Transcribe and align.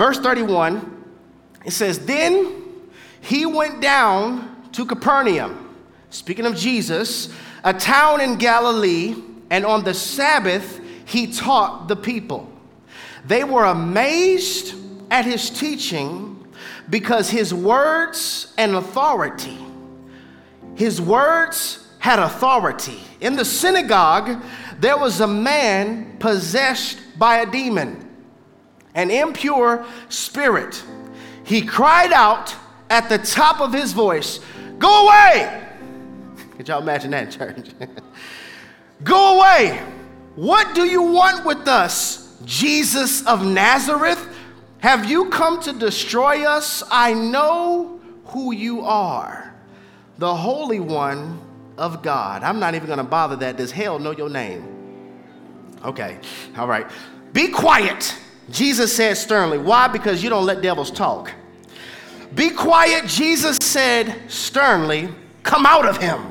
Verse 0.00 0.18
31, 0.18 1.04
it 1.66 1.72
says, 1.72 1.98
Then 2.06 2.62
he 3.20 3.44
went 3.44 3.82
down 3.82 4.64
to 4.72 4.86
Capernaum, 4.86 5.76
speaking 6.08 6.46
of 6.46 6.56
Jesus, 6.56 7.28
a 7.64 7.74
town 7.74 8.22
in 8.22 8.36
Galilee, 8.36 9.14
and 9.50 9.66
on 9.66 9.84
the 9.84 9.92
Sabbath 9.92 10.80
he 11.04 11.30
taught 11.30 11.88
the 11.88 11.96
people. 11.96 12.50
They 13.26 13.44
were 13.44 13.66
amazed 13.66 14.74
at 15.10 15.26
his 15.26 15.50
teaching 15.50 16.48
because 16.88 17.28
his 17.28 17.52
words 17.52 18.54
and 18.56 18.76
authority, 18.76 19.58
his 20.76 20.98
words 20.98 21.86
had 21.98 22.18
authority. 22.18 23.00
In 23.20 23.36
the 23.36 23.44
synagogue, 23.44 24.42
there 24.78 24.96
was 24.96 25.20
a 25.20 25.26
man 25.26 26.16
possessed 26.20 26.98
by 27.18 27.40
a 27.40 27.50
demon, 27.50 28.09
an 28.94 29.10
impure 29.10 29.84
spirit. 30.08 30.82
He 31.44 31.62
cried 31.62 32.12
out 32.12 32.54
at 32.88 33.08
the 33.08 33.18
top 33.18 33.60
of 33.60 33.72
his 33.72 33.92
voice, 33.92 34.40
Go 34.78 35.06
away! 35.06 35.68
Could 36.56 36.68
y'all 36.68 36.82
imagine 36.82 37.10
that, 37.12 37.26
in 37.26 37.30
church? 37.30 37.70
Go 39.04 39.38
away! 39.38 39.82
What 40.36 40.74
do 40.74 40.84
you 40.84 41.02
want 41.02 41.44
with 41.44 41.66
us, 41.68 42.36
Jesus 42.44 43.26
of 43.26 43.44
Nazareth? 43.44 44.26
Have 44.78 45.10
you 45.10 45.28
come 45.28 45.60
to 45.62 45.72
destroy 45.72 46.46
us? 46.46 46.82
I 46.90 47.12
know 47.12 48.00
who 48.26 48.52
you 48.52 48.80
are, 48.82 49.54
the 50.18 50.34
Holy 50.34 50.80
One 50.80 51.40
of 51.76 52.02
God. 52.02 52.42
I'm 52.42 52.60
not 52.60 52.74
even 52.74 52.96
to 52.96 53.04
bother 53.04 53.36
that. 53.36 53.56
Does 53.56 53.72
hell 53.72 53.98
know 53.98 54.12
your 54.12 54.30
name? 54.30 54.66
Okay, 55.84 56.18
all 56.56 56.68
right. 56.68 56.86
Be 57.32 57.48
quiet, 57.48 58.14
Jesus 58.50 58.94
said 58.94 59.16
sternly. 59.16 59.58
Why? 59.58 59.88
Because 59.88 60.22
you 60.22 60.30
don't 60.30 60.44
let 60.44 60.60
devils 60.60 60.90
talk. 60.90 61.32
Be 62.34 62.50
quiet, 62.50 63.06
Jesus 63.06 63.56
said 63.56 64.30
sternly, 64.30 65.08
come 65.42 65.66
out 65.66 65.86
of 65.86 65.96
him. 65.96 66.30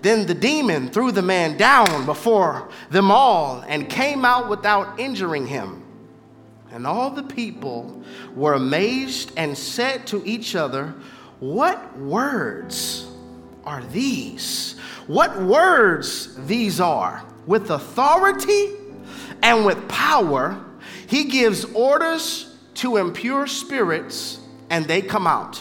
Then 0.00 0.26
the 0.26 0.34
demon 0.34 0.90
threw 0.90 1.10
the 1.10 1.22
man 1.22 1.56
down 1.56 2.06
before 2.06 2.68
them 2.90 3.10
all 3.10 3.64
and 3.66 3.88
came 3.88 4.24
out 4.24 4.48
without 4.48 5.00
injuring 5.00 5.46
him. 5.46 5.82
And 6.70 6.86
all 6.86 7.10
the 7.10 7.22
people 7.22 8.02
were 8.36 8.54
amazed 8.54 9.32
and 9.36 9.56
said 9.56 10.06
to 10.08 10.24
each 10.24 10.54
other, 10.54 10.94
What 11.40 11.98
words 11.98 13.08
are 13.64 13.82
these? 13.84 14.76
What 15.08 15.40
words 15.42 16.36
these 16.46 16.80
are? 16.80 17.24
With 17.46 17.70
authority 17.70 18.68
and 19.42 19.64
with 19.64 19.88
power, 19.88 20.64
he 21.08 21.24
gives 21.24 21.64
orders 21.64 22.54
to 22.74 22.98
impure 22.98 23.46
spirits 23.46 24.40
and 24.68 24.84
they 24.84 25.00
come 25.00 25.26
out. 25.26 25.60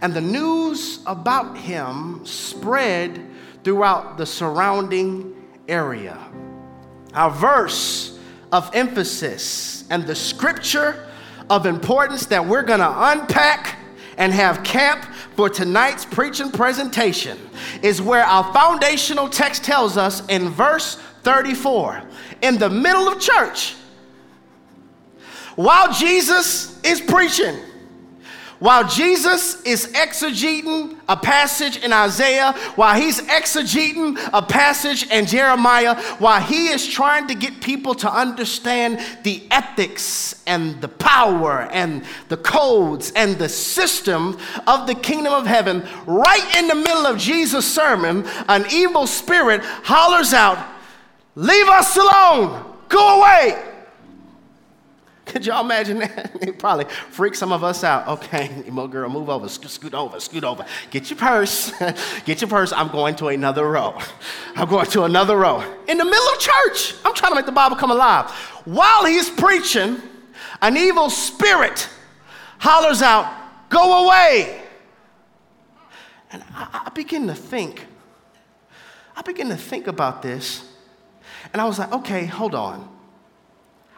And 0.00 0.12
the 0.12 0.20
news 0.20 0.98
about 1.06 1.56
him 1.56 2.26
spread 2.26 3.24
throughout 3.62 4.18
the 4.18 4.26
surrounding 4.26 5.36
area. 5.68 6.18
Our 7.14 7.30
verse 7.30 8.18
of 8.50 8.68
emphasis 8.74 9.84
and 9.88 10.04
the 10.04 10.16
scripture 10.16 11.06
of 11.48 11.64
importance 11.64 12.26
that 12.26 12.44
we're 12.44 12.64
going 12.64 12.80
to 12.80 13.04
unpack 13.10 13.78
and 14.18 14.32
have 14.32 14.64
camp 14.64 15.04
for 15.36 15.48
tonight's 15.48 16.04
preaching 16.04 16.50
presentation 16.50 17.38
is 17.82 18.02
where 18.02 18.24
our 18.24 18.52
foundational 18.52 19.28
text 19.28 19.62
tells 19.62 19.96
us 19.96 20.26
in 20.26 20.48
verse 20.48 20.96
34 21.22 22.02
in 22.42 22.58
the 22.58 22.68
middle 22.68 23.06
of 23.06 23.20
church 23.20 23.76
while 25.56 25.92
Jesus 25.92 26.80
is 26.82 27.00
preaching 27.00 27.56
while 28.62 28.86
Jesus 28.86 29.60
is 29.62 29.88
exegeting 29.88 30.96
a 31.08 31.16
passage 31.16 31.78
in 31.78 31.92
Isaiah, 31.92 32.52
while 32.76 32.94
he's 32.94 33.20
exegeting 33.22 34.16
a 34.32 34.40
passage 34.40 35.10
in 35.10 35.26
Jeremiah, 35.26 36.00
while 36.20 36.40
he 36.40 36.68
is 36.68 36.86
trying 36.86 37.26
to 37.26 37.34
get 37.34 37.60
people 37.60 37.92
to 37.96 38.08
understand 38.08 39.00
the 39.24 39.42
ethics 39.50 40.44
and 40.46 40.80
the 40.80 40.86
power 40.86 41.62
and 41.72 42.04
the 42.28 42.36
codes 42.36 43.12
and 43.16 43.36
the 43.36 43.48
system 43.48 44.38
of 44.68 44.86
the 44.86 44.94
kingdom 44.94 45.32
of 45.32 45.44
heaven, 45.44 45.84
right 46.06 46.56
in 46.56 46.68
the 46.68 46.76
middle 46.76 47.04
of 47.04 47.18
Jesus' 47.18 47.66
sermon, 47.66 48.24
an 48.48 48.64
evil 48.72 49.08
spirit 49.08 49.60
hollers 49.64 50.32
out, 50.32 50.68
Leave 51.34 51.66
us 51.66 51.96
alone, 51.96 52.76
go 52.88 53.18
away. 53.18 53.71
Could 55.26 55.46
y'all 55.46 55.64
imagine 55.64 56.00
that? 56.00 56.32
It 56.42 56.58
probably 56.58 56.86
freak 57.10 57.34
some 57.34 57.52
of 57.52 57.62
us 57.62 57.84
out. 57.84 58.08
Okay, 58.08 58.50
emo 58.66 58.88
girl, 58.88 59.08
move 59.08 59.28
over, 59.28 59.48
scoot, 59.48 59.70
scoot 59.70 59.94
over, 59.94 60.18
scoot 60.18 60.44
over. 60.44 60.66
Get 60.90 61.10
your 61.10 61.18
purse, 61.18 61.72
get 62.24 62.40
your 62.40 62.50
purse. 62.50 62.72
I'm 62.72 62.88
going 62.88 63.14
to 63.16 63.28
another 63.28 63.70
row. 63.70 63.98
I'm 64.56 64.68
going 64.68 64.86
to 64.86 65.04
another 65.04 65.36
row. 65.36 65.60
In 65.86 65.98
the 65.98 66.04
middle 66.04 66.28
of 66.28 66.38
church, 66.38 66.94
I'm 67.04 67.14
trying 67.14 67.32
to 67.32 67.36
make 67.36 67.46
the 67.46 67.52
Bible 67.52 67.76
come 67.76 67.90
alive. 67.90 68.30
While 68.64 69.04
he's 69.06 69.30
preaching, 69.30 70.00
an 70.60 70.76
evil 70.76 71.10
spirit 71.10 71.88
hollers 72.58 73.02
out, 73.02 73.42
Go 73.72 74.04
away. 74.04 74.60
And 76.30 76.44
I, 76.54 76.82
I 76.86 76.90
begin 76.90 77.26
to 77.28 77.34
think, 77.34 77.86
I 79.16 79.22
begin 79.22 79.48
to 79.48 79.56
think 79.56 79.86
about 79.86 80.20
this, 80.20 80.70
and 81.52 81.60
I 81.60 81.64
was 81.64 81.78
like, 81.78 81.90
okay, 81.90 82.26
hold 82.26 82.54
on. 82.54 82.86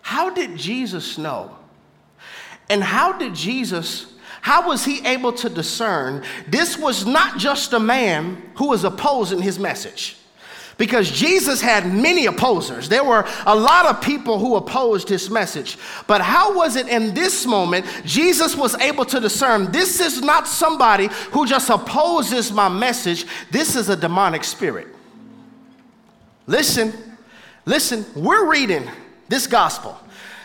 How 0.05 0.29
did 0.29 0.59
Jesus 0.59 1.17
know? 1.17 1.57
And 2.69 2.85
how 2.85 3.17
did 3.17 3.35
Jesus, 3.35 4.13
how 4.43 4.69
was 4.69 4.85
he 4.85 5.03
able 5.07 5.33
to 5.33 5.49
discern 5.49 6.23
this 6.47 6.77
was 6.77 7.07
not 7.07 7.39
just 7.39 7.73
a 7.73 7.81
man 7.81 8.51
who 8.57 8.69
was 8.69 8.85
opposing 8.85 9.41
his 9.41 9.59
message? 9.59 10.19
Because 10.77 11.11
Jesus 11.11 11.63
had 11.63 11.91
many 11.91 12.27
opposers. 12.27 12.87
There 12.87 13.03
were 13.03 13.27
a 13.47 13.57
lot 13.57 13.87
of 13.87 14.03
people 14.03 14.39
who 14.39 14.57
opposed 14.57 15.09
his 15.09 15.31
message. 15.31 15.79
But 16.07 16.21
how 16.21 16.55
was 16.55 16.77
it 16.77 16.87
in 16.87 17.15
this 17.15 17.47
moment 17.47 17.87
Jesus 18.05 18.55
was 18.55 18.75
able 18.81 19.07
to 19.07 19.21
discern 19.21 19.73
this 19.73 20.01
is 20.01 20.21
not 20.21 20.47
somebody 20.47 21.09
who 21.31 21.47
just 21.47 21.71
opposes 21.71 22.53
my 22.53 22.69
message, 22.69 23.25
this 23.51 23.75
is 23.75 23.89
a 23.89 23.97
demonic 23.97 24.45
spirit? 24.45 24.89
Listen, 26.47 26.93
listen, 27.65 28.05
we're 28.15 28.51
reading 28.51 28.87
this 29.29 29.47
gospel. 29.47 29.99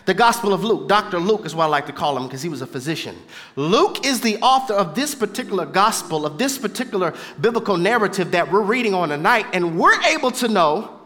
The 0.06 0.14
Gospel 0.16 0.54
of 0.54 0.64
Luke, 0.64 0.88
Dr. 0.88 1.20
Luke 1.20 1.46
is 1.46 1.54
what 1.54 1.66
I 1.66 1.68
like 1.68 1.86
to 1.86 1.94
call 1.94 2.18
him 2.18 2.24
because 2.24 2.42
he 2.42 2.50
was 2.50 2.64
a 2.64 2.66
physician. 2.66 3.16
Luke 3.56 4.08
is 4.08 4.22
the 4.22 4.38
author 4.38 4.74
of 4.74 4.96
this 4.96 5.14
particular 5.14 5.68
gospel, 5.68 6.26
of 6.26 6.40
this 6.40 6.58
particular 6.58 7.14
biblical 7.40 7.78
narrative 7.78 8.32
that 8.32 8.52
we're 8.52 8.64
reading 8.64 8.96
on 8.96 9.10
tonight, 9.10 9.46
and 9.54 9.78
we're 9.78 10.02
able 10.06 10.32
to 10.32 10.48
know 10.48 11.00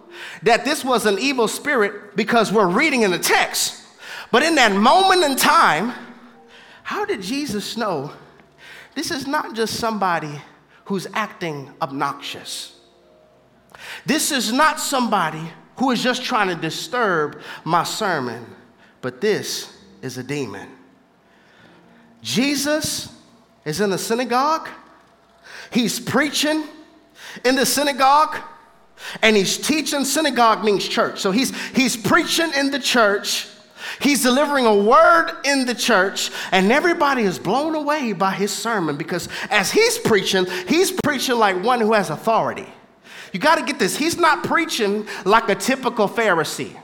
that 0.43 0.63
this 0.63 0.85
was 0.85 1.05
an 1.05 1.19
evil 1.19 1.49
spirit 1.49 2.15
because 2.15 2.51
we're 2.53 2.67
reading 2.67 3.01
in 3.01 3.11
the 3.11 3.19
text. 3.19 3.83
But 4.31 4.41
in 4.41 4.55
that 4.55 4.71
moment 4.71 5.23
in 5.23 5.35
time, 5.35 5.91
how 6.83 7.03
did 7.03 7.21
Jesus 7.21 7.75
know 7.75 8.13
this 8.95 9.11
is 9.11 9.27
not 9.27 9.53
just 9.53 9.75
somebody 9.75 10.41
who's 10.85 11.07
acting 11.13 11.73
obnoxious? 11.81 12.79
This 14.05 14.31
is 14.31 14.53
not 14.53 14.79
somebody 14.79 15.51
who 15.77 15.91
is 15.91 16.01
just 16.01 16.23
trying 16.23 16.47
to 16.49 16.55
disturb 16.55 17.41
my 17.63 17.83
sermon, 17.83 18.45
but 19.01 19.21
this 19.21 19.75
is 20.01 20.17
a 20.17 20.23
demon. 20.23 20.69
Jesus 22.21 23.13
is 23.65 23.81
in 23.81 23.89
the 23.89 23.97
synagogue, 23.97 24.69
he's 25.71 25.99
preaching 25.99 26.63
in 27.43 27.55
the 27.55 27.65
synagogue, 27.65 28.37
and 29.21 29.35
he's 29.35 29.57
teaching. 29.57 30.05
Synagogue 30.05 30.63
means 30.63 30.87
church. 30.87 31.19
So 31.19 31.31
he's, 31.31 31.55
he's 31.71 31.97
preaching 31.97 32.51
in 32.53 32.71
the 32.71 32.79
church. 32.79 33.47
He's 33.99 34.23
delivering 34.23 34.65
a 34.65 34.75
word 34.75 35.35
in 35.43 35.65
the 35.65 35.75
church, 35.75 36.31
and 36.51 36.71
everybody 36.71 37.23
is 37.23 37.37
blown 37.37 37.75
away 37.75 38.13
by 38.13 38.31
his 38.31 38.51
sermon 38.51 38.95
because 38.95 39.27
as 39.49 39.71
he's 39.71 39.97
preaching, 39.97 40.45
he's 40.67 40.91
preaching 41.03 41.35
like 41.35 41.61
one 41.63 41.81
who 41.81 41.93
has 41.93 42.09
authority. 42.09 42.67
You 43.33 43.39
got 43.39 43.55
to 43.55 43.65
get 43.65 43.79
this. 43.79 43.97
He's 43.97 44.17
not 44.17 44.43
preaching 44.43 45.05
like 45.25 45.49
a 45.49 45.55
typical 45.55 46.07
Pharisee. 46.07 46.79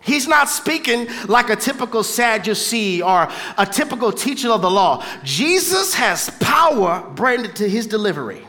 He's 0.00 0.28
not 0.28 0.48
speaking 0.48 1.08
like 1.26 1.50
a 1.50 1.56
typical 1.56 2.04
Sadducee 2.04 3.02
or 3.02 3.28
a 3.58 3.66
typical 3.66 4.12
teacher 4.12 4.50
of 4.50 4.62
the 4.62 4.70
law. 4.70 5.04
Jesus 5.24 5.94
has 5.94 6.30
power 6.40 7.04
branded 7.16 7.56
to 7.56 7.68
his 7.68 7.88
delivery. 7.88 8.46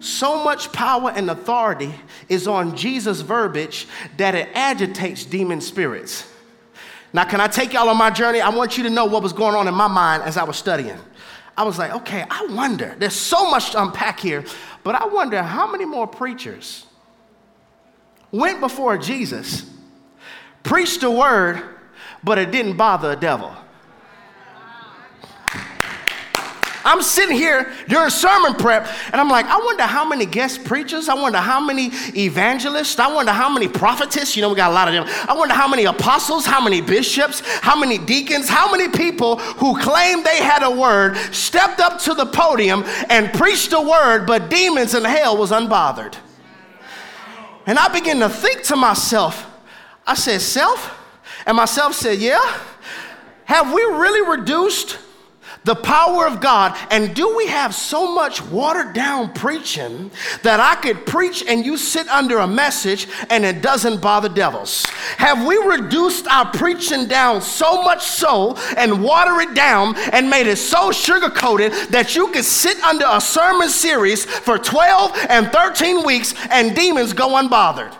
So 0.00 0.42
much 0.42 0.72
power 0.72 1.10
and 1.10 1.28
authority 1.28 1.92
is 2.30 2.48
on 2.48 2.76
Jesus' 2.76 3.20
verbiage 3.20 3.86
that 4.16 4.34
it 4.34 4.48
agitates 4.54 5.26
demon 5.26 5.60
spirits. 5.60 6.32
Now, 7.12 7.24
can 7.24 7.40
I 7.40 7.48
take 7.48 7.74
y'all 7.74 7.88
on 7.88 7.98
my 7.98 8.10
journey? 8.10 8.40
I 8.40 8.48
want 8.48 8.78
you 8.78 8.84
to 8.84 8.90
know 8.90 9.04
what 9.04 9.22
was 9.22 9.34
going 9.34 9.54
on 9.54 9.68
in 9.68 9.74
my 9.74 9.88
mind 9.88 10.22
as 10.22 10.38
I 10.38 10.44
was 10.44 10.56
studying. 10.56 10.98
I 11.58 11.64
was 11.64 11.78
like, 11.78 11.92
okay, 11.92 12.24
I 12.30 12.46
wonder, 12.50 12.94
there's 12.98 13.16
so 13.16 13.50
much 13.50 13.72
to 13.72 13.82
unpack 13.82 14.20
here, 14.20 14.44
but 14.88 14.94
I 14.94 15.04
wonder 15.04 15.42
how 15.42 15.70
many 15.70 15.84
more 15.84 16.06
preachers 16.06 16.86
went 18.32 18.58
before 18.58 18.96
Jesus, 18.96 19.68
preached 20.62 21.02
the 21.02 21.10
word, 21.10 21.62
but 22.24 22.38
it 22.38 22.50
didn't 22.50 22.78
bother 22.78 23.10
the 23.10 23.16
devil. 23.16 23.54
I'm 26.88 27.02
sitting 27.02 27.36
here 27.36 27.70
during 27.86 28.08
sermon 28.08 28.54
prep, 28.54 28.88
and 29.12 29.20
I'm 29.20 29.28
like, 29.28 29.44
I 29.44 29.58
wonder 29.58 29.82
how 29.82 30.08
many 30.08 30.24
guest 30.24 30.64
preachers, 30.64 31.10
I 31.10 31.14
wonder 31.14 31.38
how 31.38 31.60
many 31.60 31.90
evangelists, 32.16 32.98
I 32.98 33.12
wonder 33.12 33.30
how 33.30 33.52
many 33.52 33.68
prophetess, 33.68 34.34
you 34.34 34.40
know, 34.40 34.48
we 34.48 34.56
got 34.56 34.70
a 34.70 34.74
lot 34.74 34.88
of 34.88 34.94
them. 34.94 35.04
I 35.28 35.36
wonder 35.36 35.54
how 35.54 35.68
many 35.68 35.84
apostles, 35.84 36.46
how 36.46 36.62
many 36.62 36.80
bishops, 36.80 37.42
how 37.60 37.78
many 37.78 37.98
deacons, 37.98 38.48
how 38.48 38.72
many 38.72 38.88
people 38.88 39.36
who 39.36 39.78
claimed 39.78 40.24
they 40.24 40.38
had 40.38 40.62
a 40.62 40.70
word 40.70 41.16
stepped 41.30 41.78
up 41.78 42.00
to 42.00 42.14
the 42.14 42.24
podium 42.24 42.84
and 43.10 43.30
preached 43.34 43.74
a 43.74 43.80
word, 43.80 44.26
but 44.26 44.48
demons 44.48 44.94
in 44.94 45.04
hell 45.04 45.36
was 45.36 45.50
unbothered. 45.50 46.16
And 47.66 47.78
I 47.78 47.88
began 47.88 48.20
to 48.20 48.30
think 48.30 48.62
to 48.62 48.76
myself, 48.76 49.46
I 50.06 50.14
said, 50.14 50.40
Self? 50.40 50.94
And 51.44 51.54
myself 51.54 51.94
said, 51.94 52.18
Yeah. 52.18 52.40
Have 53.44 53.74
we 53.74 53.82
really 53.82 54.38
reduced 54.38 54.98
the 55.68 55.76
power 55.76 56.26
of 56.26 56.40
God? 56.40 56.76
And 56.90 57.14
do 57.14 57.36
we 57.36 57.46
have 57.46 57.74
so 57.74 58.12
much 58.14 58.42
watered 58.42 58.94
down 58.94 59.34
preaching 59.34 60.10
that 60.42 60.60
I 60.60 60.74
could 60.76 61.04
preach 61.04 61.44
and 61.46 61.64
you 61.64 61.76
sit 61.76 62.08
under 62.08 62.38
a 62.38 62.46
message 62.46 63.06
and 63.28 63.44
it 63.44 63.60
doesn't 63.60 64.00
bother 64.00 64.30
devils? 64.30 64.86
Have 65.18 65.46
we 65.46 65.56
reduced 65.58 66.26
our 66.26 66.50
preaching 66.52 67.06
down 67.06 67.42
so 67.42 67.82
much 67.82 68.02
so 68.02 68.56
and 68.78 69.04
water 69.04 69.40
it 69.40 69.54
down 69.54 69.94
and 70.12 70.30
made 70.30 70.46
it 70.46 70.56
so 70.56 70.90
sugar 70.90 71.28
coated 71.28 71.72
that 71.90 72.16
you 72.16 72.28
could 72.28 72.46
sit 72.46 72.82
under 72.82 73.04
a 73.06 73.20
sermon 73.20 73.68
series 73.68 74.24
for 74.24 74.56
12 74.56 75.26
and 75.28 75.52
13 75.52 76.02
weeks 76.02 76.34
and 76.50 76.74
demons 76.74 77.12
go 77.12 77.36
unbothered? 77.40 77.94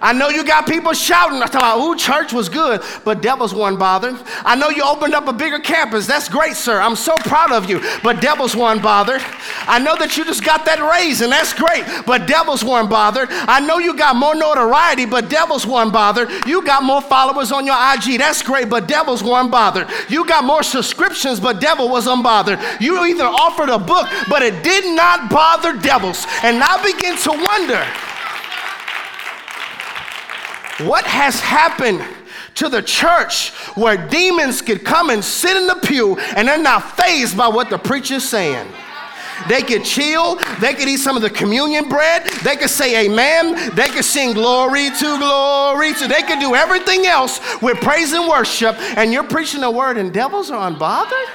I 0.00 0.12
know 0.12 0.28
you 0.28 0.44
got 0.44 0.66
people 0.66 0.92
shouting, 0.92 1.40
talking 1.40 1.56
about, 1.56 1.80
ooh, 1.80 1.96
church 1.96 2.32
was 2.32 2.48
good, 2.48 2.82
but 3.04 3.22
devils 3.22 3.54
weren't 3.54 3.78
bothered. 3.78 4.16
I 4.44 4.54
know 4.54 4.68
you 4.68 4.82
opened 4.82 5.14
up 5.14 5.26
a 5.28 5.32
bigger 5.32 5.58
campus. 5.58 6.06
That's 6.06 6.28
great, 6.28 6.54
sir. 6.54 6.80
I'm 6.80 6.96
so 6.96 7.14
proud 7.20 7.52
of 7.52 7.68
you, 7.68 7.80
but 8.02 8.20
devils 8.20 8.54
weren't 8.54 8.82
bothered. 8.82 9.22
I 9.66 9.78
know 9.78 9.96
that 9.96 10.16
you 10.16 10.24
just 10.24 10.44
got 10.44 10.64
that 10.66 10.80
raise, 10.80 11.20
and 11.20 11.32
that's 11.32 11.52
great, 11.52 11.84
but 12.06 12.26
devils 12.26 12.62
weren't 12.62 12.90
bothered. 12.90 13.28
I 13.30 13.60
know 13.60 13.78
you 13.78 13.96
got 13.96 14.16
more 14.16 14.34
notoriety, 14.34 15.06
but 15.06 15.30
devils 15.30 15.66
weren't 15.66 15.92
bothered. 15.92 16.30
You 16.46 16.64
got 16.64 16.82
more 16.82 17.00
followers 17.00 17.50
on 17.52 17.64
your 17.64 17.76
IG. 17.94 18.18
That's 18.18 18.42
great, 18.42 18.68
but 18.68 18.86
devils 18.86 19.22
weren't 19.22 19.50
bothered. 19.50 19.88
You 20.08 20.26
got 20.26 20.44
more 20.44 20.62
subscriptions, 20.62 21.40
but 21.40 21.60
devil 21.60 21.88
was 21.88 22.06
unbothered. 22.06 22.80
You 22.80 23.04
either 23.06 23.24
offered 23.24 23.70
a 23.70 23.78
book, 23.78 24.08
but 24.28 24.42
it 24.42 24.62
did 24.62 24.94
not 24.94 25.30
bother 25.30 25.76
devils. 25.78 26.26
And 26.42 26.62
I 26.62 26.82
begin 26.82 27.16
to 27.16 27.30
wonder. 27.30 28.15
What 30.80 31.04
has 31.06 31.40
happened 31.40 32.02
to 32.56 32.68
the 32.68 32.82
church 32.82 33.50
where 33.76 33.96
demons 34.08 34.60
could 34.60 34.84
come 34.84 35.10
and 35.10 35.24
sit 35.24 35.56
in 35.56 35.66
the 35.66 35.76
pew 35.76 36.16
and 36.18 36.48
they're 36.48 36.62
not 36.62 36.96
fazed 36.96 37.36
by 37.36 37.48
what 37.48 37.70
the 37.70 37.78
preacher's 37.78 38.28
saying? 38.28 38.68
They 39.48 39.62
could 39.62 39.84
chill. 39.84 40.36
They 40.60 40.74
could 40.74 40.88
eat 40.88 40.98
some 40.98 41.16
of 41.16 41.22
the 41.22 41.30
communion 41.30 41.88
bread. 41.88 42.26
They 42.42 42.56
could 42.56 42.70
say 42.70 43.06
amen. 43.06 43.74
They 43.74 43.88
could 43.88 44.04
sing 44.04 44.32
glory 44.32 44.90
to 44.90 45.18
glory 45.18 45.92
to. 45.94 46.08
They 46.08 46.22
could 46.22 46.40
do 46.40 46.54
everything 46.54 47.06
else 47.06 47.40
with 47.62 47.78
praise 47.80 48.12
and 48.12 48.28
worship. 48.28 48.76
And 48.96 49.12
you're 49.12 49.24
preaching 49.24 49.60
the 49.60 49.70
word 49.70 49.98
and 49.98 50.12
devils 50.12 50.50
are 50.50 50.70
unbothered? 50.70 51.26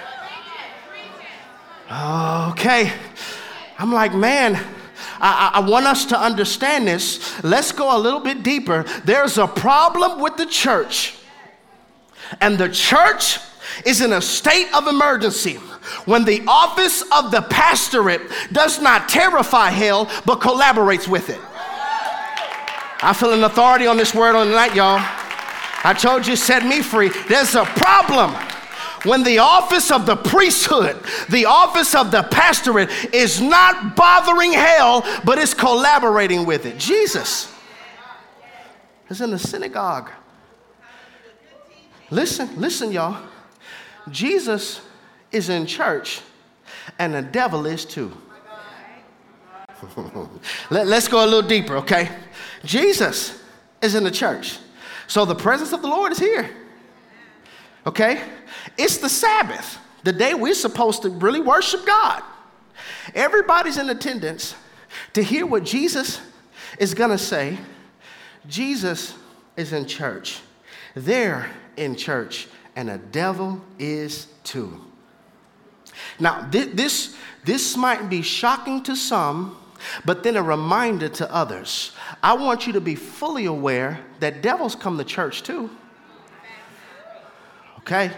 Okay. 2.52 2.92
I'm 3.78 3.92
like, 3.92 4.14
man, 4.14 4.60
I, 5.22 5.52
I, 5.56 5.60
want 5.60 5.86
us 5.86 6.06
to 6.06 6.20
understand 6.20 6.88
this. 6.88 7.44
Let's 7.44 7.72
go 7.72 7.96
a 7.96 8.00
little 8.00 8.20
bit 8.20 8.42
deeper. 8.42 8.84
There's 9.06 9.38
a 9.38 9.46
problem 9.46 10.20
with 10.20 10.36
the 10.36 10.48
church, 10.48 11.16
and 12.40 12.58
the 12.58 12.70
church 12.70 13.38
is 13.86 14.02
in 14.02 14.14
a 14.14 14.22
state 14.22 14.74
of 14.74 14.88
emergency 14.88 15.56
when 16.06 16.26
the 16.26 16.44
office 16.48 17.04
of 17.12 17.32
the 17.32 17.42
pastorate 17.44 18.22
does 18.52 18.82
not 18.82 19.08
terrify 19.08 19.70
hell 19.70 20.10
but 20.26 20.40
collaborates 20.40 21.08
with 21.08 21.30
it. 21.30 21.40
I 23.04 23.14
feel 23.14 23.34
an 23.34 23.44
authority 23.44 23.88
on 23.88 23.98
this 23.98 24.14
word 24.14 24.36
on 24.36 24.50
the 24.50 24.56
night, 24.56 24.76
y'all. 24.76 25.00
I 25.84 25.96
told 25.98 26.28
you, 26.28 26.36
set 26.36 26.66
me 26.66 26.82
free. 26.82 27.10
There's 27.28 27.56
a 27.56 27.66
problem 27.66 28.36
when 29.04 29.24
the 29.24 29.40
office 29.40 29.92
of 29.92 30.06
the 30.06 30.16
priesthood, 30.16 31.02
the 31.30 31.46
office 31.46 31.96
of 31.96 32.12
the 32.12 32.24
pastorate 32.24 32.90
is 33.14 33.42
not 33.42 33.96
bothering 33.96 34.54
hell, 34.54 35.06
but 35.24 35.38
is 35.38 35.54
collaborating 35.54 36.46
with 36.46 36.66
it. 36.66 36.78
Jesus 36.78 37.54
is 39.10 39.22
in 39.22 39.32
the 39.32 39.40
synagogue. 39.40 40.12
Listen, 42.10 42.50
listen, 42.58 42.92
y'all. 42.92 43.22
Jesus 44.10 44.82
is 45.32 45.50
in 45.50 45.66
church, 45.66 46.22
and 47.00 47.14
the 47.14 47.22
devil 47.22 47.66
is 47.66 47.86
too. 47.86 48.12
Let, 50.70 50.88
us 50.88 51.08
go 51.08 51.24
a 51.24 51.26
little 51.26 51.48
deeper, 51.48 51.78
okay? 51.78 52.10
Jesus 52.64 53.42
is 53.82 53.96
in 53.96 54.04
the 54.04 54.12
church. 54.12 54.60
So 55.08 55.26
the 55.26 55.36
presence 55.36 55.74
of 55.74 55.82
the 55.82 55.88
Lord 55.88 56.12
is 56.12 56.20
here. 56.20 56.50
Okay? 57.86 58.22
It's 58.78 58.98
the 58.98 59.10
Sabbath, 59.10 59.78
the 60.04 60.14
day 60.14 60.34
we're 60.34 60.54
supposed 60.54 61.02
to 61.04 61.10
really 61.10 61.40
worship 61.40 61.86
God. 61.86 62.24
Everybody's 63.16 63.78
in 63.78 63.90
attendance 63.90 64.56
to 65.14 65.24
hear 65.24 65.46
what 65.46 65.64
Jesus 65.64 66.22
is 66.78 66.94
going 66.94 67.10
to 67.10 67.18
say. 67.18 67.58
Jesus 68.48 69.16
is 69.56 69.74
in 69.74 69.86
church. 69.86 70.40
They're 70.96 71.50
in 71.78 71.96
church, 71.96 72.48
and 72.76 72.90
the 72.90 72.98
devil 72.98 73.62
is 73.80 74.28
too. 74.44 74.82
Now, 76.20 76.48
this, 76.50 77.16
this 77.46 77.78
might 77.78 78.10
be 78.10 78.22
shocking 78.22 78.84
to 78.84 78.96
some, 78.96 79.58
but 80.06 80.24
then 80.24 80.38
a 80.38 80.44
reminder 80.44 81.10
to 81.10 81.34
others. 81.34 81.94
I 82.22 82.34
want 82.34 82.68
you 82.68 82.74
to 82.74 82.82
be 82.82 82.96
fully 82.96 83.46
aware 83.46 84.00
that 84.20 84.42
devils 84.42 84.76
come 84.76 84.98
to 84.98 85.04
church 85.04 85.44
too. 85.44 85.70
Okay? 87.82 88.12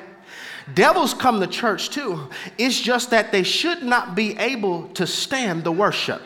Devils 0.74 1.14
come 1.14 1.42
to 1.42 1.48
church 1.48 1.90
too. 1.90 2.30
It's 2.58 2.80
just 2.80 3.10
that 3.10 3.32
they 3.32 3.44
should 3.44 3.84
not 3.84 4.16
be 4.16 4.38
able 4.38 4.88
to 4.90 5.06
stand 5.06 5.64
the 5.64 5.72
worship. 5.72 6.22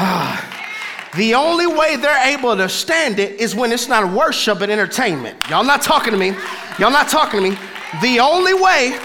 Ah. 0.00 1.10
the 1.16 1.34
only 1.34 1.66
way 1.66 1.96
they're 1.96 2.36
able 2.36 2.56
to 2.56 2.68
stand 2.68 3.18
it 3.18 3.40
is 3.40 3.54
when 3.54 3.72
it's 3.72 3.88
not 3.88 4.12
worship 4.12 4.60
and 4.60 4.70
entertainment. 4.70 5.36
Y'all 5.48 5.64
not 5.64 5.82
talking 5.82 6.12
to 6.12 6.18
me. 6.18 6.36
Y'all 6.78 6.90
not 6.90 7.08
talking 7.08 7.42
to 7.42 7.50
me. 7.50 7.56
The 8.02 8.20
only 8.20 8.54
way 8.54 8.98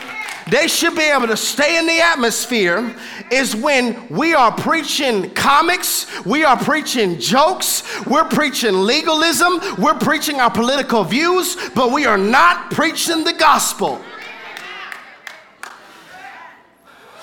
they 0.49 0.67
should 0.67 0.95
be 0.95 1.03
able 1.03 1.27
to 1.27 1.37
stay 1.37 1.77
in 1.77 1.87
the 1.87 1.99
atmosphere 1.99 2.95
is 3.31 3.55
when 3.55 4.07
we 4.09 4.33
are 4.33 4.51
preaching 4.51 5.29
comics, 5.31 6.25
we 6.25 6.43
are 6.43 6.57
preaching 6.57 7.19
jokes, 7.19 7.83
we're 8.05 8.25
preaching 8.25 8.73
legalism, 8.73 9.59
we're 9.77 9.97
preaching 9.97 10.39
our 10.39 10.51
political 10.51 11.03
views, 11.03 11.55
but 11.75 11.91
we 11.91 12.05
are 12.05 12.17
not 12.17 12.71
preaching 12.71 13.23
the 13.23 13.33
gospel. 13.33 14.01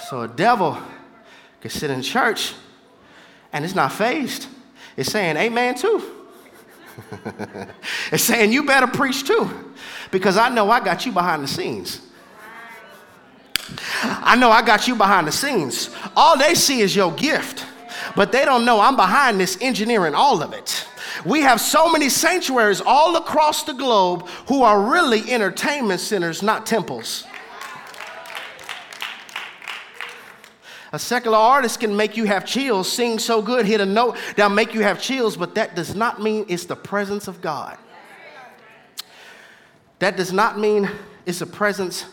So 0.09 0.23
a 0.23 0.29
devil 0.29 0.79
can 1.61 1.71
sit 1.71 1.91
in 1.91 2.03
church 2.03 2.55
and 3.53 3.65
it's 3.65 3.75
not 3.75 3.93
phased. 3.93 4.47
It's 4.97 5.11
saying 5.11 5.37
amen 5.37 5.77
too. 5.77 6.03
it's 8.12 8.25
saying 8.25 8.53
you 8.53 8.65
better 8.65 8.87
preach 8.87 9.25
too 9.25 9.73
because 10.11 10.37
I 10.37 10.49
know 10.49 10.71
I 10.71 10.81
got 10.81 11.07
you 11.07 11.12
behind 11.12 11.43
the 11.43 11.49
scenes. 11.49 12.00
I 14.02 14.37
know 14.37 14.50
I 14.50 14.62
got 14.62 14.88
you 14.88 14.95
behind 14.95 15.26
the 15.26 15.33
scenes. 15.33 15.90
All 16.16 16.38
they 16.38 16.54
see 16.54 16.80
is 16.80 16.95
your 16.95 17.12
gift, 17.12 17.66
but 18.16 18.33
they 18.33 18.45
don't 18.45 18.64
know 18.64 18.80
I'm 18.80 18.97
behind 18.97 19.40
this 19.40 19.59
engineering 19.61 20.14
all 20.14 20.42
of 20.42 20.52
it. 20.52 20.87
We 21.25 21.40
have 21.42 21.61
so 21.61 21.90
many 21.90 22.09
sanctuaries 22.09 22.80
all 22.80 23.16
across 23.16 23.64
the 23.64 23.75
globe 23.75 24.26
who 24.49 24.62
are 24.62 24.90
really 24.90 25.30
entertainment 25.30 26.00
centers, 26.00 26.42
not 26.42 26.66
temples. 26.66 27.26
A 30.92 30.99
secular 30.99 31.38
artist 31.38 31.78
can 31.78 31.97
make 31.97 32.16
you 32.16 32.25
have 32.25 32.45
chills, 32.45 32.90
sing 32.90 33.19
so 33.19 33.40
good, 33.40 33.64
hit 33.64 33.80
a 33.80 33.87
note 33.87 34.16
that'll 34.35 34.54
make 34.54 34.75
you 34.75 34.80
have 34.80 35.00
chills, 35.00 35.37
but 35.37 35.54
that 35.54 35.76
does 35.76 35.95
not 35.95 36.21
mean 36.21 36.47
it's 36.49 36.64
the 36.64 36.75
presence 36.75 37.28
of 37.28 37.40
God. 37.40 37.78
That 40.00 40.16
does 40.16 40.33
not 40.33 40.59
mean 40.59 40.90
it's 41.26 41.38
the 41.40 41.47
presence 41.47 42.07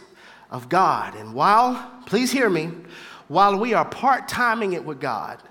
of 0.50 0.70
God. 0.70 1.16
And 1.16 1.34
while, 1.34 1.92
please 2.06 2.32
hear 2.32 2.50
me, 2.50 2.72
while 3.28 3.58
we 3.58 3.74
are 3.74 3.86
part 3.86 4.28
timing 4.28 4.74
it 4.74 4.84
with 4.84 5.00
God, 5.00 5.42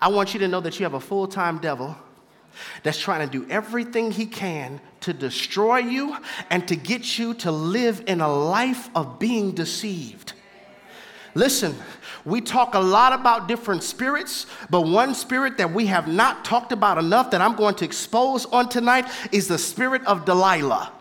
I 0.00 0.08
want 0.08 0.34
you 0.34 0.40
to 0.40 0.48
know 0.48 0.60
that 0.60 0.78
you 0.78 0.84
have 0.84 0.94
a 0.94 1.00
full 1.00 1.26
time 1.26 1.58
devil 1.58 1.96
that's 2.82 2.98
trying 2.98 3.28
to 3.28 3.38
do 3.38 3.48
everything 3.50 4.10
he 4.10 4.26
can 4.26 4.80
to 5.00 5.12
destroy 5.12 5.78
you 5.78 6.16
and 6.50 6.66
to 6.68 6.76
get 6.76 7.18
you 7.18 7.34
to 7.34 7.50
live 7.50 8.02
in 8.06 8.20
a 8.20 8.28
life 8.28 8.88
of 8.94 9.18
being 9.18 9.52
deceived. 9.52 10.34
Listen, 11.34 11.74
we 12.24 12.40
talk 12.40 12.74
a 12.74 12.80
lot 12.80 13.12
about 13.12 13.48
different 13.48 13.82
spirits, 13.82 14.46
but 14.70 14.82
one 14.82 15.14
spirit 15.14 15.58
that 15.58 15.72
we 15.72 15.86
have 15.86 16.06
not 16.06 16.44
talked 16.44 16.72
about 16.72 16.96
enough 16.96 17.32
that 17.32 17.40
I'm 17.40 17.56
going 17.56 17.74
to 17.76 17.84
expose 17.84 18.46
on 18.46 18.68
tonight 18.68 19.06
is 19.32 19.48
the 19.48 19.58
spirit 19.58 20.04
of 20.06 20.24
Delilah. 20.24 20.92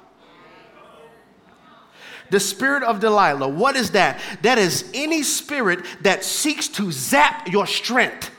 The 2.34 2.40
spirit 2.40 2.82
of 2.82 3.00
Delilah. 3.00 3.48
What 3.48 3.75
is 3.75 3.92
that? 3.92 4.20
That 4.42 4.58
is 4.58 4.90
any 4.92 5.22
spirit 5.22 5.86
that 6.02 6.24
seeks 6.24 6.68
to 6.70 6.92
zap 6.92 7.48
your 7.48 7.68
strength. 7.68 8.32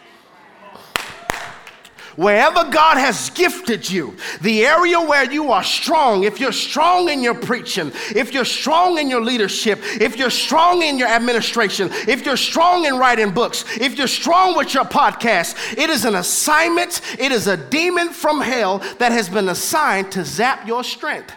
Wherever 2.16 2.68
God 2.70 2.96
has 2.98 3.30
gifted 3.30 3.88
you, 3.88 4.16
the 4.40 4.66
area 4.66 5.00
where 5.00 5.30
you 5.30 5.52
are 5.52 5.62
strong, 5.62 6.24
if 6.24 6.40
you're 6.40 6.50
strong 6.50 7.08
in 7.08 7.22
your 7.22 7.36
preaching, 7.36 7.92
if 8.16 8.34
you're 8.34 8.44
strong 8.44 8.98
in 8.98 9.08
your 9.08 9.22
leadership, 9.22 9.78
if 10.00 10.16
you're 10.16 10.28
strong 10.28 10.82
in 10.82 10.98
your 10.98 11.06
administration, 11.06 11.88
if 12.08 12.26
you're 12.26 12.36
strong 12.36 12.86
in 12.86 12.98
writing 12.98 13.30
books, 13.30 13.64
if 13.80 13.96
you're 13.96 14.08
strong 14.08 14.56
with 14.56 14.74
your 14.74 14.86
podcast, 14.86 15.78
it 15.78 15.88
is 15.88 16.04
an 16.04 16.16
assignment, 16.16 17.00
it 17.16 17.30
is 17.30 17.46
a 17.46 17.56
demon 17.56 18.08
from 18.08 18.40
hell 18.40 18.78
that 18.98 19.12
has 19.12 19.28
been 19.28 19.50
assigned 19.50 20.10
to 20.10 20.24
zap 20.24 20.66
your 20.66 20.82
strength. 20.82 21.32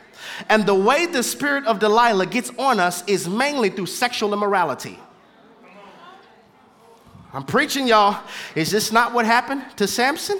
And 0.49 0.65
the 0.65 0.75
way 0.75 1.05
the 1.05 1.23
spirit 1.23 1.65
of 1.65 1.79
Delilah 1.79 2.27
gets 2.27 2.51
on 2.57 2.79
us 2.79 3.03
is 3.07 3.27
mainly 3.27 3.69
through 3.69 3.87
sexual 3.87 4.33
immorality. 4.33 4.99
I'm 7.33 7.43
preaching, 7.43 7.87
y'all. 7.87 8.23
Is 8.55 8.71
this 8.71 8.91
not 8.91 9.13
what 9.13 9.25
happened 9.25 9.63
to 9.77 9.87
Samson? 9.87 10.39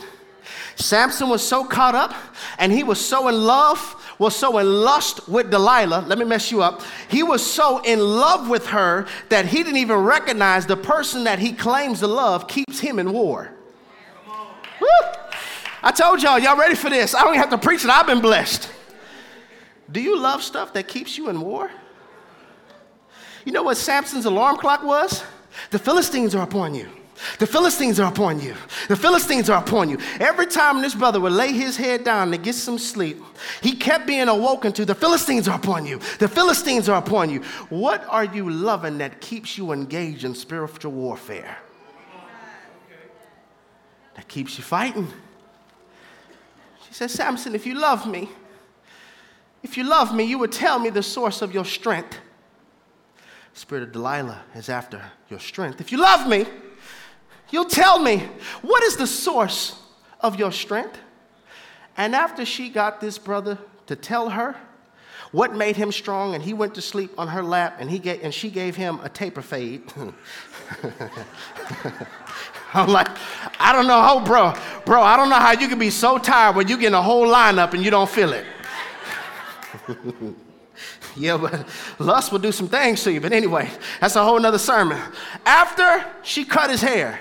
Samson 0.75 1.29
was 1.29 1.45
so 1.45 1.63
caught 1.63 1.95
up 1.95 2.13
and 2.59 2.71
he 2.71 2.83
was 2.83 3.03
so 3.03 3.27
in 3.27 3.35
love, 3.35 3.95
was 4.19 4.35
so 4.35 4.57
in 4.57 4.67
lust 4.67 5.27
with 5.27 5.51
Delilah. 5.51 6.05
Let 6.07 6.17
me 6.17 6.25
mess 6.25 6.51
you 6.51 6.61
up. 6.61 6.81
He 7.09 7.23
was 7.23 7.45
so 7.45 7.79
in 7.79 7.99
love 7.99 8.49
with 8.49 8.67
her 8.67 9.07
that 9.29 9.45
he 9.45 9.57
didn't 9.63 9.77
even 9.77 9.97
recognize 9.97 10.65
the 10.65 10.77
person 10.77 11.23
that 11.25 11.39
he 11.39 11.51
claims 11.51 11.99
to 11.99 12.07
love 12.07 12.47
keeps 12.47 12.79
him 12.79 12.99
in 12.99 13.11
war. 13.11 13.51
Woo! 14.79 14.87
I 15.83 15.91
told 15.91 16.21
y'all, 16.21 16.39
y'all 16.39 16.57
ready 16.57 16.75
for 16.75 16.89
this? 16.89 17.13
I 17.13 17.21
don't 17.21 17.33
even 17.33 17.41
have 17.41 17.49
to 17.49 17.57
preach 17.57 17.83
it, 17.83 17.89
I've 17.89 18.07
been 18.07 18.21
blessed. 18.21 18.71
Do 19.91 20.01
you 20.01 20.19
love 20.19 20.43
stuff 20.43 20.73
that 20.73 20.87
keeps 20.87 21.17
you 21.17 21.29
in 21.29 21.41
war? 21.41 21.71
You 23.45 23.53
know 23.53 23.63
what 23.63 23.77
Samson's 23.77 24.25
alarm 24.25 24.57
clock 24.57 24.83
was? 24.83 25.23
The 25.71 25.79
Philistines 25.79 26.35
are 26.35 26.43
upon 26.43 26.75
you. 26.75 26.89
The 27.39 27.47
Philistines 27.47 27.99
are 27.99 28.11
upon 28.11 28.41
you. 28.41 28.53
The 28.89 28.95
Philistines 28.95 29.49
are 29.49 29.59
upon 29.59 29.89
you. 29.89 29.97
Every 30.19 30.45
time 30.45 30.81
this 30.81 30.93
brother 30.93 31.19
would 31.19 31.31
lay 31.31 31.51
his 31.51 31.75
head 31.75 32.03
down 32.03 32.29
to 32.31 32.37
get 32.37 32.53
some 32.53 32.77
sleep, 32.77 33.17
he 33.61 33.73
kept 33.73 34.05
being 34.05 34.27
awoken 34.27 34.71
to 34.73 34.85
the 34.85 34.93
Philistines 34.93 35.47
are 35.47 35.55
upon 35.55 35.85
you. 35.85 35.99
The 36.19 36.27
Philistines 36.27 36.89
are 36.89 36.99
upon 36.99 37.29
you. 37.29 37.41
What 37.69 38.05
are 38.07 38.25
you 38.25 38.49
loving 38.49 38.99
that 38.99 39.19
keeps 39.19 39.57
you 39.57 39.71
engaged 39.71 40.25
in 40.25 40.35
spiritual 40.35 40.91
warfare? 40.91 41.57
That 44.15 44.27
keeps 44.27 44.57
you 44.57 44.63
fighting. 44.63 45.07
She 46.87 46.93
said, 46.93 47.09
Samson, 47.11 47.55
if 47.55 47.65
you 47.65 47.75
love 47.75 48.07
me, 48.07 48.29
if 49.63 49.77
you 49.77 49.83
love 49.83 50.13
me, 50.15 50.23
you 50.23 50.37
would 50.37 50.51
tell 50.51 50.79
me 50.79 50.89
the 50.89 51.03
source 51.03 51.41
of 51.41 51.53
your 51.53 51.65
strength. 51.65 52.17
Spirit 53.53 53.83
of 53.83 53.91
Delilah 53.91 54.43
is 54.55 54.69
after 54.69 55.01
your 55.29 55.39
strength. 55.39 55.81
If 55.81 55.91
you 55.91 55.97
love 55.97 56.27
me, 56.27 56.45
You'll 57.49 57.65
tell 57.65 57.99
me, 57.99 58.27
what 58.61 58.83
is 58.83 58.97
the 58.97 59.07
source 59.07 59.79
of 60.19 60.37
your 60.37 60.51
strength? 60.51 60.99
And 61.95 62.13
after 62.15 62.45
she 62.45 62.69
got 62.69 62.99
this 62.99 63.17
brother 63.17 63.57
to 63.87 63.95
tell 63.95 64.29
her 64.29 64.55
what 65.31 65.55
made 65.55 65.75
him 65.75 65.91
strong, 65.91 66.35
and 66.35 66.43
he 66.43 66.53
went 66.53 66.75
to 66.75 66.81
sleep 66.81 67.11
on 67.17 67.27
her 67.27 67.43
lap, 67.43 67.77
and, 67.79 67.91
he 67.91 68.09
and 68.21 68.33
she 68.33 68.49
gave 68.49 68.77
him 68.77 68.99
a 69.03 69.09
taper 69.09 69.41
fade. 69.41 69.83
I'm 72.73 72.89
like, 72.89 73.09
I 73.59 73.73
don't 73.73 73.87
know 73.87 74.01
how, 74.01 74.23
bro, 74.23 74.53
bro, 74.85 75.01
I 75.01 75.17
don't 75.17 75.29
know 75.29 75.35
how 75.35 75.51
you 75.51 75.67
can 75.67 75.79
be 75.79 75.89
so 75.89 76.17
tired 76.17 76.55
when 76.55 76.69
you 76.69 76.77
get 76.77 76.93
a 76.93 77.01
whole 77.01 77.27
lineup 77.27 77.73
and 77.73 77.83
you 77.83 77.91
don't 77.91 78.09
feel 78.09 78.31
it. 78.31 78.45
yeah, 81.15 81.37
but 81.37 81.67
lust 81.99 82.31
will 82.31 82.39
do 82.39 82.51
some 82.51 82.67
things 82.67 83.03
to 83.03 83.11
you. 83.11 83.21
But 83.21 83.33
anyway, 83.33 83.69
that's 83.99 84.15
a 84.15 84.23
whole 84.23 84.39
nother 84.39 84.57
sermon. 84.57 84.99
After 85.45 86.05
she 86.23 86.45
cut 86.45 86.69
his 86.69 86.81
hair, 86.81 87.19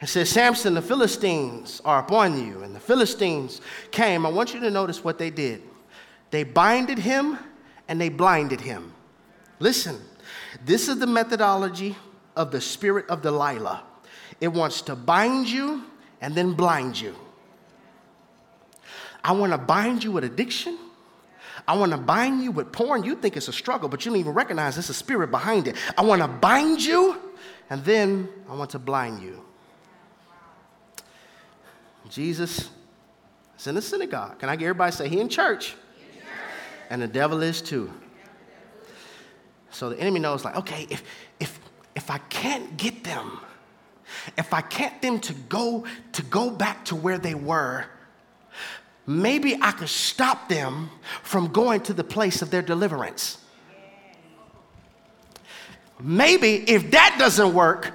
it 0.00 0.08
says, 0.08 0.30
Samson, 0.30 0.74
the 0.74 0.82
Philistines 0.82 1.82
are 1.84 2.00
upon 2.00 2.44
you. 2.44 2.62
And 2.62 2.74
the 2.74 2.80
Philistines 2.80 3.60
came. 3.90 4.24
I 4.24 4.30
want 4.30 4.54
you 4.54 4.60
to 4.60 4.70
notice 4.70 5.02
what 5.02 5.18
they 5.18 5.30
did. 5.30 5.62
They 6.30 6.44
binded 6.44 6.98
him 6.98 7.38
and 7.88 8.00
they 8.00 8.08
blinded 8.08 8.60
him. 8.60 8.92
Listen, 9.58 10.00
this 10.64 10.88
is 10.88 10.98
the 10.98 11.06
methodology 11.06 11.96
of 12.36 12.52
the 12.52 12.60
spirit 12.60 13.08
of 13.08 13.22
Delilah. 13.22 13.82
It 14.40 14.48
wants 14.48 14.82
to 14.82 14.94
bind 14.94 15.48
you 15.48 15.84
and 16.20 16.34
then 16.34 16.52
blind 16.52 17.00
you. 17.00 17.14
I 19.24 19.32
want 19.32 19.52
to 19.52 19.58
bind 19.58 20.04
you 20.04 20.12
with 20.12 20.22
addiction. 20.22 20.78
I 21.68 21.76
want 21.76 21.92
to 21.92 21.98
bind 21.98 22.42
you 22.42 22.50
with 22.50 22.72
porn. 22.72 23.04
You 23.04 23.14
think 23.14 23.36
it's 23.36 23.48
a 23.48 23.52
struggle, 23.52 23.90
but 23.90 24.02
you 24.02 24.10
don't 24.10 24.18
even 24.18 24.32
recognize 24.32 24.76
there's 24.76 24.88
a 24.88 24.94
spirit 24.94 25.30
behind 25.30 25.68
it. 25.68 25.76
I 25.98 26.02
want 26.02 26.22
to 26.22 26.28
bind 26.28 26.82
you, 26.82 27.20
and 27.68 27.84
then 27.84 28.26
I 28.48 28.54
want 28.54 28.70
to 28.70 28.78
blind 28.78 29.22
you. 29.22 29.44
Jesus 32.08 32.70
is 33.58 33.66
in 33.66 33.74
the 33.74 33.82
synagogue. 33.82 34.38
Can 34.38 34.48
I 34.48 34.56
get 34.56 34.64
everybody 34.64 34.92
say 34.92 35.10
he 35.10 35.20
in 35.20 35.28
church? 35.28 35.76
In 36.00 36.20
church. 36.20 36.28
And 36.88 37.02
the 37.02 37.06
devil 37.06 37.42
is 37.42 37.60
too. 37.60 37.92
So 39.70 39.90
the 39.90 40.00
enemy 40.00 40.20
knows, 40.20 40.46
like, 40.46 40.56
okay, 40.56 40.86
if 40.88 41.02
if 41.38 41.60
if 41.94 42.10
I 42.10 42.16
can't 42.16 42.78
get 42.78 43.04
them, 43.04 43.40
if 44.38 44.54
I 44.54 44.62
can't 44.62 45.02
them 45.02 45.20
to 45.20 45.34
go 45.34 45.84
to 46.12 46.22
go 46.22 46.50
back 46.50 46.86
to 46.86 46.96
where 46.96 47.18
they 47.18 47.34
were, 47.34 47.84
maybe 49.08 49.56
I 49.60 49.72
could 49.72 49.88
stop 49.88 50.48
them 50.48 50.90
from 51.22 51.48
going 51.48 51.80
to 51.82 51.94
the 51.94 52.04
place 52.04 52.42
of 52.42 52.50
their 52.50 52.62
deliverance. 52.62 53.38
Maybe 55.98 56.70
if 56.70 56.90
that 56.90 57.16
doesn't 57.18 57.54
work, 57.54 57.94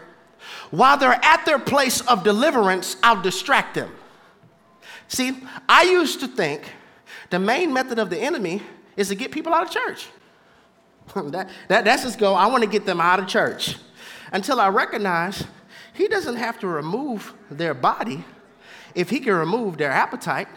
while 0.72 0.98
they're 0.98 1.24
at 1.24 1.46
their 1.46 1.60
place 1.60 2.02
of 2.02 2.24
deliverance, 2.24 2.98
I'll 3.04 3.22
distract 3.22 3.76
them. 3.76 3.92
See, 5.08 5.38
I 5.70 5.84
used 5.84 6.20
to 6.22 6.28
think 6.28 6.64
the 7.30 7.38
main 7.38 7.72
method 7.72 8.00
of 8.00 8.10
the 8.10 8.18
enemy 8.18 8.64
is 8.98 9.10
to 9.10 9.16
get 9.16 9.32
people 9.32 9.54
out 9.54 9.64
of 9.64 9.70
church. 9.70 10.08
that, 11.16 11.50
that, 11.68 11.86
that's 11.86 12.02
just 12.02 12.18
go, 12.18 12.34
I 12.34 12.48
want 12.48 12.64
to 12.64 12.70
get 12.70 12.88
them 12.88 13.00
out 13.00 13.20
of 13.20 13.28
church. 13.28 13.78
Until 14.32 14.60
I 14.60 14.70
recognize 14.70 15.46
he 15.94 16.08
doesn't 16.08 16.38
have 16.38 16.60
to 16.62 16.68
remove 16.68 17.36
their 17.52 17.76
body 17.76 18.26
if 18.96 19.12
he 19.12 19.20
can 19.20 19.36
remove 19.36 19.78
their 19.78 19.92
appetite. 19.92 20.48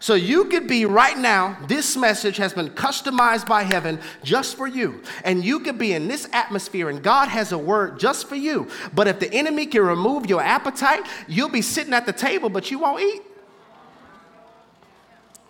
So 0.00 0.14
you 0.14 0.46
could 0.46 0.66
be 0.66 0.86
right 0.86 1.16
now, 1.16 1.58
this 1.68 1.94
message 1.94 2.38
has 2.38 2.54
been 2.54 2.70
customized 2.70 3.46
by 3.46 3.64
heaven 3.64 4.00
just 4.24 4.56
for 4.56 4.66
you. 4.66 5.02
And 5.24 5.44
you 5.44 5.60
could 5.60 5.76
be 5.76 5.92
in 5.92 6.08
this 6.08 6.26
atmosphere, 6.32 6.88
and 6.88 7.02
God 7.02 7.28
has 7.28 7.52
a 7.52 7.58
word 7.58 8.00
just 8.00 8.26
for 8.26 8.34
you. 8.34 8.66
But 8.94 9.08
if 9.08 9.20
the 9.20 9.30
enemy 9.30 9.66
can 9.66 9.82
remove 9.82 10.24
your 10.24 10.40
appetite, 10.40 11.06
you'll 11.28 11.50
be 11.50 11.60
sitting 11.60 11.92
at 11.92 12.06
the 12.06 12.14
table, 12.14 12.48
but 12.48 12.70
you 12.70 12.78
won't 12.78 13.02
eat. 13.02 13.22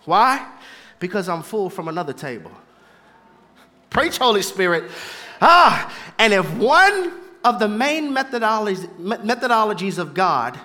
Why? 0.03 0.45
Because 0.99 1.29
I'm 1.29 1.43
full 1.43 1.69
from 1.69 1.87
another 1.87 2.13
table. 2.13 2.51
Preach, 3.89 4.17
Holy 4.17 4.41
Spirit. 4.41 4.91
Ah, 5.41 5.95
and 6.19 6.33
if 6.33 6.57
one 6.57 7.13
of 7.45 7.59
the 7.59 7.69
main 7.69 8.13
methodologies, 8.13 8.85
methodologies 8.99 9.97
of 9.97 10.13
God 10.13 10.59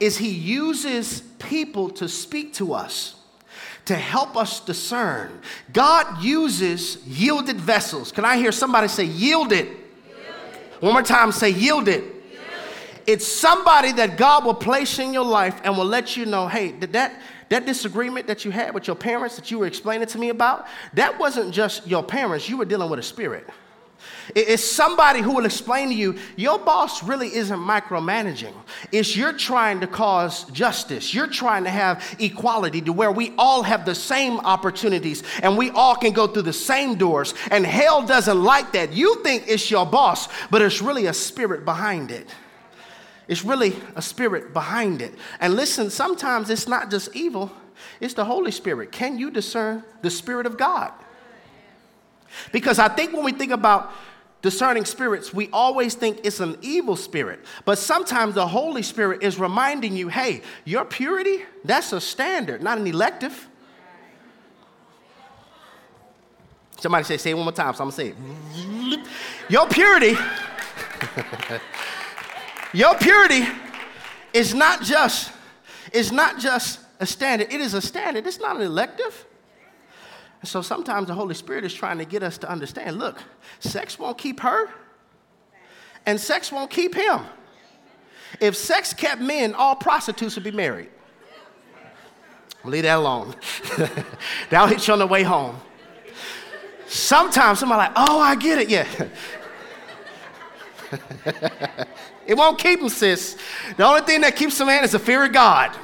is 0.00 0.16
He 0.16 0.30
uses 0.30 1.20
people 1.38 1.90
to 1.90 2.08
speak 2.08 2.54
to 2.54 2.72
us 2.72 3.16
to 3.88 3.96
help 3.96 4.36
us 4.36 4.60
discern. 4.60 5.40
God 5.72 6.22
uses 6.22 6.98
yielded 7.06 7.56
vessels. 7.56 8.12
Can 8.12 8.24
I 8.24 8.36
hear 8.36 8.52
somebody 8.52 8.86
say 8.86 9.04
yielded? 9.04 9.66
yielded. 9.66 9.78
One 10.80 10.92
more 10.92 11.02
time, 11.02 11.32
say 11.32 11.48
yielded. 11.48 12.02
yielded. 12.02 12.18
It's 13.06 13.26
somebody 13.26 13.92
that 13.92 14.18
God 14.18 14.44
will 14.44 14.54
place 14.54 14.98
in 14.98 15.14
your 15.14 15.24
life 15.24 15.58
and 15.64 15.74
will 15.74 15.86
let 15.86 16.18
you 16.18 16.26
know, 16.26 16.48
hey, 16.48 16.72
did 16.72 16.92
that 16.92 17.18
that 17.48 17.64
disagreement 17.64 18.26
that 18.26 18.44
you 18.44 18.50
had 18.50 18.74
with 18.74 18.86
your 18.86 18.96
parents 18.96 19.36
that 19.36 19.50
you 19.50 19.58
were 19.58 19.66
explaining 19.66 20.06
to 20.06 20.18
me 20.18 20.28
about, 20.28 20.66
that 20.92 21.18
wasn't 21.18 21.50
just 21.50 21.86
your 21.86 22.02
parents, 22.02 22.46
you 22.46 22.58
were 22.58 22.66
dealing 22.66 22.90
with 22.90 22.98
a 22.98 23.02
spirit. 23.02 23.48
It's 24.34 24.62
somebody 24.62 25.20
who 25.20 25.34
will 25.34 25.46
explain 25.46 25.88
to 25.88 25.94
you 25.94 26.18
your 26.36 26.58
boss 26.58 27.02
really 27.02 27.34
isn't 27.34 27.58
micromanaging. 27.58 28.54
It's 28.92 29.16
you're 29.16 29.32
trying 29.32 29.80
to 29.80 29.86
cause 29.86 30.44
justice. 30.50 31.14
You're 31.14 31.26
trying 31.26 31.64
to 31.64 31.70
have 31.70 32.16
equality 32.18 32.80
to 32.82 32.92
where 32.92 33.10
we 33.10 33.34
all 33.38 33.62
have 33.62 33.84
the 33.84 33.94
same 33.94 34.38
opportunities 34.40 35.22
and 35.42 35.56
we 35.56 35.70
all 35.70 35.96
can 35.96 36.12
go 36.12 36.26
through 36.26 36.42
the 36.42 36.52
same 36.52 36.96
doors. 36.96 37.34
And 37.50 37.64
hell 37.64 38.06
doesn't 38.06 38.42
like 38.42 38.72
that. 38.72 38.92
You 38.92 39.22
think 39.22 39.44
it's 39.46 39.70
your 39.70 39.86
boss, 39.86 40.28
but 40.50 40.62
it's 40.62 40.82
really 40.82 41.06
a 41.06 41.14
spirit 41.14 41.64
behind 41.64 42.10
it. 42.10 42.28
It's 43.28 43.44
really 43.44 43.76
a 43.94 44.02
spirit 44.02 44.52
behind 44.52 45.02
it. 45.02 45.14
And 45.40 45.54
listen, 45.54 45.90
sometimes 45.90 46.48
it's 46.48 46.66
not 46.66 46.90
just 46.90 47.14
evil, 47.14 47.52
it's 48.00 48.14
the 48.14 48.24
Holy 48.24 48.50
Spirit. 48.50 48.90
Can 48.90 49.18
you 49.18 49.30
discern 49.30 49.84
the 50.02 50.10
Spirit 50.10 50.46
of 50.46 50.56
God? 50.56 50.92
Because 52.52 52.78
I 52.78 52.88
think 52.88 53.12
when 53.12 53.24
we 53.24 53.32
think 53.32 53.52
about 53.52 53.92
discerning 54.40 54.84
spirits, 54.84 55.34
we 55.34 55.48
always 55.52 55.94
think 55.94 56.20
it's 56.24 56.40
an 56.40 56.56
evil 56.62 56.96
spirit. 56.96 57.40
But 57.64 57.78
sometimes 57.78 58.34
the 58.34 58.46
Holy 58.46 58.82
Spirit 58.82 59.22
is 59.22 59.38
reminding 59.38 59.96
you 59.96 60.08
hey, 60.08 60.42
your 60.64 60.84
purity, 60.84 61.44
that's 61.64 61.92
a 61.92 62.00
standard, 62.00 62.62
not 62.62 62.78
an 62.78 62.86
elective. 62.86 63.48
Somebody 66.78 67.04
say, 67.04 67.16
say 67.16 67.30
it 67.30 67.34
one 67.34 67.44
more 67.44 67.52
time, 67.52 67.74
so 67.74 67.82
I'm 67.82 67.90
gonna 67.90 67.92
say 67.92 68.14
it. 68.14 69.06
Your 69.48 69.66
purity, 69.66 70.16
your 72.72 72.94
purity 72.96 73.44
is 74.32 74.54
not 74.54 74.82
just, 74.82 75.32
is 75.92 76.12
not 76.12 76.38
just 76.38 76.78
a 77.00 77.06
standard, 77.06 77.52
it 77.52 77.60
is 77.60 77.74
a 77.74 77.82
standard, 77.82 78.28
it's 78.28 78.38
not 78.38 78.56
an 78.56 78.62
elective. 78.62 79.26
So 80.44 80.62
sometimes 80.62 81.08
the 81.08 81.14
Holy 81.14 81.34
Spirit 81.34 81.64
is 81.64 81.74
trying 81.74 81.98
to 81.98 82.04
get 82.04 82.22
us 82.22 82.38
to 82.38 82.50
understand 82.50 82.98
look, 82.98 83.22
sex 83.60 83.98
won't 83.98 84.18
keep 84.18 84.40
her, 84.40 84.70
and 86.06 86.20
sex 86.20 86.52
won't 86.52 86.70
keep 86.70 86.94
him. 86.94 87.20
If 88.40 88.56
sex 88.56 88.92
kept 88.92 89.20
men, 89.20 89.54
all 89.54 89.74
prostitutes 89.74 90.34
would 90.36 90.44
be 90.44 90.50
married. 90.50 90.90
Leave 92.64 92.82
that 92.84 92.98
alone. 92.98 93.34
That'll 94.50 94.68
hit 94.68 94.86
you 94.86 94.92
on 94.92 94.98
the 94.98 95.06
way 95.06 95.22
home. 95.22 95.56
Sometimes 96.86 97.58
somebody 97.58 97.78
like, 97.78 97.92
oh, 97.96 98.18
I 98.18 98.34
get 98.34 98.58
it. 98.58 98.68
Yeah. 98.68 98.86
it 102.26 102.34
won't 102.34 102.58
keep 102.58 102.80
them, 102.80 102.88
sis. 102.88 103.36
The 103.76 103.84
only 103.84 104.02
thing 104.02 104.20
that 104.22 104.36
keeps 104.36 104.58
a 104.60 104.66
man 104.66 104.84
is 104.84 104.92
the 104.92 104.98
fear 104.98 105.24
of 105.24 105.32
God. 105.32 105.76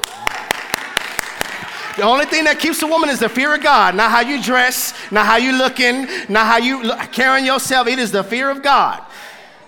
The 1.96 2.02
only 2.02 2.24
thing 2.26 2.44
that 2.44 2.58
keeps 2.58 2.82
a 2.82 2.86
woman 2.86 3.08
is 3.08 3.20
the 3.20 3.28
fear 3.28 3.54
of 3.54 3.62
God, 3.62 3.94
not 3.94 4.10
how 4.10 4.20
you 4.20 4.42
dress, 4.42 4.94
not 5.12 5.26
how 5.26 5.36
you 5.36 5.52
looking, 5.52 6.08
not 6.28 6.46
how 6.46 6.56
you 6.56 6.82
look, 6.82 7.12
carrying 7.12 7.46
yourself. 7.46 7.86
It 7.86 8.00
is 8.00 8.10
the 8.10 8.24
fear 8.24 8.50
of 8.50 8.62
God. 8.62 9.00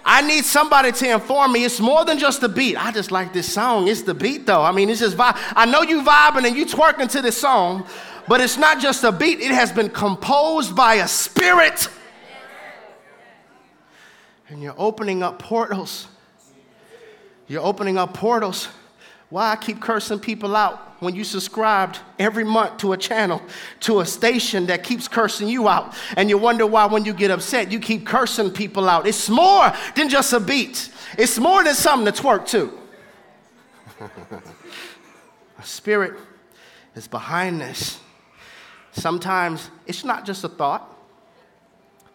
I 0.05 0.23
need 0.23 0.45
somebody 0.45 0.93
to 0.93 1.11
inform 1.11 1.53
me 1.53 1.65
it's 1.65 1.81
more 1.81 2.05
than 2.05 2.19
just 2.19 2.41
the 2.41 2.49
beat. 2.49 2.77
I 2.77 2.93
just 2.93 3.11
like 3.11 3.33
this 3.33 3.53
song. 3.53 3.89
It's 3.89 4.03
the 4.03 4.15
beat, 4.15 4.47
though. 4.47 4.63
I 4.63 4.73
mean, 4.73 4.89
it's 4.89 5.01
just 5.01 5.17
vibe. 5.17 5.37
I 5.55 5.67
know 5.67 5.83
you 5.83 6.03
vibing 6.03 6.47
and 6.47 6.57
you 6.57 6.65
twerking 6.65 7.11
to 7.11 7.23
this 7.23 7.39
song, 7.39 7.87
but 8.29 8.41
it's 8.41 8.57
not 8.57 8.81
just 8.81 9.03
a 9.05 9.11
beat. 9.11 9.41
It 9.41 9.51
has 9.51 9.73
been 9.73 9.89
composed 9.91 10.77
by 10.77 10.95
a 10.95 11.09
spirit. 11.09 11.89
And 14.49 14.63
you're 14.63 14.77
opening 14.79 15.25
up 15.25 15.41
portals. 15.41 16.07
You're 17.49 17.65
opening 17.65 17.99
up 17.99 18.15
portals. 18.15 18.69
Why 19.29 19.51
I 19.51 19.57
keep 19.57 19.81
cursing 19.81 20.21
people 20.21 20.55
out 20.55 20.86
when 21.01 21.15
you 21.15 21.25
subscribed 21.25 21.99
every 22.19 22.45
month 22.45 22.79
to 22.79 22.93
a 22.93 22.97
channel, 22.97 23.43
to 23.81 24.01
a 24.01 24.07
station 24.07 24.67
that 24.67 24.83
keeps 24.83 25.09
cursing 25.09 25.49
you 25.49 25.69
out. 25.69 25.95
And 26.17 26.29
you 26.29 26.39
wonder 26.39 26.67
why, 26.67 26.87
when 26.87 27.05
you 27.05 27.13
get 27.13 27.31
upset, 27.31 27.71
you 27.71 27.79
keep 27.79 28.07
cursing 28.07 28.51
people 28.51 28.89
out. 28.89 29.07
It's 29.07 29.29
more 29.29 29.73
than 29.95 30.09
just 30.09 30.33
a 30.33 30.41
beat, 30.41 30.91
it's 31.19 31.39
more 31.39 31.63
than 31.65 31.75
something 31.75 32.13
to 32.13 32.23
twerk 32.23 32.47
to. 32.49 32.79
a 35.59 35.63
spirit 35.63 36.15
is 36.95 37.09
behind 37.09 37.61
this. 37.61 38.01
Sometimes 38.93 39.71
it's 39.87 40.05
not 40.05 40.25
just 40.25 40.45
a 40.45 40.49
thought. 40.49 40.93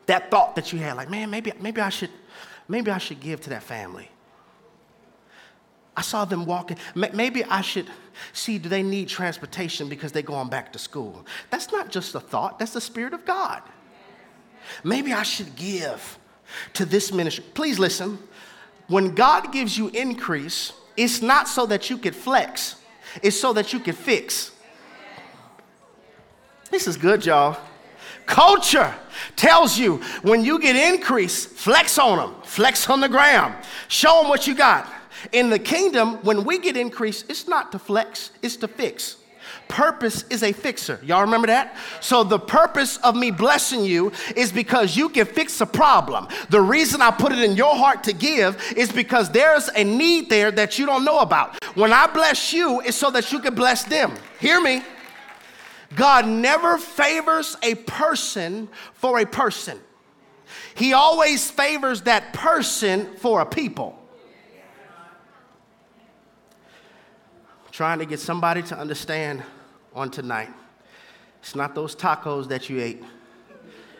That 0.07 0.31
thought 0.31 0.55
that 0.55 0.73
you 0.73 0.79
had, 0.79 0.97
like, 0.97 1.09
man, 1.09 1.29
maybe, 1.29 1.53
maybe 1.59 1.79
I 1.79 1.89
should, 1.89 2.09
maybe 2.67 2.89
I 2.89 2.97
should 2.97 3.19
give 3.19 3.39
to 3.41 3.51
that 3.51 3.63
family. 3.63 4.09
I 5.95 6.01
saw 6.01 6.25
them 6.25 6.45
walking. 6.45 6.77
Maybe 6.95 7.43
I 7.43 7.61
should 7.61 7.87
see, 8.33 8.57
do 8.57 8.69
they 8.69 8.83
need 8.83 9.07
transportation 9.07 9.89
because 9.89 10.11
they're 10.11 10.21
going 10.21 10.49
back 10.49 10.71
to 10.73 10.79
school? 10.79 11.25
That's 11.49 11.71
not 11.71 11.89
just 11.89 12.15
a 12.15 12.19
thought, 12.19 12.59
that's 12.59 12.73
the 12.73 12.81
Spirit 12.81 13.13
of 13.13 13.25
God. 13.25 13.61
Maybe 14.83 15.11
I 15.11 15.23
should 15.23 15.55
give 15.55 16.17
to 16.73 16.85
this 16.85 17.11
ministry. 17.11 17.43
Please 17.53 17.77
listen. 17.79 18.19
When 18.87 19.15
God 19.15 19.51
gives 19.51 19.77
you 19.77 19.89
increase, 19.89 20.73
it's 20.95 21.21
not 21.21 21.47
so 21.47 21.65
that 21.65 21.89
you 21.89 21.97
could 21.97 22.15
flex, 22.15 22.75
it's 23.21 23.39
so 23.39 23.53
that 23.53 23.73
you 23.73 23.79
could 23.79 23.95
fix. 23.95 24.51
This 26.69 26.87
is 26.87 26.95
good, 26.95 27.25
y'all. 27.25 27.57
Culture 28.25 28.93
tells 29.35 29.77
you 29.77 29.97
when 30.21 30.43
you 30.45 30.59
get 30.59 30.75
increase, 30.75 31.45
flex 31.45 31.97
on 31.97 32.17
them, 32.17 32.41
flex 32.43 32.89
on 32.89 33.01
the 33.01 33.09
ground, 33.09 33.55
show 33.89 34.21
them 34.21 34.29
what 34.29 34.47
you 34.47 34.55
got. 34.55 34.87
In 35.31 35.49
the 35.49 35.59
kingdom, 35.59 36.15
when 36.23 36.43
we 36.43 36.59
get 36.59 36.77
increase, 36.77 37.23
it's 37.29 37.47
not 37.47 37.71
to 37.71 37.79
flex, 37.79 38.31
it's 38.41 38.55
to 38.57 38.67
fix. 38.67 39.17
Purpose 39.67 40.25
is 40.29 40.43
a 40.43 40.51
fixer. 40.51 40.99
Y'all 41.03 41.21
remember 41.21 41.47
that? 41.47 41.75
So, 42.01 42.23
the 42.23 42.39
purpose 42.39 42.97
of 42.97 43.15
me 43.15 43.31
blessing 43.31 43.83
you 43.83 44.11
is 44.35 44.51
because 44.51 44.95
you 44.95 45.09
can 45.09 45.25
fix 45.25 45.61
a 45.61 45.65
problem. 45.65 46.27
The 46.49 46.61
reason 46.61 47.01
I 47.01 47.11
put 47.11 47.31
it 47.31 47.39
in 47.39 47.55
your 47.55 47.75
heart 47.75 48.03
to 48.05 48.13
give 48.13 48.61
is 48.75 48.91
because 48.91 49.29
there's 49.29 49.69
a 49.69 49.83
need 49.83 50.29
there 50.29 50.51
that 50.51 50.77
you 50.77 50.85
don't 50.85 51.05
know 51.05 51.19
about. 51.19 51.63
When 51.75 51.93
I 51.93 52.07
bless 52.07 52.53
you, 52.53 52.81
it's 52.81 52.97
so 52.97 53.11
that 53.11 53.31
you 53.31 53.39
can 53.39 53.55
bless 53.55 53.83
them. 53.83 54.13
Hear 54.39 54.59
me? 54.59 54.83
God 55.95 56.27
never 56.27 56.77
favors 56.77 57.57
a 57.63 57.75
person 57.75 58.69
for 58.93 59.19
a 59.19 59.25
person, 59.25 59.79
He 60.75 60.93
always 60.93 61.49
favors 61.49 62.01
that 62.03 62.33
person 62.33 63.15
for 63.17 63.41
a 63.41 63.45
people. 63.45 64.00
Trying 67.81 67.97
to 67.97 68.05
get 68.05 68.19
somebody 68.19 68.61
to 68.61 68.77
understand 68.77 69.41
on 69.95 70.11
tonight. 70.11 70.51
It's 71.39 71.55
not 71.55 71.73
those 71.73 71.95
tacos 71.95 72.47
that 72.49 72.69
you 72.69 72.79
ate 72.79 73.03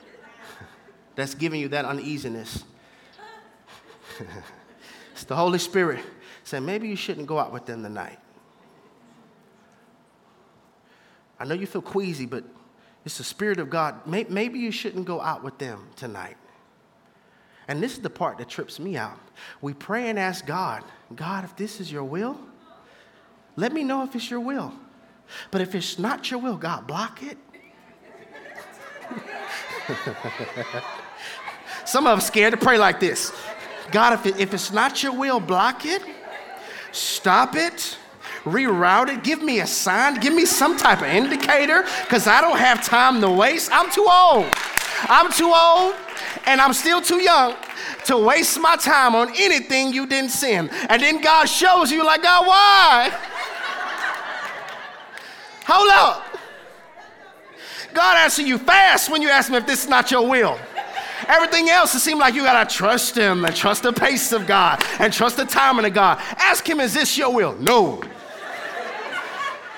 that's 1.15 1.33
giving 1.33 1.59
you 1.59 1.67
that 1.69 1.85
uneasiness. 1.85 2.63
it's 5.13 5.23
the 5.23 5.35
Holy 5.35 5.57
Spirit 5.57 5.99
saying, 6.43 6.63
maybe 6.63 6.89
you 6.89 6.95
shouldn't 6.95 7.25
go 7.25 7.39
out 7.39 7.51
with 7.51 7.65
them 7.65 7.81
tonight. 7.81 8.19
I 11.39 11.45
know 11.45 11.55
you 11.55 11.65
feel 11.65 11.81
queasy, 11.81 12.27
but 12.27 12.43
it's 13.03 13.17
the 13.17 13.23
Spirit 13.23 13.57
of 13.57 13.71
God. 13.71 14.05
Maybe 14.05 14.59
you 14.59 14.69
shouldn't 14.69 15.05
go 15.05 15.19
out 15.19 15.43
with 15.43 15.57
them 15.57 15.87
tonight. 15.95 16.37
And 17.67 17.81
this 17.81 17.93
is 17.93 18.01
the 18.01 18.11
part 18.11 18.37
that 18.37 18.47
trips 18.47 18.79
me 18.79 18.95
out. 18.95 19.17
We 19.59 19.73
pray 19.73 20.11
and 20.11 20.19
ask 20.19 20.45
God, 20.45 20.83
God, 21.15 21.45
if 21.45 21.55
this 21.55 21.81
is 21.81 21.91
your 21.91 22.03
will, 22.03 22.37
let 23.61 23.71
me 23.73 23.83
know 23.83 24.01
if 24.01 24.15
it's 24.15 24.31
your 24.31 24.39
will. 24.39 24.73
But 25.51 25.61
if 25.61 25.75
it's 25.75 25.99
not 25.99 26.31
your 26.31 26.39
will, 26.39 26.57
God, 26.57 26.87
block 26.87 27.21
it. 27.21 27.37
Some 31.85 32.07
of 32.07 32.17
us 32.17 32.25
scared 32.25 32.53
to 32.53 32.57
pray 32.57 32.79
like 32.79 32.99
this. 32.99 33.31
God, 33.91 34.13
if, 34.13 34.25
it, 34.25 34.39
if 34.39 34.55
it's 34.55 34.73
not 34.73 35.03
your 35.03 35.13
will, 35.13 35.39
block 35.39 35.85
it, 35.85 36.01
stop 36.91 37.55
it, 37.55 37.97
reroute 38.45 39.09
it, 39.09 39.23
give 39.23 39.43
me 39.43 39.59
a 39.59 39.67
sign, 39.67 40.19
give 40.19 40.33
me 40.33 40.45
some 40.45 40.75
type 40.75 41.01
of 41.01 41.07
indicator, 41.07 41.83
because 42.01 42.25
I 42.25 42.41
don't 42.41 42.57
have 42.57 42.83
time 42.83 43.21
to 43.21 43.29
waste. 43.29 43.69
I'm 43.71 43.91
too 43.91 44.07
old. 44.09 44.47
I'm 45.03 45.31
too 45.31 45.53
old, 45.55 45.93
and 46.47 46.59
I'm 46.59 46.73
still 46.73 46.99
too 46.99 47.21
young 47.21 47.55
to 48.05 48.17
waste 48.17 48.59
my 48.59 48.75
time 48.75 49.13
on 49.13 49.29
anything 49.35 49.93
you 49.93 50.07
didn't 50.07 50.31
send. 50.31 50.71
And 50.89 50.99
then 50.99 51.21
God 51.21 51.45
shows 51.45 51.91
you, 51.91 52.03
like, 52.03 52.23
God, 52.23 52.47
why? 52.47 53.30
Hold 55.65 55.89
up. 55.91 56.25
God 57.93 58.17
answers 58.17 58.47
you 58.47 58.57
fast 58.57 59.09
when 59.09 59.21
you 59.21 59.29
ask 59.29 59.49
him 59.49 59.55
if 59.55 59.65
this 59.65 59.83
is 59.83 59.89
not 59.89 60.11
your 60.11 60.27
will. 60.27 60.57
Everything 61.27 61.69
else, 61.69 61.93
it 61.93 61.99
seems 61.99 62.19
like 62.19 62.33
you 62.33 62.43
gotta 62.43 62.73
trust 62.73 63.15
him 63.15 63.45
and 63.45 63.55
trust 63.55 63.83
the 63.83 63.93
pace 63.93 64.31
of 64.31 64.47
God 64.47 64.83
and 64.99 65.13
trust 65.13 65.37
the 65.37 65.45
timing 65.45 65.85
of 65.85 65.93
God. 65.93 66.19
Ask 66.37 66.67
him, 66.67 66.79
is 66.79 66.93
this 66.93 67.17
your 67.17 67.33
will? 67.33 67.53
No. 67.55 68.01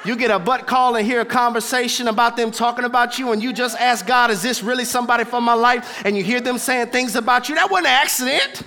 You 0.05 0.15
get 0.17 0.31
a 0.31 0.39
butt 0.39 0.67
call 0.67 0.95
and 0.95 1.05
hear 1.05 1.21
a 1.21 1.25
conversation 1.25 2.07
about 2.09 2.35
them 2.35 2.51
talking 2.51 2.83
about 2.83 3.17
you, 3.17 3.31
and 3.31 3.41
you 3.41 3.53
just 3.53 3.79
ask 3.79 4.05
God, 4.05 4.31
is 4.31 4.41
this 4.41 4.61
really 4.61 4.83
somebody 4.83 5.23
from 5.23 5.45
my 5.45 5.53
life? 5.53 6.01
And 6.05 6.17
you 6.17 6.23
hear 6.23 6.41
them 6.41 6.57
saying 6.57 6.87
things 6.87 7.15
about 7.15 7.47
you. 7.47 7.55
That 7.55 7.71
wasn't 7.71 7.87
an 7.87 7.93
accident. 7.93 8.63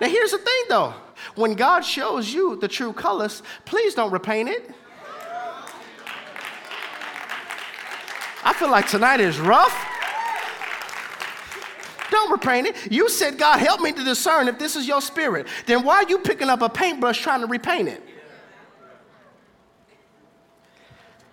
Now, 0.00 0.08
here's 0.08 0.30
the 0.30 0.38
thing 0.38 0.62
though 0.68 0.94
when 1.34 1.54
God 1.54 1.80
shows 1.80 2.32
you 2.32 2.56
the 2.56 2.68
true 2.68 2.92
colors, 2.92 3.42
please 3.64 3.94
don't 3.94 4.12
repaint 4.12 4.48
it. 4.48 4.70
I 8.44 8.52
feel 8.54 8.70
like 8.70 8.88
tonight 8.88 9.20
is 9.20 9.38
rough. 9.38 9.74
Don't 12.10 12.30
repaint 12.30 12.68
it. 12.68 12.92
You 12.92 13.08
said, 13.08 13.38
God, 13.38 13.58
help 13.58 13.80
me 13.80 13.92
to 13.92 14.04
discern 14.04 14.48
if 14.48 14.58
this 14.58 14.76
is 14.76 14.88
your 14.88 15.02
spirit. 15.02 15.46
Then 15.66 15.84
why 15.84 15.96
are 15.96 16.08
you 16.08 16.18
picking 16.18 16.48
up 16.48 16.62
a 16.62 16.68
paintbrush 16.68 17.20
trying 17.20 17.40
to 17.40 17.46
repaint 17.46 17.88
it? 17.88 18.02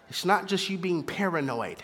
It's 0.09 0.25
not 0.25 0.47
just 0.47 0.69
you 0.69 0.77
being 0.77 1.03
paranoid, 1.03 1.83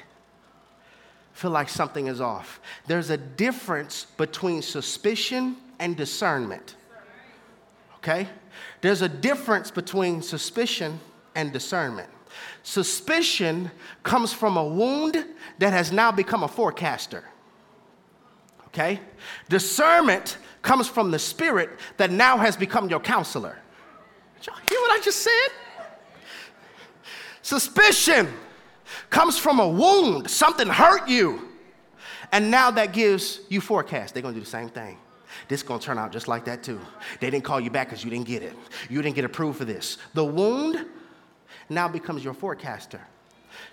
feel 1.34 1.52
like 1.52 1.70
something 1.70 2.08
is 2.08 2.22
off. 2.22 2.62
There's 2.88 3.10
a 3.10 3.18
difference 3.18 4.06
between 4.06 4.62
suspicion 4.62 5.58
and 5.80 5.98
discernment. 5.98 6.76
Okay? 7.98 8.28
There's 8.82 9.02
a 9.02 9.10
difference 9.10 9.72
between 9.72 10.22
suspicion 10.22 11.00
and 11.36 11.52
discernment. 11.52 12.10
Suspicion 12.64 13.72
comes 14.04 14.34
from 14.34 14.58
a 14.58 14.64
wound 14.64 15.26
that 15.60 15.74
has 15.74 15.92
now 15.92 16.12
become 16.12 16.44
a 16.44 16.48
forecaster. 16.48 17.24
Okay? 18.68 19.00
Discernment 19.50 20.38
comes 20.62 20.88
from 20.88 21.12
the 21.12 21.20
spirit 21.20 21.72
that 21.98 22.12
now 22.12 22.38
has 22.38 22.56
become 22.56 22.90
your 22.90 23.00
counselor. 23.00 23.58
Did 24.38 24.48
y'all 24.48 24.60
hear 24.68 24.80
what 24.80 24.92
I 24.92 25.04
just 25.04 25.20
said? 25.20 25.50
Suspicion 27.42 28.32
comes 29.10 29.38
from 29.38 29.60
a 29.60 29.68
wound, 29.68 30.30
something 30.30 30.68
hurt 30.68 31.08
you. 31.10 31.50
And 32.32 32.50
now 32.50 32.72
that 32.72 32.94
gives 32.94 33.42
you 33.50 33.60
forecast. 33.60 34.14
They're 34.14 34.24
to 34.34 34.40
do 34.40 34.40
the 34.40 34.50
same 34.50 34.70
thing. 34.70 34.98
This 35.48 35.62
is 35.62 35.68
to 35.68 35.86
turn 35.86 35.98
out 35.98 36.12
just 36.12 36.28
like 36.28 36.46
that 36.46 36.64
too. 36.64 36.80
They 37.20 37.30
didn't 37.30 37.44
call 37.44 37.60
you 37.60 37.70
back 37.70 37.88
because 37.88 38.04
you 38.04 38.10
didn't 38.10 38.28
get 38.28 38.42
it. 38.42 38.54
You 38.90 39.02
didn't 39.02 39.16
get 39.16 39.26
approved 39.26 39.58
for 39.58 39.66
this. 39.66 39.98
The 40.14 40.24
wound 40.24 40.86
now 41.72 41.88
becomes 41.88 42.24
your 42.24 42.34
forecaster. 42.34 43.02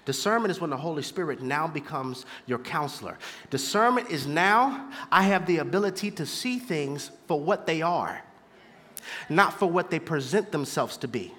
Discernment 0.04 0.50
is 0.50 0.60
when 0.60 0.70
the 0.70 0.76
Holy 0.76 1.02
Spirit 1.02 1.42
now 1.42 1.66
becomes 1.66 2.24
your 2.46 2.58
counselor. 2.58 3.18
Discernment 3.50 4.10
is 4.10 4.26
now 4.26 4.90
I 5.10 5.24
have 5.24 5.46
the 5.46 5.58
ability 5.58 6.10
to 6.12 6.26
see 6.26 6.58
things 6.58 7.10
for 7.26 7.40
what 7.40 7.66
they 7.66 7.82
are, 7.82 8.22
not 9.28 9.58
for 9.58 9.66
what 9.66 9.90
they 9.90 9.98
present 9.98 10.50
themselves 10.50 10.96
to 10.98 11.08
be. 11.08 11.34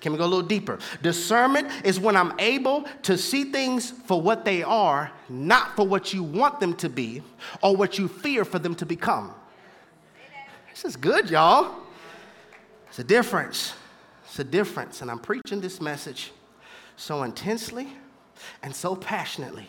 Can 0.00 0.12
we 0.12 0.18
go 0.18 0.24
a 0.24 0.26
little 0.26 0.42
deeper? 0.46 0.78
Discernment 1.02 1.68
is 1.84 2.00
when 2.00 2.16
I'm 2.16 2.38
able 2.38 2.84
to 3.02 3.18
see 3.18 3.44
things 3.44 3.90
for 3.90 4.20
what 4.20 4.44
they 4.44 4.62
are, 4.62 5.10
not 5.28 5.76
for 5.76 5.86
what 5.86 6.14
you 6.14 6.22
want 6.22 6.60
them 6.60 6.74
to 6.76 6.88
be 6.88 7.22
or 7.62 7.76
what 7.76 7.98
you 7.98 8.08
fear 8.08 8.44
for 8.44 8.58
them 8.58 8.74
to 8.76 8.86
become. 8.86 9.34
This 10.70 10.84
is 10.84 10.96
good, 10.96 11.30
y'all. 11.30 11.74
It's 12.88 12.98
a 12.98 13.04
difference. 13.04 13.74
It's 14.34 14.40
a 14.40 14.42
difference. 14.42 15.00
And 15.00 15.12
I'm 15.12 15.20
preaching 15.20 15.60
this 15.60 15.80
message 15.80 16.32
so 16.96 17.22
intensely 17.22 17.86
and 18.64 18.74
so 18.74 18.96
passionately 18.96 19.68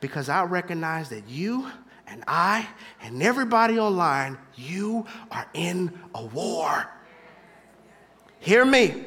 because 0.00 0.28
I 0.28 0.42
recognize 0.42 1.08
that 1.10 1.28
you 1.28 1.70
and 2.08 2.24
I 2.26 2.66
and 3.00 3.22
everybody 3.22 3.78
online, 3.78 4.38
you 4.56 5.06
are 5.30 5.46
in 5.54 5.96
a 6.16 6.24
war. 6.24 6.90
Hear 8.40 8.64
me. 8.64 9.04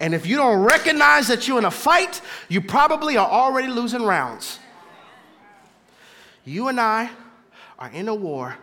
And 0.00 0.14
if 0.14 0.26
you 0.26 0.38
don't 0.38 0.64
recognize 0.64 1.28
that 1.28 1.46
you're 1.46 1.58
in 1.58 1.66
a 1.66 1.70
fight, 1.70 2.22
you 2.48 2.62
probably 2.62 3.18
are 3.18 3.28
already 3.28 3.68
losing 3.68 4.02
rounds. 4.02 4.60
You 6.46 6.68
and 6.68 6.80
I 6.80 7.10
are 7.78 7.90
in 7.90 8.08
a 8.08 8.14
war, 8.14 8.56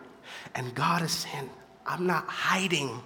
and 0.56 0.74
God 0.74 1.02
is 1.02 1.12
saying, 1.12 1.48
I'm 1.86 2.08
not 2.08 2.26
hiding 2.26 3.00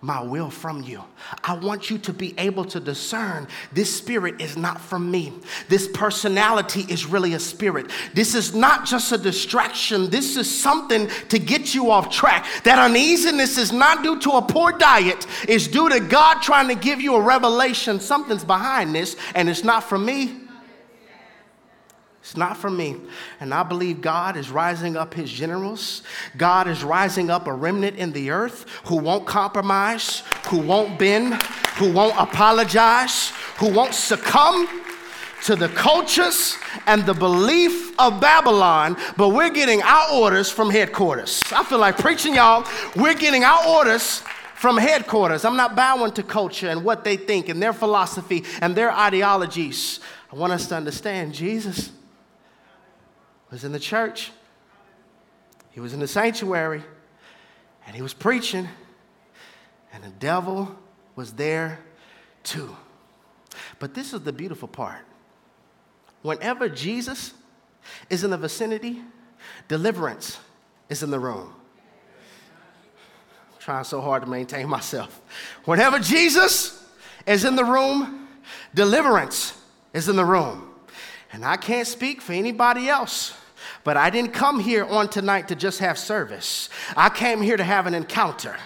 my 0.00 0.22
will 0.22 0.48
from 0.48 0.82
you. 0.82 1.02
I 1.42 1.54
want 1.54 1.90
you 1.90 1.98
to 1.98 2.12
be 2.12 2.34
able 2.38 2.64
to 2.66 2.78
discern 2.78 3.48
this 3.72 3.94
spirit 3.94 4.40
is 4.40 4.56
not 4.56 4.80
from 4.80 5.10
me. 5.10 5.32
This 5.68 5.88
personality 5.88 6.86
is 6.88 7.04
really 7.06 7.34
a 7.34 7.40
spirit. 7.40 7.90
This 8.14 8.34
is 8.34 8.54
not 8.54 8.86
just 8.86 9.10
a 9.10 9.18
distraction. 9.18 10.08
This 10.08 10.36
is 10.36 10.48
something 10.48 11.08
to 11.28 11.38
get 11.38 11.74
you 11.74 11.90
off 11.90 12.10
track. 12.10 12.46
That 12.62 12.78
uneasiness 12.78 13.58
is 13.58 13.72
not 13.72 14.04
due 14.04 14.20
to 14.20 14.32
a 14.32 14.42
poor 14.42 14.72
diet, 14.72 15.26
it's 15.48 15.66
due 15.66 15.88
to 15.88 16.00
God 16.00 16.42
trying 16.42 16.68
to 16.68 16.74
give 16.74 17.00
you 17.00 17.16
a 17.16 17.20
revelation. 17.20 17.98
Something's 17.98 18.44
behind 18.44 18.94
this, 18.94 19.16
and 19.34 19.48
it's 19.48 19.64
not 19.64 19.84
from 19.84 20.04
me. 20.04 20.47
It's 22.28 22.36
not 22.36 22.58
for 22.58 22.68
me. 22.68 22.94
And 23.40 23.54
I 23.54 23.62
believe 23.62 24.02
God 24.02 24.36
is 24.36 24.50
rising 24.50 24.98
up 24.98 25.14
his 25.14 25.30
generals. 25.30 26.02
God 26.36 26.68
is 26.68 26.84
rising 26.84 27.30
up 27.30 27.46
a 27.46 27.54
remnant 27.54 27.96
in 27.96 28.12
the 28.12 28.28
earth 28.28 28.66
who 28.84 28.96
won't 28.96 29.26
compromise, 29.26 30.22
who 30.48 30.58
won't 30.58 30.98
bend, 30.98 31.42
who 31.78 31.90
won't 31.90 32.14
apologize, 32.18 33.30
who 33.56 33.72
won't 33.72 33.94
succumb 33.94 34.68
to 35.44 35.56
the 35.56 35.70
cultures 35.70 36.58
and 36.86 37.06
the 37.06 37.14
belief 37.14 37.98
of 37.98 38.20
Babylon, 38.20 38.98
but 39.16 39.30
we're 39.30 39.48
getting 39.48 39.80
our 39.80 40.12
orders 40.12 40.50
from 40.50 40.68
headquarters. 40.68 41.42
I 41.50 41.64
feel 41.64 41.78
like 41.78 41.96
preaching, 41.96 42.34
y'all. 42.34 42.66
We're 42.94 43.14
getting 43.14 43.44
our 43.44 43.66
orders 43.66 44.22
from 44.54 44.76
headquarters. 44.76 45.46
I'm 45.46 45.56
not 45.56 45.74
bowing 45.74 46.12
to 46.12 46.22
culture 46.22 46.68
and 46.68 46.84
what 46.84 47.04
they 47.04 47.16
think 47.16 47.48
and 47.48 47.62
their 47.62 47.72
philosophy 47.72 48.44
and 48.60 48.76
their 48.76 48.92
ideologies. 48.92 50.00
I 50.30 50.36
want 50.36 50.52
us 50.52 50.66
to 50.66 50.76
understand 50.76 51.32
Jesus 51.32 51.92
was 53.50 53.64
in 53.64 53.72
the 53.72 53.80
church, 53.80 54.30
he 55.70 55.80
was 55.80 55.92
in 55.92 56.00
the 56.00 56.08
sanctuary, 56.08 56.82
and 57.86 57.96
he 57.96 58.02
was 58.02 58.12
preaching, 58.12 58.68
and 59.92 60.04
the 60.04 60.10
devil 60.10 60.74
was 61.16 61.32
there 61.32 61.78
too. 62.42 62.76
But 63.78 63.94
this 63.94 64.12
is 64.12 64.22
the 64.22 64.32
beautiful 64.32 64.68
part. 64.68 65.04
Whenever 66.22 66.68
Jesus 66.68 67.32
is 68.10 68.24
in 68.24 68.30
the 68.30 68.36
vicinity, 68.36 69.02
deliverance 69.68 70.38
is 70.88 71.02
in 71.02 71.10
the 71.10 71.18
room. 71.18 71.54
I'm 73.52 73.60
trying 73.60 73.84
so 73.84 74.00
hard 74.00 74.22
to 74.24 74.28
maintain 74.28 74.68
myself. 74.68 75.20
Whenever 75.64 75.98
Jesus 75.98 76.84
is 77.26 77.44
in 77.44 77.56
the 77.56 77.64
room, 77.64 78.28
deliverance 78.74 79.58
is 79.92 80.08
in 80.08 80.16
the 80.16 80.24
room. 80.24 80.67
And 81.32 81.44
I 81.44 81.56
can't 81.56 81.86
speak 81.86 82.20
for 82.20 82.32
anybody 82.32 82.88
else. 82.88 83.34
But 83.84 83.96
I 83.96 84.10
didn't 84.10 84.32
come 84.32 84.60
here 84.60 84.84
on 84.84 85.08
tonight 85.08 85.48
to 85.48 85.54
just 85.54 85.80
have 85.80 85.98
service. 85.98 86.68
I 86.96 87.08
came 87.08 87.42
here 87.42 87.56
to 87.56 87.64
have 87.64 87.86
an 87.86 87.94
encounter. 87.94 88.56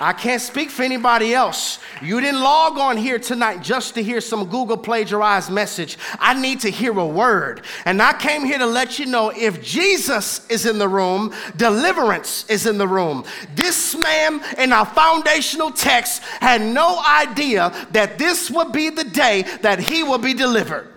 I 0.00 0.12
can't 0.12 0.40
speak 0.40 0.70
for 0.70 0.84
anybody 0.84 1.34
else. 1.34 1.80
You 2.00 2.20
didn't 2.20 2.40
log 2.40 2.78
on 2.78 2.96
here 2.96 3.18
tonight 3.18 3.62
just 3.62 3.94
to 3.94 4.02
hear 4.02 4.20
some 4.20 4.48
Google 4.48 4.76
plagiarized 4.76 5.50
message. 5.50 5.98
I 6.20 6.40
need 6.40 6.60
to 6.60 6.70
hear 6.70 6.96
a 6.96 7.06
word. 7.06 7.62
And 7.84 8.00
I 8.00 8.12
came 8.12 8.44
here 8.44 8.58
to 8.58 8.66
let 8.66 9.00
you 9.00 9.06
know 9.06 9.30
if 9.30 9.60
Jesus 9.60 10.46
is 10.48 10.66
in 10.66 10.78
the 10.78 10.88
room, 10.88 11.34
deliverance 11.56 12.48
is 12.48 12.66
in 12.66 12.78
the 12.78 12.86
room. 12.86 13.24
This 13.56 13.96
man 13.96 14.40
in 14.56 14.72
our 14.72 14.86
foundational 14.86 15.72
text 15.72 16.22
had 16.40 16.62
no 16.62 17.02
idea 17.04 17.72
that 17.90 18.18
this 18.18 18.50
would 18.52 18.70
be 18.70 18.90
the 18.90 19.04
day 19.04 19.42
that 19.62 19.80
he 19.80 20.04
will 20.04 20.18
be 20.18 20.34
delivered. 20.34 20.94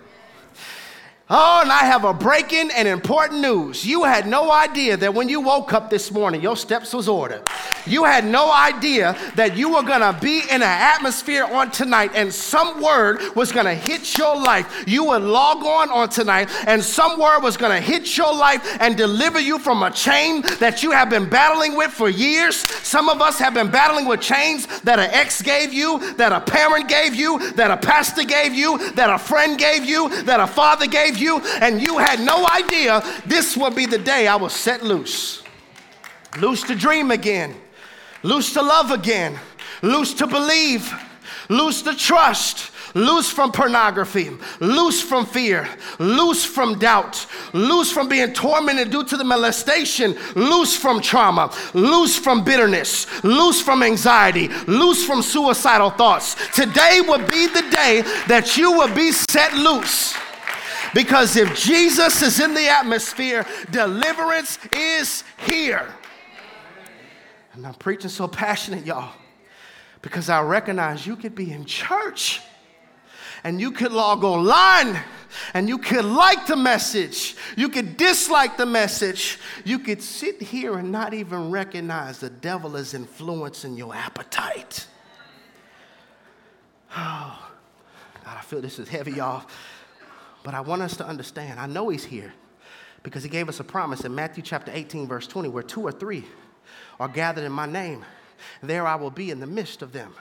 Oh, 1.33 1.61
and 1.61 1.71
I 1.71 1.85
have 1.85 2.03
a 2.03 2.13
breaking 2.13 2.71
and 2.75 2.89
important 2.89 3.39
news. 3.39 3.85
You 3.85 4.03
had 4.03 4.27
no 4.27 4.51
idea 4.51 4.97
that 4.97 5.13
when 5.13 5.29
you 5.29 5.39
woke 5.39 5.71
up 5.71 5.89
this 5.89 6.11
morning, 6.11 6.41
your 6.41 6.57
steps 6.57 6.93
was 6.93 7.07
ordered. 7.07 7.41
You 7.85 8.03
had 8.03 8.25
no 8.25 8.51
idea 8.51 9.15
that 9.35 9.55
you 9.55 9.69
were 9.69 9.81
gonna 9.81 10.11
be 10.19 10.39
in 10.39 10.55
an 10.55 10.63
atmosphere 10.63 11.45
on 11.45 11.71
tonight 11.71 12.11
and 12.15 12.33
some 12.33 12.81
word 12.81 13.21
was 13.33 13.53
gonna 13.53 13.73
hit 13.73 14.17
your 14.17 14.35
life. 14.35 14.83
You 14.85 15.05
would 15.05 15.21
log 15.21 15.63
on 15.63 15.89
on 15.89 16.09
tonight 16.09 16.49
and 16.67 16.83
some 16.83 17.17
word 17.17 17.39
was 17.39 17.55
gonna 17.55 17.79
hit 17.79 18.17
your 18.17 18.35
life 18.35 18.77
and 18.81 18.97
deliver 18.97 19.39
you 19.39 19.57
from 19.57 19.83
a 19.83 19.91
chain 19.91 20.41
that 20.59 20.83
you 20.83 20.91
have 20.91 21.09
been 21.09 21.29
battling 21.29 21.77
with 21.77 21.91
for 21.91 22.09
years. 22.09 22.57
Some 22.85 23.07
of 23.07 23.21
us 23.21 23.39
have 23.39 23.53
been 23.53 23.71
battling 23.71 24.05
with 24.05 24.19
chains 24.19 24.67
that 24.81 24.99
an 24.99 25.09
ex 25.11 25.41
gave 25.41 25.71
you, 25.71 26.13
that 26.15 26.33
a 26.33 26.41
parent 26.41 26.89
gave 26.89 27.15
you, 27.15 27.53
that 27.53 27.71
a 27.71 27.77
pastor 27.77 28.25
gave 28.25 28.53
you, 28.53 28.91
that 28.95 29.09
a 29.09 29.17
friend 29.17 29.57
gave 29.57 29.85
you, 29.85 30.23
that 30.23 30.41
a 30.41 30.47
father 30.47 30.87
gave 30.87 31.17
you 31.17 31.20
you, 31.21 31.39
and 31.61 31.81
you 31.81 31.97
had 31.99 32.19
no 32.19 32.47
idea 32.47 33.03
this 33.25 33.55
would 33.55 33.75
be 33.75 33.85
the 33.85 33.97
day 33.97 34.27
I 34.27 34.35
was 34.35 34.53
set 34.53 34.83
loose. 34.83 35.43
Loose 36.39 36.63
to 36.63 36.75
dream 36.75 37.11
again, 37.11 37.55
loose 38.23 38.53
to 38.53 38.61
love 38.61 38.91
again, 38.91 39.37
loose 39.81 40.13
to 40.15 40.27
believe, 40.27 40.91
loose 41.49 41.81
to 41.83 41.95
trust, 41.95 42.71
loose 42.93 43.29
from 43.29 43.51
pornography, 43.51 44.31
loose 44.59 45.01
from 45.01 45.25
fear, 45.25 45.67
loose 45.99 46.45
from 46.45 46.79
doubt, 46.79 47.25
loose 47.53 47.91
from 47.91 48.09
being 48.09 48.33
tormented 48.33 48.89
due 48.89 49.03
to 49.03 49.17
the 49.17 49.23
molestation, 49.23 50.15
loose 50.35 50.75
from 50.75 51.01
trauma, 51.01 51.53
loose 51.73 52.17
from 52.17 52.43
bitterness, 52.43 53.23
loose 53.23 53.61
from 53.61 53.83
anxiety, 53.83 54.47
loose 54.67 55.05
from 55.05 55.21
suicidal 55.21 55.89
thoughts. 55.89 56.35
Today 56.53 57.01
will 57.01 57.25
be 57.27 57.47
the 57.47 57.67
day 57.71 58.01
that 58.27 58.57
you 58.57 58.71
will 58.71 58.93
be 58.93 59.11
set 59.11 59.53
loose. 59.53 60.15
Because 60.93 61.37
if 61.37 61.57
Jesus 61.57 62.21
is 62.21 62.39
in 62.39 62.53
the 62.53 62.67
atmosphere, 62.67 63.45
deliverance 63.71 64.59
is 64.73 65.23
here. 65.47 65.87
And 67.53 67.65
I'm 67.65 67.73
preaching 67.75 68.09
so 68.09 68.27
passionate, 68.27 68.85
y'all, 68.85 69.13
because 70.01 70.29
I 70.29 70.41
recognize 70.41 71.05
you 71.05 71.15
could 71.15 71.35
be 71.35 71.51
in 71.51 71.65
church 71.65 72.41
and 73.43 73.59
you 73.59 73.71
could 73.71 73.91
log 73.91 74.23
online 74.23 74.99
and 75.53 75.67
you 75.67 75.77
could 75.77 76.05
like 76.05 76.45
the 76.45 76.55
message, 76.55 77.35
you 77.55 77.69
could 77.69 77.97
dislike 77.97 78.57
the 78.57 78.65
message, 78.65 79.39
you 79.65 79.79
could 79.79 80.01
sit 80.01 80.41
here 80.41 80.77
and 80.77 80.91
not 80.91 81.13
even 81.13 81.51
recognize 81.51 82.19
the 82.19 82.29
devil 82.29 82.75
is 82.75 82.93
influencing 82.93 83.75
your 83.75 83.95
appetite. 83.95 84.87
Oh, 86.95 87.49
God, 88.25 88.37
I 88.37 88.41
feel 88.41 88.61
this 88.61 88.79
is 88.79 88.87
heavy, 88.87 89.13
y'all. 89.13 89.45
But 90.43 90.53
I 90.53 90.61
want 90.61 90.81
us 90.81 90.97
to 90.97 91.05
understand, 91.05 91.59
I 91.59 91.67
know 91.67 91.89
He's 91.89 92.03
here 92.03 92.33
because 93.03 93.23
He 93.23 93.29
gave 93.29 93.49
us 93.49 93.59
a 93.59 93.63
promise 93.63 94.01
in 94.01 94.13
Matthew 94.13 94.43
chapter 94.43 94.71
18, 94.73 95.07
verse 95.07 95.27
20, 95.27 95.49
where 95.49 95.63
two 95.63 95.81
or 95.81 95.91
three 95.91 96.25
are 96.99 97.07
gathered 97.07 97.43
in 97.43 97.51
my 97.51 97.65
name, 97.65 98.05
there 98.61 98.87
I 98.87 98.95
will 98.95 99.11
be 99.11 99.31
in 99.31 99.39
the 99.39 99.47
midst 99.47 99.81
of 99.81 99.91
them. 99.91 100.13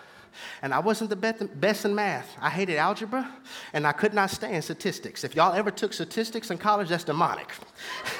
And 0.62 0.72
I 0.72 0.78
wasn't 0.78 1.10
the 1.10 1.16
best 1.16 1.84
in 1.84 1.94
math. 1.94 2.36
I 2.40 2.50
hated 2.50 2.76
algebra 2.76 3.30
and 3.72 3.86
I 3.86 3.92
could 3.92 4.14
not 4.14 4.30
stand 4.30 4.62
statistics. 4.62 5.24
If 5.24 5.34
y'all 5.34 5.52
ever 5.52 5.70
took 5.70 5.92
statistics 5.92 6.50
in 6.50 6.58
college, 6.58 6.88
that's 6.88 7.04
demonic. 7.04 7.52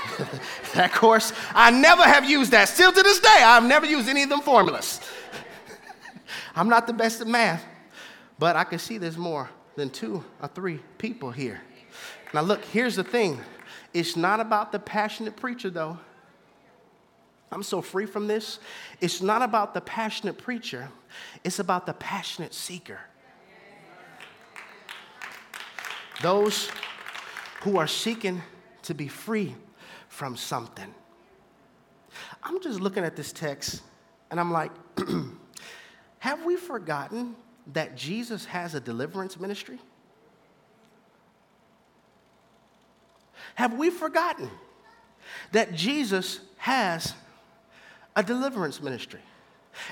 that 0.75 0.93
course, 0.93 1.33
I 1.55 1.71
never 1.71 2.03
have 2.03 2.29
used 2.29 2.51
that. 2.51 2.69
Still 2.69 2.93
to 2.93 3.03
this 3.03 3.21
day, 3.21 3.43
I've 3.43 3.65
never 3.65 3.87
used 3.87 4.09
any 4.09 4.25
of 4.25 4.29
them 4.29 4.41
formulas. 4.41 5.01
I'm 6.57 6.69
not 6.69 6.87
the 6.87 6.93
best 6.93 7.21
at 7.21 7.27
math, 7.27 7.65
but 8.39 8.57
I 8.57 8.65
can 8.65 8.79
see 8.79 8.99
there's 8.99 9.17
more 9.17 9.49
than 9.77 9.89
two 9.89 10.25
or 10.43 10.49
three 10.49 10.81
people 10.99 11.31
here 11.31 11.61
now, 12.33 12.43
look, 12.43 12.65
here's 12.65 12.97
the 12.97 13.05
thing 13.05 13.41
It's 13.93 14.17
not 14.17 14.41
about 14.41 14.73
the 14.73 14.79
passionate 14.79 15.37
preacher, 15.37 15.71
though. 15.71 15.99
I'm 17.53 17.63
so 17.65 17.83
free 17.83 18.07
from 18.07 18.29
this. 18.29 18.61
It's 19.01 19.21
not 19.21 19.43
about 19.43 19.75
the 19.75 19.81
passionate 19.81 20.39
preacher, 20.39 20.89
it's 21.45 21.59
about 21.59 21.87
the 21.87 21.95
passionate 21.95 22.55
seeker. 22.55 23.01
Those 26.23 26.71
who 27.63 27.79
are 27.79 27.87
seeking 27.87 28.43
to 28.83 28.95
be 28.95 29.09
free 29.09 29.55
from 30.09 30.37
something. 30.37 30.95
I'm 32.43 32.61
just 32.61 32.79
looking 32.81 33.05
at 33.05 33.17
this 33.17 33.33
text 33.33 33.83
and 34.31 34.39
I'm 34.39 34.53
like, 34.53 34.71
have 36.19 36.45
we 36.45 36.57
forgotten 36.57 37.37
that 37.73 37.97
Jesus 37.97 38.45
has 38.45 38.75
a 38.75 38.81
deliverance 38.81 39.41
ministry? 39.41 39.79
Have 43.55 43.75
we 43.75 43.91
forgotten 43.91 44.51
that 45.53 45.75
Jesus 45.75 46.41
has 46.59 47.15
a 48.17 48.23
deliverance 48.23 48.83
ministry? 48.83 49.21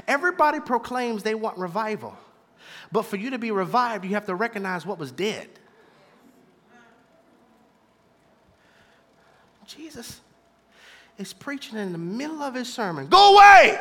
Everybody 0.06 0.60
proclaims 0.60 1.22
they 1.22 1.34
want 1.34 1.58
revival, 1.58 2.16
but 2.90 3.02
for 3.02 3.16
you 3.16 3.30
to 3.30 3.38
be 3.38 3.50
revived, 3.50 4.04
you 4.04 4.10
have 4.12 4.26
to 4.26 4.34
recognize 4.34 4.84
what 4.84 4.98
was 4.98 5.12
dead. 5.12 5.48
Jesus 9.66 10.20
is 11.18 11.32
preaching 11.32 11.78
in 11.78 11.92
the 11.92 11.98
middle 11.98 12.42
of 12.42 12.54
his 12.54 12.72
sermon 12.72 13.06
Go 13.06 13.36
away! 13.36 13.78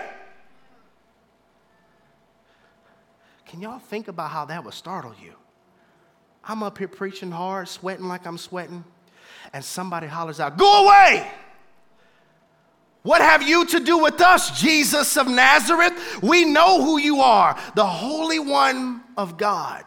Can 3.45 3.61
y'all 3.61 3.79
think 3.79 4.09
about 4.09 4.31
how 4.31 4.43
that 4.45 4.65
would 4.65 4.73
startle 4.73 5.13
you? 5.23 5.33
I'm 6.43 6.63
up 6.63 6.77
here 6.77 6.89
preaching 6.89 7.31
hard, 7.31 7.69
sweating 7.69 8.05
like 8.05 8.27
I'm 8.27 8.37
sweating, 8.37 8.83
and 9.53 9.63
somebody 9.63 10.07
hollers 10.07 10.39
out, 10.39 10.57
Go 10.57 10.85
away! 10.85 11.29
What 13.03 13.21
have 13.21 13.41
you 13.41 13.65
to 13.67 13.79
do 13.79 13.99
with 13.99 14.19
us, 14.19 14.59
Jesus 14.59 15.15
of 15.15 15.27
Nazareth? 15.27 16.21
We 16.21 16.43
know 16.43 16.83
who 16.83 16.97
you 16.97 17.21
are, 17.21 17.57
the 17.73 17.85
Holy 17.85 18.37
One 18.37 19.01
of 19.15 19.37
God. 19.37 19.85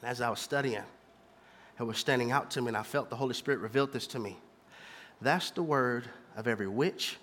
And 0.00 0.10
as 0.10 0.20
I 0.20 0.28
was 0.28 0.40
studying, 0.40 0.82
it 1.78 1.82
was 1.82 1.98
standing 1.98 2.32
out 2.32 2.50
to 2.52 2.62
me, 2.62 2.68
and 2.68 2.76
I 2.76 2.82
felt 2.82 3.10
the 3.10 3.16
Holy 3.16 3.34
Spirit 3.34 3.60
revealed 3.60 3.92
this 3.92 4.08
to 4.08 4.18
me. 4.18 4.36
That's 5.20 5.52
the 5.52 5.62
word 5.62 6.08
of 6.36 6.48
every 6.48 6.66
witch, 6.66 7.16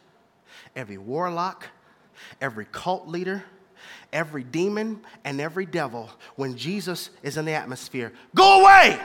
every 0.74 0.98
warlock, 0.98 1.68
every 2.40 2.66
cult 2.72 3.10
leader, 3.10 3.44
every 4.14 4.46
demon, 4.46 5.02
and 5.26 5.42
every 5.42 5.66
devil 5.66 6.10
when 6.38 6.56
Jesus 6.56 7.10
is 7.24 7.36
in 7.36 7.44
the 7.44 7.52
atmosphere. 7.52 8.14
Go 8.34 8.62
away! 8.62 9.02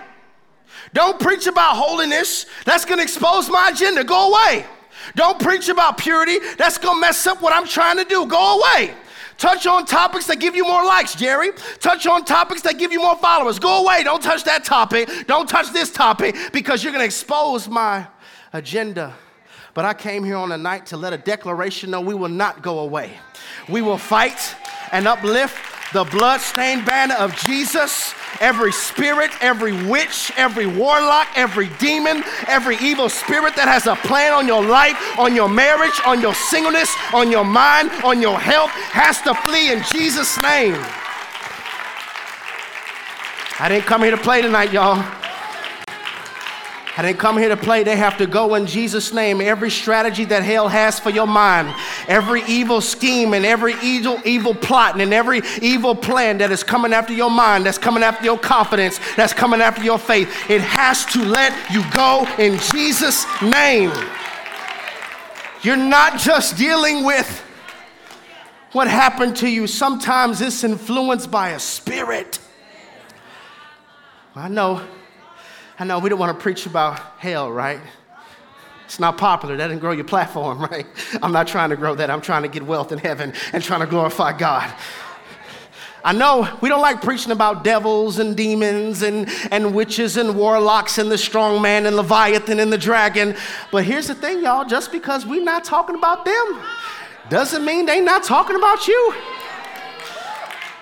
Don't 0.92 1.20
preach 1.20 1.46
about 1.46 1.76
holiness. 1.76 2.46
That's 2.64 2.85
going 2.85 2.98
to 2.98 3.02
expose 3.02 3.48
my 3.48 3.70
agenda. 3.72 4.04
Go 4.04 4.33
away. 4.33 4.66
Don't 5.14 5.40
preach 5.40 5.68
about 5.68 5.98
purity. 5.98 6.38
That's 6.59 6.78
going 6.78 6.96
to 6.96 7.00
mess 7.00 7.26
up 7.26 7.40
what 7.40 7.52
I'm 7.52 7.66
trying 7.66 7.96
to 7.96 8.04
do. 8.04 8.26
Go 8.26 8.61
away. 8.61 8.94
Touch 9.38 9.66
on 9.66 9.87
topics 9.87 10.26
that 10.26 10.38
give 10.38 10.54
you 10.54 10.64
more 10.64 10.85
likes, 10.85 11.14
Jerry. 11.14 11.52
Touch 11.78 12.06
on 12.06 12.26
topics 12.26 12.61
that 12.62 12.78
give 12.78 12.92
you 12.92 13.00
more 13.00 13.16
followers. 13.16 13.59
Go 13.59 13.83
away. 13.83 14.04
Don't 14.04 14.22
touch 14.22 14.44
that 14.44 14.64
topic. 14.64 15.09
Don't 15.26 15.48
touch 15.48 15.72
this 15.72 15.90
topic 15.90 16.37
because 16.52 16.85
you're 16.85 16.92
going 16.92 17.00
to 17.00 17.06
expose 17.06 17.66
my 17.66 18.06
agenda. 18.52 19.14
But 19.72 19.87
I 19.87 19.94
came 19.94 20.24
here 20.24 20.37
on 20.37 20.52
a 20.52 20.59
night 20.59 20.87
to 20.87 20.96
let 20.98 21.12
a 21.14 21.16
declaration 21.16 21.90
know 21.90 22.00
we 22.02 22.14
will 22.14 22.28
not 22.28 22.61
go 22.61 22.80
away. 22.80 23.16
We 23.68 23.80
will 23.80 23.96
fight 23.96 24.54
and 24.92 25.09
uplift 25.09 25.56
the 25.94 26.04
blood-stained 26.04 26.85
banner 26.85 27.14
of 27.14 27.35
Jesus. 27.37 28.12
Every 28.38 28.72
spirit, 28.72 29.30
every 29.40 29.72
witch, 29.86 30.32
every 30.36 30.66
warlock, 30.66 31.28
every 31.36 31.68
demon, 31.78 32.22
every 32.46 32.76
evil 32.76 33.08
spirit 33.08 33.56
that 33.56 33.66
has 33.66 33.86
a 33.86 33.96
plan 33.96 34.32
on 34.32 34.46
your 34.46 34.64
life, 34.64 34.96
on 35.18 35.34
your 35.34 35.48
marriage, 35.48 36.00
on 36.06 36.20
your 36.20 36.34
singleness, 36.34 36.94
on 37.12 37.30
your 37.30 37.44
mind, 37.44 37.90
on 38.04 38.22
your 38.22 38.38
health 38.38 38.70
has 38.70 39.20
to 39.22 39.34
flee 39.34 39.72
in 39.72 39.82
Jesus' 39.92 40.40
name. 40.42 40.76
I 43.58 43.68
didn't 43.68 43.84
come 43.84 44.02
here 44.02 44.12
to 44.12 44.16
play 44.16 44.40
tonight, 44.40 44.72
y'all. 44.72 45.19
I 47.00 47.02
didn't 47.02 47.18
come 47.18 47.38
here 47.38 47.48
to 47.48 47.56
play. 47.56 47.82
They 47.82 47.96
have 47.96 48.18
to 48.18 48.26
go 48.26 48.56
in 48.56 48.66
Jesus' 48.66 49.14
name. 49.14 49.40
Every 49.40 49.70
strategy 49.70 50.26
that 50.26 50.42
hell 50.42 50.68
has 50.68 51.00
for 51.00 51.08
your 51.08 51.26
mind, 51.26 51.74
every 52.08 52.42
evil 52.42 52.82
scheme 52.82 53.32
and 53.32 53.46
every 53.46 53.72
evil, 53.82 54.20
evil 54.26 54.54
plot 54.54 55.00
and 55.00 55.14
every 55.14 55.40
evil 55.62 55.94
plan 55.94 56.36
that 56.36 56.52
is 56.52 56.62
coming 56.62 56.92
after 56.92 57.14
your 57.14 57.30
mind, 57.30 57.64
that's 57.64 57.78
coming 57.78 58.02
after 58.02 58.26
your 58.26 58.38
confidence, 58.38 59.00
that's 59.16 59.32
coming 59.32 59.62
after 59.62 59.82
your 59.82 59.98
faith, 59.98 60.28
it 60.50 60.60
has 60.60 61.06
to 61.06 61.24
let 61.24 61.54
you 61.70 61.82
go 61.90 62.28
in 62.38 62.58
Jesus' 62.70 63.24
name. 63.40 63.92
You're 65.62 65.78
not 65.78 66.20
just 66.20 66.58
dealing 66.58 67.06
with 67.06 67.42
what 68.72 68.88
happened 68.88 69.36
to 69.36 69.48
you, 69.48 69.66
sometimes 69.66 70.42
it's 70.42 70.64
influenced 70.64 71.30
by 71.30 71.52
a 71.52 71.60
spirit. 71.60 72.40
I 74.36 74.48
know 74.48 74.86
I 75.80 75.84
know 75.84 75.98
we 75.98 76.10
don't 76.10 76.18
want 76.18 76.36
to 76.36 76.42
preach 76.42 76.66
about 76.66 77.00
hell, 77.16 77.50
right? 77.50 77.80
It's 78.84 79.00
not 79.00 79.16
popular. 79.16 79.56
That 79.56 79.68
didn't 79.68 79.80
grow 79.80 79.92
your 79.92 80.04
platform, 80.04 80.60
right? 80.70 80.86
I'm 81.22 81.32
not 81.32 81.48
trying 81.48 81.70
to 81.70 81.76
grow 81.76 81.94
that. 81.94 82.10
I'm 82.10 82.20
trying 82.20 82.42
to 82.42 82.48
get 82.48 82.62
wealth 82.62 82.92
in 82.92 82.98
heaven 82.98 83.32
and 83.54 83.64
trying 83.64 83.80
to 83.80 83.86
glorify 83.86 84.36
God. 84.36 84.70
I 86.04 86.12
know 86.12 86.54
we 86.60 86.68
don't 86.68 86.82
like 86.82 87.00
preaching 87.00 87.32
about 87.32 87.64
devils 87.64 88.18
and 88.18 88.36
demons 88.36 89.00
and, 89.00 89.26
and 89.50 89.74
witches 89.74 90.18
and 90.18 90.36
warlocks 90.36 90.98
and 90.98 91.10
the 91.10 91.16
strong 91.16 91.62
man 91.62 91.86
and 91.86 91.96
Leviathan 91.96 92.60
and 92.60 92.70
the 92.70 92.78
dragon. 92.78 93.34
But 93.72 93.84
here's 93.84 94.08
the 94.08 94.14
thing, 94.14 94.42
y'all 94.42 94.66
just 94.66 94.92
because 94.92 95.24
we're 95.24 95.42
not 95.42 95.64
talking 95.64 95.94
about 95.94 96.26
them 96.26 96.60
doesn't 97.30 97.64
mean 97.64 97.86
they're 97.86 98.02
not 98.02 98.22
talking 98.22 98.56
about 98.56 98.86
you. 98.86 99.14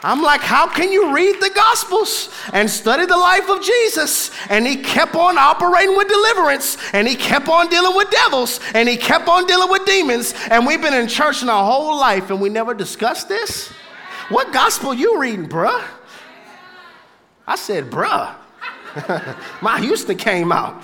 I'm 0.03 0.23
like, 0.23 0.43
how 0.43 0.69
can 0.69 0.93
you 0.93 1.13
read 1.13 1.41
the 1.41 1.51
Gospels 1.51 2.29
and 2.53 2.71
study 2.71 3.05
the 3.05 3.17
life 3.17 3.51
of 3.51 3.61
Jesus? 3.63 4.31
And 4.49 4.65
he 4.65 4.77
kept 4.77 5.17
on 5.17 5.37
operating 5.37 5.97
with 5.97 6.07
deliverance, 6.07 6.77
and 6.93 7.09
he 7.09 7.17
kept 7.17 7.49
on 7.49 7.69
dealing 7.69 7.97
with 7.97 8.09
devils, 8.11 8.61
and 8.75 8.89
he 8.89 8.97
kept 8.97 9.27
on 9.27 9.47
dealing 9.47 9.69
with 9.71 9.85
demons. 9.87 10.35
And 10.51 10.67
we've 10.67 10.81
been 10.81 10.95
in 10.95 11.09
church 11.09 11.43
in 11.43 11.49
our 11.49 11.65
whole 11.65 11.99
life, 11.99 12.31
and 12.31 12.41
we 12.41 12.49
never 12.49 12.75
discussed 12.75 13.29
this. 13.29 13.73
What 14.29 14.53
gospel 14.53 14.95
you 14.95 15.21
reading, 15.21 15.49
bruh? 15.49 15.85
I 17.45 17.57
said, 17.57 17.91
bruh. 17.91 18.37
My 19.61 19.81
Houston 19.81 20.17
came 20.17 20.53
out. 20.53 20.81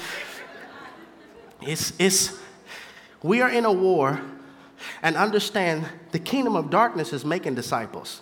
It's, 1.63 1.93
it's, 2.01 2.37
we 3.23 3.43
are 3.43 3.51
in 3.51 3.65
a 3.65 3.73
war, 3.73 4.21
and 5.03 5.17
understand 5.17 5.87
the 6.11 6.19
kingdom 6.19 6.57
of 6.57 6.69
darkness 6.69 7.13
is 7.13 7.25
making 7.25 7.55
disciples. 7.55 8.21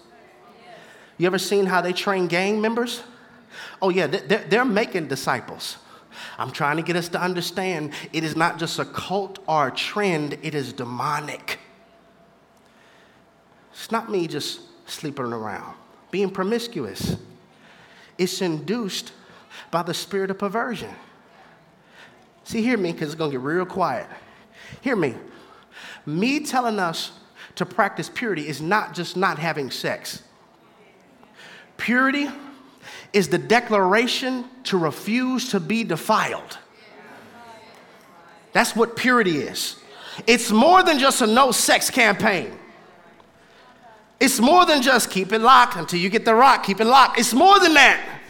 You 1.23 1.27
ever 1.27 1.39
seen 1.39 1.67
how 1.67 1.81
they 1.81 1.93
train 1.93 2.27
gang 2.27 2.61
members? 2.61 3.01
Oh, 3.81 3.91
yeah, 3.91 4.09
they're, 4.09 4.65
making 4.65 5.07
disciples. 5.07 5.77
I'm 6.37 6.51
trying 6.51 6.79
to 6.79 6.83
get 6.83 6.97
us 6.97 7.09
to 7.11 7.23
understand 7.23 7.93
it 8.13 8.25
is 8.25 8.35
not 8.35 8.59
just 8.59 8.81
a 8.81 8.85
cult 8.85 9.39
or 9.47 9.69
a 9.69 9.71
trend, 9.71 10.37
it 10.43 10.57
is 10.57 10.73
demonic. 10.73 11.61
It's 13.73 13.93
not 13.93 14.11
me 14.11 14.27
just 14.27 14.63
sleeping 14.91 15.27
around, 15.27 15.77
being 16.11 16.29
promiscuous. 16.29 17.17
It's 18.19 18.43
induced 18.43 19.13
by 19.71 19.85
the 19.85 19.95
spirit 19.95 20.33
of 20.33 20.39
perversion. 20.39 20.91
See, 22.43 22.63
hear 22.63 22.77
me, 22.77 22.91
because 22.91 23.11
it's 23.11 23.15
going 23.15 23.31
to 23.31 23.39
get 23.39 23.45
real 23.45 23.65
quiet. 23.65 24.09
Hear 24.81 24.97
me. 24.97 25.15
Me 26.05 26.41
telling 26.41 26.81
us 26.81 27.13
to 27.55 27.65
practice 27.65 28.11
purity 28.13 28.49
is 28.49 28.61
not 28.61 28.93
just 28.93 29.17
not 29.17 29.39
having 29.39 29.71
sex. 29.71 30.25
Purity 31.83 32.29
is 33.13 33.27
the 33.27 33.39
declaration 33.39 34.45
to 34.63 34.79
refuse 34.79 35.49
to 35.49 35.59
be 35.59 35.83
defiled. 35.83 36.57
That's 38.53 38.77
what 38.77 38.95
purity 38.95 39.39
is. 39.39 39.83
It's 40.29 40.53
more 40.53 40.85
than 40.85 41.01
just 41.01 41.23
a 41.23 41.27
no 41.27 41.51
sex 41.51 41.91
campaign. 41.91 42.57
It's 44.21 44.39
more 44.39 44.65
than 44.65 44.81
just 44.81 45.11
keep 45.11 45.33
it 45.33 45.41
locked 45.41 45.75
until 45.75 45.99
you 45.99 46.09
get 46.09 46.25
the 46.25 46.37
rock, 46.37 46.63
keep 46.63 46.81
it 46.81 46.85
locked. 46.85 47.19
It's 47.19 47.35
more 47.35 47.59
than 47.59 47.75
that. 47.75 48.21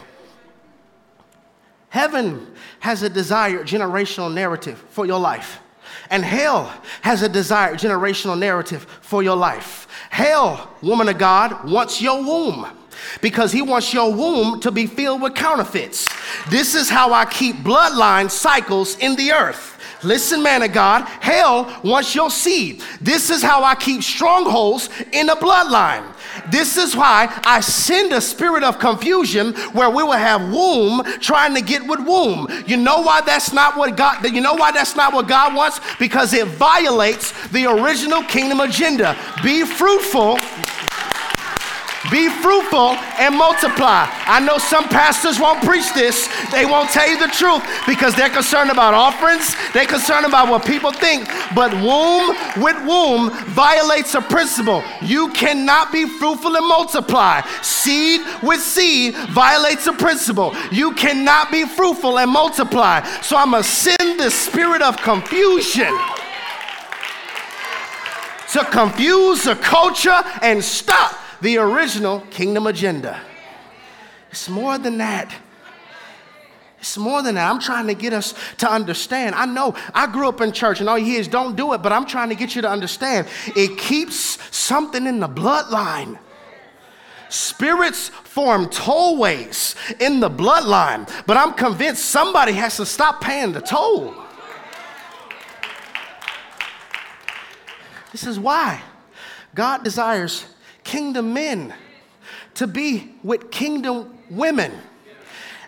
Heaven 1.91 2.55
has 2.81 3.03
a 3.03 3.11
desired 3.11 3.67
generational 3.67 4.33
narrative 4.33 4.83
for 4.89 5.05
your 5.05 5.21
life, 5.21 5.61
and 6.09 6.25
hell 6.25 6.73
has 7.03 7.21
a 7.21 7.29
desired 7.29 7.79
generational 7.79 8.39
narrative 8.39 8.85
for 9.03 9.23
your 9.23 9.37
life. 9.37 9.89
Hell, 10.09 10.75
woman 10.81 11.11
of 11.11 11.19
God, 11.19 11.71
wants 11.71 12.01
your 12.01 12.25
womb 12.25 12.79
because 13.21 13.53
he 13.53 13.63
wants 13.63 13.93
your 13.93 14.13
womb 14.13 14.61
to 14.61 14.71
be 14.71 14.87
filled 14.87 15.23
with 15.23 15.35
counterfeits. 15.35 16.09
This 16.49 16.75
is 16.75 16.89
how 16.89 17.13
I 17.13 17.25
keep 17.25 17.57
bloodline 17.57 18.31
cycles 18.31 18.97
in 18.99 19.17
the 19.17 19.33
earth. 19.33 19.73
Listen, 20.05 20.43
man 20.43 20.63
of 20.63 20.73
God, 20.73 21.05
hell 21.21 21.81
wants 21.85 22.15
your 22.15 22.31
seed. 22.31 22.83
This 23.01 23.31
is 23.31 23.43
how 23.43 23.63
I 23.63 23.77
keep 23.77 24.03
strongholds 24.03 24.89
in 25.13 25.27
the 25.27 25.35
bloodline. 25.35 26.05
This 26.51 26.77
is 26.77 26.97
why 26.97 27.33
I 27.45 27.61
send 27.61 28.13
a 28.13 28.21
spirit 28.21 28.65
of 28.65 28.79
confusion 28.79 29.55
where 29.73 29.91
we 29.91 30.03
will 30.03 30.13
have 30.13 30.53
womb 30.53 31.05
trying 31.21 31.55
to 31.55 31.61
get 31.61 31.87
with 31.87 32.01
womb. 32.01 32.49
You 32.67 32.79
know 32.79 33.03
why 33.03 33.21
that's 33.21 33.53
not 33.53 33.77
what 33.77 33.97
God 33.97 34.25
you 34.25 34.41
know 34.41 34.55
why 34.55 34.73
that's 34.73 34.97
not 34.97 35.13
what 35.13 35.29
God 35.29 35.55
wants? 35.55 35.81
Because 35.99 36.33
it 36.33 36.49
violates 36.49 37.49
the 37.49 37.67
original 37.67 38.23
kingdom 38.25 38.61
agenda. 38.61 39.17
Be 39.43 39.65
fruitful 39.65 40.39
be 42.11 42.29
fruitful 42.29 42.99
and 43.21 43.37
multiply. 43.37 44.07
I 44.27 44.41
know 44.41 44.59
some 44.59 44.89
pastors 44.89 45.39
won't 45.39 45.63
preach 45.63 45.93
this. 45.95 46.29
They 46.51 46.67
won't 46.67 46.91
tell 46.91 47.09
you 47.09 47.19
the 47.19 47.29
truth 47.29 47.63
because 47.87 48.15
they're 48.17 48.31
concerned 48.31 48.71
about 48.71 48.95
offerings. 48.95 49.55
They're 49.73 49.87
concerned 49.87 50.27
about 50.27 50.49
what 50.49 50.67
people 50.67 50.91
think. 50.91 51.29
But 51.55 51.73
womb 51.75 52.37
with 52.63 52.77
womb 52.87 53.31
violates 53.55 54.15
a 54.15 54.21
principle. 54.21 54.83
You 55.01 55.29
cannot 55.33 55.93
be 55.93 56.07
fruitful 56.07 56.57
and 56.57 56.67
multiply. 56.67 57.43
Seed 57.63 58.21
with 58.43 58.61
seed 58.61 59.15
violates 59.31 59.87
a 59.87 59.93
principle. 59.93 60.55
You 60.73 60.95
cannot 60.95 61.53
be 61.53 61.67
fruitful 61.67 62.19
and 62.19 62.31
multiply. 62.31 63.03
So 63.21 63.37
I'm 63.37 63.53
going 63.53 63.63
to 63.63 63.69
send 63.69 64.19
the 64.19 64.31
spirit 64.31 64.83
of 64.83 64.97
confusion 64.97 65.97
to 68.53 68.65
confuse 68.67 69.45
the 69.45 69.55
culture 69.57 70.23
and 70.43 70.63
stop 70.63 71.22
the 71.43 71.59
original 71.59 72.21
kingdom 72.31 72.67
agenda. 72.69 73.21
It's 74.31 74.49
more 74.49 74.79
than 74.79 74.99
that. 74.99 75.35
It's 76.79 76.97
more 76.97 77.23
than 77.23 77.35
that. 77.35 77.51
I'm 77.51 77.61
trying 77.61 77.89
to 77.89 77.95
get 77.95 78.13
us 78.13 78.35
to 78.59 78.71
understand. 78.71 79.35
I 79.35 79.45
know 79.47 79.75
I 79.93 80.11
grew 80.11 80.29
up 80.29 80.41
in 80.41 80.53
church 80.53 80.81
and 80.81 80.89
all 80.89 80.99
you 80.99 81.05
hear 81.05 81.21
is 81.21 81.29
don't 81.29 81.57
do 81.57 81.75
it, 81.75 81.79
but 81.79 81.93
I'm 81.93 82.07
trying 82.07 82.29
to 82.29 82.35
get 82.35 82.57
you 82.57 82.63
to 82.63 82.71
understand. 82.71 83.27
It 83.57 83.77
keeps 83.77 84.39
something 84.57 85.07
in 85.07 85.21
the 85.21 85.29
bloodline. 85.29 86.19
Spirits 87.29 88.09
form 88.09 88.67
tollways 88.67 89.75
in 90.01 90.21
the 90.21 90.31
bloodline, 90.31 91.11
but 91.27 91.37
I'm 91.37 91.55
convinced 91.55 92.05
somebody 92.05 92.53
has 92.53 92.77
to 92.77 92.87
stop 92.87 93.21
paying 93.21 93.53
the 93.53 93.61
toll. 93.61 94.15
This 98.13 98.27
is 98.27 98.39
why 98.39 98.83
God 99.55 99.83
desires 99.83 100.52
kingdom 100.85 101.33
men 101.33 101.75
to 102.55 102.67
be 102.67 103.15
with 103.23 103.51
kingdom 103.51 104.19
women. 104.31 104.73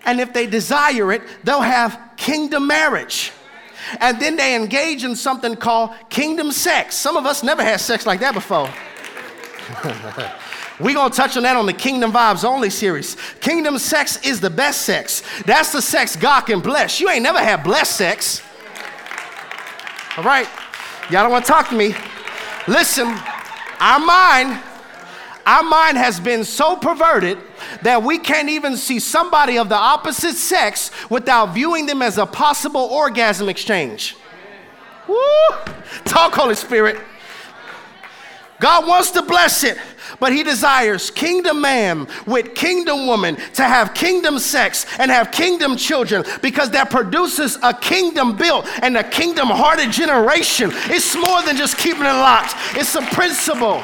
And 0.05 0.21
if 0.21 0.33
they 0.33 0.47
desire 0.47 1.13
it, 1.13 1.23
they'll 1.45 1.61
have 1.61 1.99
kingdom 2.17 2.67
marriage. 2.67 3.33
And 4.01 4.21
then 4.21 4.37
they 4.37 4.55
engage 4.55 5.05
in 5.05 5.17
something 5.17 5.57
called 5.57 5.91
kingdom 6.09 6.53
sex. 6.53 6.95
Some 6.95 7.17
of 7.17 7.27
us 7.27 7.43
never 7.43 7.63
had 7.63 7.81
sex 7.81 8.07
like 8.07 8.21
that 8.21 8.35
before. 8.35 8.71
We're 10.81 10.95
gonna 10.95 11.15
touch 11.15 11.37
on 11.37 11.45
that 11.45 11.57
on 11.57 11.67
the 11.67 11.73
Kingdom 11.73 12.13
Vibes 12.13 12.45
Only 12.45 12.69
series. 12.69 13.17
Kingdom 13.41 13.79
sex 13.79 14.19
is 14.25 14.41
the 14.41 14.51
best 14.51 14.83
sex. 14.83 15.23
That's 15.47 15.71
the 15.71 15.81
sex 15.81 16.17
God 16.17 16.43
can 16.43 16.61
bless. 16.61 17.01
You 17.01 17.09
ain't 17.11 17.23
never 17.23 17.39
had 17.39 17.63
blessed 17.63 17.97
sex. 17.97 18.43
All 20.17 20.25
right, 20.25 20.49
y'all 21.11 21.23
don't 21.23 21.31
wanna 21.31 21.45
talk 21.45 21.69
to 21.69 21.77
me. 21.77 21.95
Listen, 22.67 23.07
our 23.79 24.01
mind 24.01 24.61
our 25.47 25.63
mind 25.63 25.97
has 25.97 26.21
been 26.21 26.45
so 26.45 26.77
perverted 26.77 27.39
that 27.83 28.03
we 28.03 28.19
can't 28.19 28.49
even 28.49 28.77
see 28.77 28.99
somebody 28.99 29.59
of 29.59 29.69
the 29.69 29.77
opposite 29.77 30.35
sex 30.35 30.91
without 31.11 31.55
viewing 31.55 31.87
them 31.87 32.03
as 32.03 32.19
a 32.19 32.27
possible 32.27 32.81
orgasm 32.81 33.49
exchange. 33.49 34.17
Woo! 35.07 35.17
Talk, 36.05 36.35
Holy 36.35 36.55
Spirit. 36.55 36.99
God 38.61 38.87
wants 38.87 39.11
to 39.11 39.23
bless 39.23 39.65
it, 39.65 39.77
but 40.21 40.33
He 40.33 40.43
desires 40.43 41.11
kingdom 41.11 41.61
man 41.61 42.07
with 42.27 42.55
kingdom 42.55 43.07
woman 43.07 43.37
to 43.55 43.65
have 43.65 43.93
kingdom 43.93 44.39
sex 44.39 44.87
and 44.99 45.11
have 45.11 45.31
kingdom 45.31 45.77
children 45.77 46.25
because 46.41 46.71
that 46.71 46.89
produces 46.89 47.59
a 47.63 47.75
kingdom 47.75 48.37
built 48.37 48.67
and 48.83 48.97
a 48.97 49.05
kingdom 49.05 49.49
hearted 49.49 49.91
generation. 49.91 50.71
It's 50.87 51.15
more 51.15 51.43
than 51.43 51.57
just 51.57 51.77
keeping 51.77 52.05
it 52.05 52.07
locked, 52.07 52.55
it's 52.77 52.95
a 52.95 53.03
principle. 53.03 53.83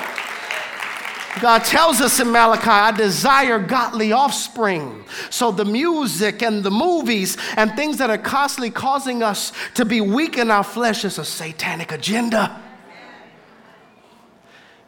God 1.39 1.65
tells 1.65 2.01
us 2.01 2.19
in 2.19 2.33
Malachi, 2.33 2.69
I 2.69 2.91
desire 2.91 3.61
godly 3.61 4.13
offspring. 4.13 5.05
So 5.31 5.53
the 5.53 5.65
music 5.65 6.43
and 6.43 6.65
the 6.65 6.71
movies 6.71 7.37
and 7.57 7.75
things 7.77 7.99
that 7.99 8.11
are 8.11 8.19
constantly 8.19 8.71
causing 8.71 9.23
us 9.23 9.53
to 9.75 9.85
be 9.85 10.01
weak 10.01 10.39
in 10.39 10.51
our 10.51 10.65
flesh 10.65 11.05
is 11.05 11.19
a 11.19 11.25
satanic 11.25 11.93
agenda. 11.93 12.61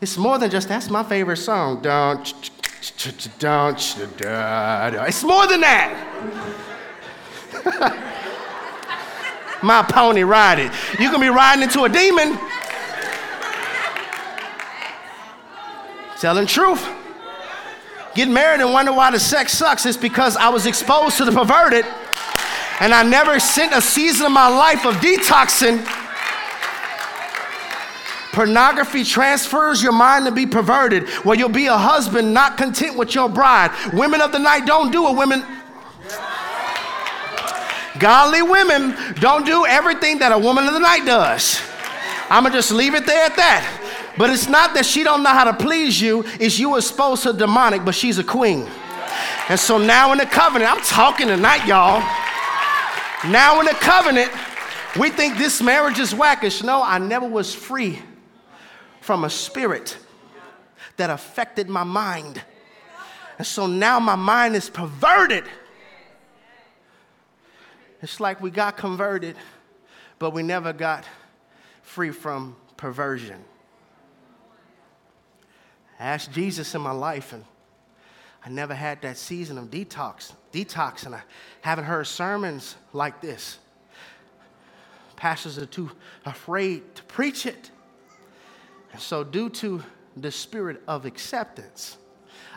It's 0.01 0.17
more 0.17 0.39
than 0.39 0.51
just 0.51 0.69
that's 0.69 0.91
my 0.91 1.05
favorite 1.05 1.37
song. 1.37 1.81
Don't 1.81 2.51
don't 3.39 3.97
It's 5.07 5.23
more 5.23 5.47
than 5.47 5.61
that. 5.61 6.09
my 9.63 9.83
pony 9.83 10.25
ride 10.25 10.59
it. 10.59 10.73
You 10.99 11.09
can 11.09 11.21
be 11.21 11.29
riding 11.29 11.63
into 11.63 11.85
a 11.85 11.89
demon. 11.89 12.37
Telling 16.23 16.47
truth. 16.47 16.89
Getting 18.15 18.33
married 18.33 18.61
and 18.61 18.73
wonder 18.73 18.93
why 18.93 19.11
the 19.11 19.19
sex 19.19 19.55
sucks 19.55 19.87
is 19.87 19.97
because 19.97 20.37
I 20.37 20.51
was 20.51 20.67
exposed 20.67 21.17
to 21.17 21.25
the 21.25 21.33
perverted 21.33 21.85
and 22.79 22.95
I 22.95 23.03
never 23.03 23.41
sent 23.41 23.73
a 23.75 23.81
season 23.83 24.27
of 24.27 24.31
my 24.31 24.47
life 24.47 24.87
of 24.87 24.95
detoxing. 24.99 25.85
Pornography 28.33 29.03
transfers 29.03 29.83
your 29.83 29.91
mind 29.91 30.27
to 30.27 30.31
be 30.31 30.47
perverted, 30.47 31.09
where 31.25 31.37
you'll 31.37 31.49
be 31.49 31.67
a 31.67 31.77
husband 31.77 32.33
not 32.33 32.57
content 32.57 32.97
with 32.97 33.17
your 33.17 33.29
bride. 33.29 33.73
Women 33.93 34.21
of 34.21 34.31
the 34.31 34.39
night 34.39 34.65
don't 34.65 34.93
do 34.93 35.09
it, 35.09 35.17
women. 35.17 35.45
Godly 37.99 38.43
women 38.43 38.95
don't 39.15 39.45
do 39.45 39.67
everything 39.67 40.21
that 40.21 40.31
a 40.31 40.39
woman 40.39 40.69
of 40.69 40.73
the 40.73 40.79
night 40.79 41.05
does. 41.05 41.61
I'm 42.31 42.45
gonna 42.45 42.55
just 42.55 42.71
leave 42.71 42.95
it 42.95 43.07
there 43.07 43.25
at 43.25 43.35
that. 43.35 43.82
But 44.17 44.31
it's 44.31 44.49
not 44.49 44.75
that 44.75 44.85
she 44.85 45.05
don't 45.05 45.23
know 45.23 45.31
how 45.31 45.45
to 45.45 45.55
please 45.55 46.01
you, 46.01 46.25
it's 46.39 46.59
you 46.59 46.77
exposed 46.77 47.23
to 47.23 47.33
demonic, 47.33 47.85
but 47.85 47.95
she's 47.95 48.19
a 48.19 48.25
queen. 48.25 48.69
And 49.49 49.59
so 49.59 49.79
now 49.79 50.13
in 50.13 50.19
the 50.19 50.27
covenant, 50.27 50.71
I'm 50.71 50.83
talking 50.83 51.29
tonight, 51.29 51.67
y'all. 51.67 52.01
Now 53.31 53.61
in 53.61 53.67
the 53.67 53.73
covenant, 53.73 54.31
we 54.99 55.11
think 55.11 55.39
this 55.39 55.63
marriage 55.63 55.99
is 55.99 56.13
wackish. 56.13 56.63
No, 56.63 56.83
I 56.83 56.99
never 56.99 57.27
was 57.27 57.55
free 57.55 58.01
from 59.01 59.25
a 59.25 59.31
spirit 59.31 59.97
that 60.97 61.11
affected 61.11 61.69
my 61.69 61.85
mind. 61.85 62.43
And 63.39 63.47
so 63.47 63.67
now 63.67 63.99
my 63.99 64.17
mind 64.17 64.55
is 64.55 64.69
perverted. 64.69 65.45
It's 68.03 68.21
like 68.21 68.41
we 68.41 68.51
got 68.51 68.77
converted, 68.77 69.37
but 70.19 70.33
we 70.33 70.43
never 70.43 70.73
got 70.73 71.05
free 71.83 72.11
from 72.11 72.57
perversion. 72.77 73.45
I 76.03 76.07
asked 76.07 76.33
Jesus 76.33 76.75
in 76.75 76.81
my 76.81 76.91
life, 76.91 77.33
and 77.33 77.45
I 78.45 78.49
never 78.49 78.75
had 78.75 79.03
that 79.03 79.17
season 79.17 79.57
of 79.57 79.71
detox. 79.71 80.33
Detox, 80.53 81.07
and 81.07 81.15
I 81.15 81.23
haven't 81.61 81.85
heard 81.85 82.09
sermons 82.09 82.75
like 82.93 83.21
this. 83.21 83.61
Pastors 85.15 85.59
are 85.59 85.67
too 85.67 85.93
afraid 86.25 86.97
to 86.97 87.05
preach 87.05 87.47
it. 87.47 87.71
And 88.91 89.01
so, 89.01 89.23
due 89.23 89.49
to 89.51 89.81
the 90.17 90.33
spirit 90.33 90.83
of 90.89 91.07
acceptance, 91.07 91.99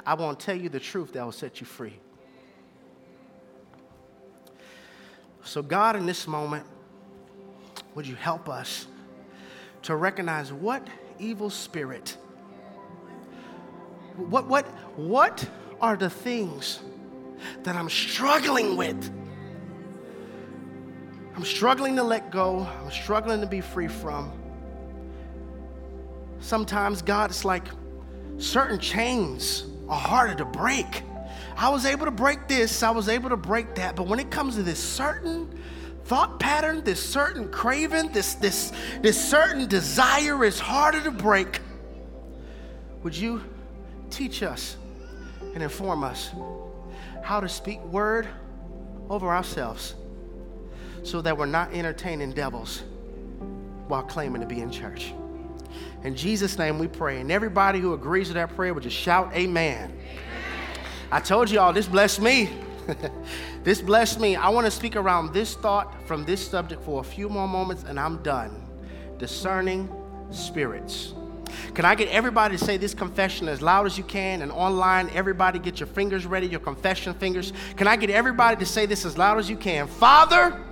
I 0.08 0.16
won't 0.16 0.40
tell 0.40 0.56
you 0.56 0.68
the 0.68 0.80
truth 0.80 1.14
that 1.14 1.24
will 1.24 1.32
set 1.32 1.62
you 1.62 1.68
free. 1.68 2.00
So, 5.44 5.62
God, 5.62 5.96
in 5.96 6.08
this 6.08 6.28
moment, 6.28 6.66
would 7.94 8.08
you 8.08 8.16
help 8.16 8.50
us 8.50 8.88
to 9.84 9.96
recognize 9.96 10.52
what 10.52 10.88
evil 11.20 11.52
spirit 11.52 12.18
what, 14.18 14.48
what, 14.48 14.66
what 14.96 15.48
are 15.82 15.96
the 15.96 16.10
things 16.10 16.80
that 17.64 17.76
I'm 17.76 17.90
struggling 17.90 18.78
with? 18.78 19.12
I'm 21.36 21.44
struggling 21.44 21.96
to 21.98 22.04
let 22.04 22.32
go. 22.32 22.68
I'm 22.82 22.92
struggling 22.92 23.42
to 23.42 23.48
be 23.48 23.62
free 23.62 23.90
from. 23.90 24.32
Sometimes, 26.40 27.02
God, 27.02 27.30
it's 27.30 27.44
like 27.44 27.68
certain 28.38 28.80
chains 28.80 29.66
are 29.90 30.00
harder 30.00 30.36
to 30.36 30.46
break. 30.46 31.04
I 31.58 31.70
was 31.70 31.86
able 31.86 32.06
to 32.06 32.12
break 32.12 32.48
this, 32.48 32.84
I 32.84 32.92
was 32.92 33.10
able 33.10 33.30
to 33.30 33.38
break 33.38 33.76
that, 33.76 33.96
but 33.96 34.08
when 34.08 34.20
it 34.20 34.30
comes 34.30 34.56
to 34.56 34.64
this 34.64 34.82
certain 34.82 35.50
thought 36.04 36.40
pattern, 36.40 36.84
this 36.84 37.02
certain 37.02 37.50
craving, 37.50 38.12
this, 38.12 38.36
this, 38.36 38.72
this 39.02 39.30
certain 39.30 39.68
desire 39.68 40.44
is 40.44 40.60
harder 40.60 41.02
to 41.02 41.12
break. 41.12 41.60
Would 43.04 43.16
you 43.16 43.42
teach 44.10 44.44
us 44.44 44.78
and 45.54 45.64
inform 45.64 46.04
us 46.04 46.32
how 47.24 47.40
to 47.40 47.50
speak 47.50 47.82
word 47.86 48.28
over 49.10 49.30
ourselves 49.30 49.96
so 51.04 51.22
that 51.22 51.38
we're 51.38 51.46
not 51.46 51.74
entertaining 51.74 52.32
devils 52.32 52.84
while 53.88 54.04
claiming 54.04 54.42
to 54.42 54.48
be 54.48 54.62
in 54.62 54.72
church. 54.72 55.14
In 56.04 56.16
Jesus' 56.16 56.58
name 56.58 56.80
we 56.80 56.88
pray. 56.88 57.20
And 57.20 57.32
everybody 57.32 57.80
who 57.80 57.94
agrees 57.94 58.28
with 58.28 58.36
that 58.36 58.56
prayer 58.56 58.74
would 58.74 58.84
just 58.84 58.96
shout, 58.96 59.32
Amen. 59.34 59.92
amen. 59.92 60.00
I 61.12 61.20
told 61.20 61.50
y'all, 61.50 61.74
this 61.74 61.88
blessed 61.88 62.22
me. 62.22 62.50
this 63.64 63.82
blessed 63.82 64.20
me. 64.20 64.36
I 64.36 64.50
want 64.50 64.66
to 64.66 64.72
speak 64.72 64.96
around 64.96 65.34
this 65.34 65.56
thought 65.56 66.08
from 66.08 66.26
this 66.26 66.46
subject 66.48 66.84
for 66.84 67.02
a 67.02 67.04
few 67.04 67.30
more 67.30 67.48
moments, 67.48 67.84
and 67.84 68.00
I'm 68.00 68.22
done. 68.22 68.68
Discerning 69.18 69.90
spirits. 70.32 71.14
Can 71.74 71.86
I 71.86 71.96
get 71.96 72.10
everybody 72.10 72.58
to 72.58 72.64
say 72.64 72.78
this 72.78 72.94
confession 72.94 73.48
as 73.48 73.62
loud 73.62 73.86
as 73.86 73.98
you 73.98 74.04
can? 74.04 74.42
And 74.42 74.52
online, 74.52 75.10
everybody 75.12 75.60
get 75.60 75.80
your 75.80 75.88
fingers 75.88 76.26
ready, 76.26 76.48
your 76.48 76.60
confession 76.60 77.14
fingers. 77.14 77.54
Can 77.76 77.88
I 77.88 77.96
get 77.96 78.10
everybody 78.10 78.58
to 78.58 78.66
say 78.66 78.86
this 78.86 79.06
as 79.06 79.18
loud 79.18 79.38
as 79.38 79.50
you 79.50 79.58
can? 79.58 79.88
Father, 79.88 80.52
Father 80.52 80.64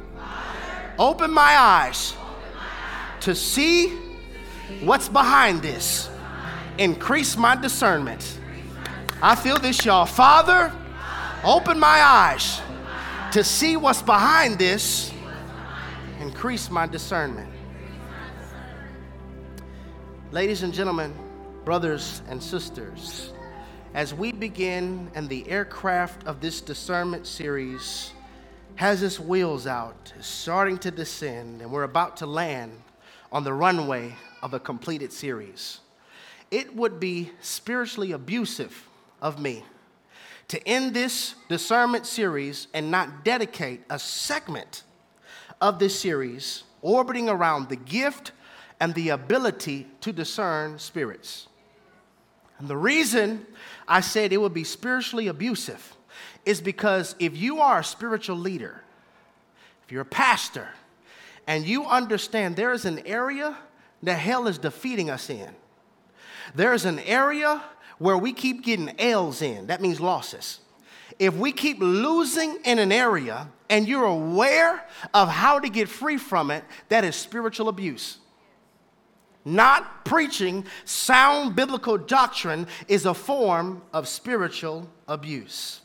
open, 0.99 1.31
my 1.31 1.31
open 1.31 1.31
my 1.31 1.57
eyes 1.57 2.13
to 3.21 3.35
see 3.35 3.89
what's 4.81 5.09
behind 5.09 5.61
this. 5.61 6.09
Increase 6.77 7.37
my 7.37 7.55
discernment. 7.55 8.39
I 9.21 9.35
feel 9.35 9.57
this, 9.57 9.85
y'all. 9.85 10.05
Father, 10.05 10.73
open 11.43 11.79
my 11.79 12.01
eyes 12.01 12.61
to 13.31 13.43
see 13.43 13.77
what's 13.77 14.01
behind 14.01 14.59
this. 14.59 15.11
Increase 16.19 16.69
my 16.69 16.85
discernment. 16.85 17.52
Ladies 20.33 20.63
and 20.63 20.73
gentlemen, 20.73 21.13
brothers 21.63 22.23
and 22.27 22.41
sisters, 22.41 23.31
as 23.93 24.15
we 24.15 24.31
begin 24.31 25.11
and 25.13 25.29
the 25.29 25.47
aircraft 25.47 26.25
of 26.25 26.41
this 26.41 26.59
discernment 26.59 27.27
series 27.27 28.13
has 28.73 29.03
its 29.03 29.19
wheels 29.19 29.67
out, 29.67 30.11
is 30.17 30.25
starting 30.25 30.79
to 30.79 30.89
descend, 30.89 31.61
and 31.61 31.71
we're 31.71 31.83
about 31.83 32.17
to 32.17 32.25
land 32.25 32.71
on 33.31 33.43
the 33.43 33.53
runway 33.53 34.15
of 34.41 34.55
a 34.55 34.59
completed 34.59 35.13
series, 35.13 35.81
it 36.49 36.75
would 36.75 36.99
be 36.99 37.29
spiritually 37.39 38.11
abusive 38.11 38.89
of 39.21 39.39
me 39.39 39.63
to 40.47 40.67
end 40.67 40.95
this 40.95 41.35
discernment 41.47 42.07
series 42.07 42.69
and 42.73 42.89
not 42.89 43.23
dedicate 43.23 43.81
a 43.87 43.99
segment 43.99 44.81
of 45.61 45.77
this 45.77 45.99
series 45.99 46.63
orbiting 46.81 47.29
around 47.29 47.69
the 47.69 47.75
gift 47.75 48.31
and 48.83 48.93
the 48.95 49.07
ability 49.07 49.87
to 50.01 50.11
discern 50.11 50.77
spirits. 50.77 51.47
And 52.59 52.67
the 52.67 52.75
reason 52.75 53.45
I 53.87 54.01
said 54.01 54.33
it 54.33 54.41
would 54.41 54.53
be 54.53 54.65
spiritually 54.65 55.29
abusive 55.29 55.95
is 56.45 56.59
because 56.59 57.15
if 57.17 57.37
you 57.37 57.61
are 57.61 57.79
a 57.79 57.83
spiritual 57.85 58.35
leader, 58.35 58.83
if 59.85 59.91
you're 59.93 60.01
a 60.01 60.05
pastor, 60.05 60.67
and 61.47 61.65
you 61.65 61.85
understand 61.85 62.57
there 62.57 62.73
is 62.73 62.83
an 62.83 62.99
area 63.07 63.57
that 64.01 64.15
hell 64.15 64.47
is 64.47 64.57
defeating 64.57 65.09
us 65.09 65.29
in, 65.29 65.55
there 66.53 66.73
is 66.73 66.83
an 66.83 66.99
area 66.99 67.63
where 67.99 68.17
we 68.17 68.33
keep 68.33 68.65
getting 68.65 68.99
L's 68.99 69.41
in, 69.41 69.67
that 69.67 69.79
means 69.81 70.01
losses. 70.01 70.59
If 71.19 71.33
we 71.35 71.53
keep 71.53 71.77
losing 71.79 72.57
in 72.65 72.79
an 72.79 72.91
area 72.91 73.47
and 73.69 73.87
you're 73.87 74.03
aware 74.03 74.85
of 75.13 75.29
how 75.29 75.59
to 75.59 75.69
get 75.69 75.87
free 75.87 76.17
from 76.17 76.51
it, 76.51 76.65
that 76.89 77.05
is 77.05 77.15
spiritual 77.15 77.69
abuse. 77.69 78.17
Not 79.45 80.05
preaching 80.05 80.65
sound 80.85 81.55
biblical 81.55 81.97
doctrine 81.97 82.67
is 82.87 83.05
a 83.05 83.13
form 83.13 83.81
of 83.91 84.07
spiritual 84.07 84.89
abuse. 85.07 85.81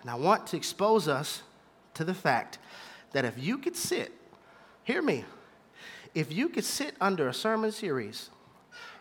And 0.00 0.10
I 0.10 0.14
want 0.14 0.46
to 0.48 0.56
expose 0.56 1.08
us 1.08 1.42
to 1.94 2.04
the 2.04 2.14
fact 2.14 2.58
that 3.12 3.24
if 3.24 3.36
you 3.38 3.58
could 3.58 3.76
sit, 3.76 4.12
hear 4.84 5.02
me, 5.02 5.24
if 6.14 6.32
you 6.32 6.48
could 6.48 6.64
sit 6.64 6.94
under 7.00 7.28
a 7.28 7.34
sermon 7.34 7.72
series 7.72 8.30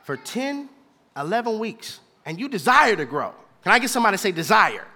for 0.04 0.18
10, 0.18 0.70
11 1.16 1.60
weeks 1.60 2.00
and 2.26 2.40
you 2.40 2.50
desire 2.50 2.96
to 2.96 3.06
grow, 3.06 3.34
can 3.64 3.72
I 3.72 3.80
get 3.80 3.90
somebody 3.90 4.16
to 4.16 4.22
say 4.22 4.32
desire? 4.32 4.88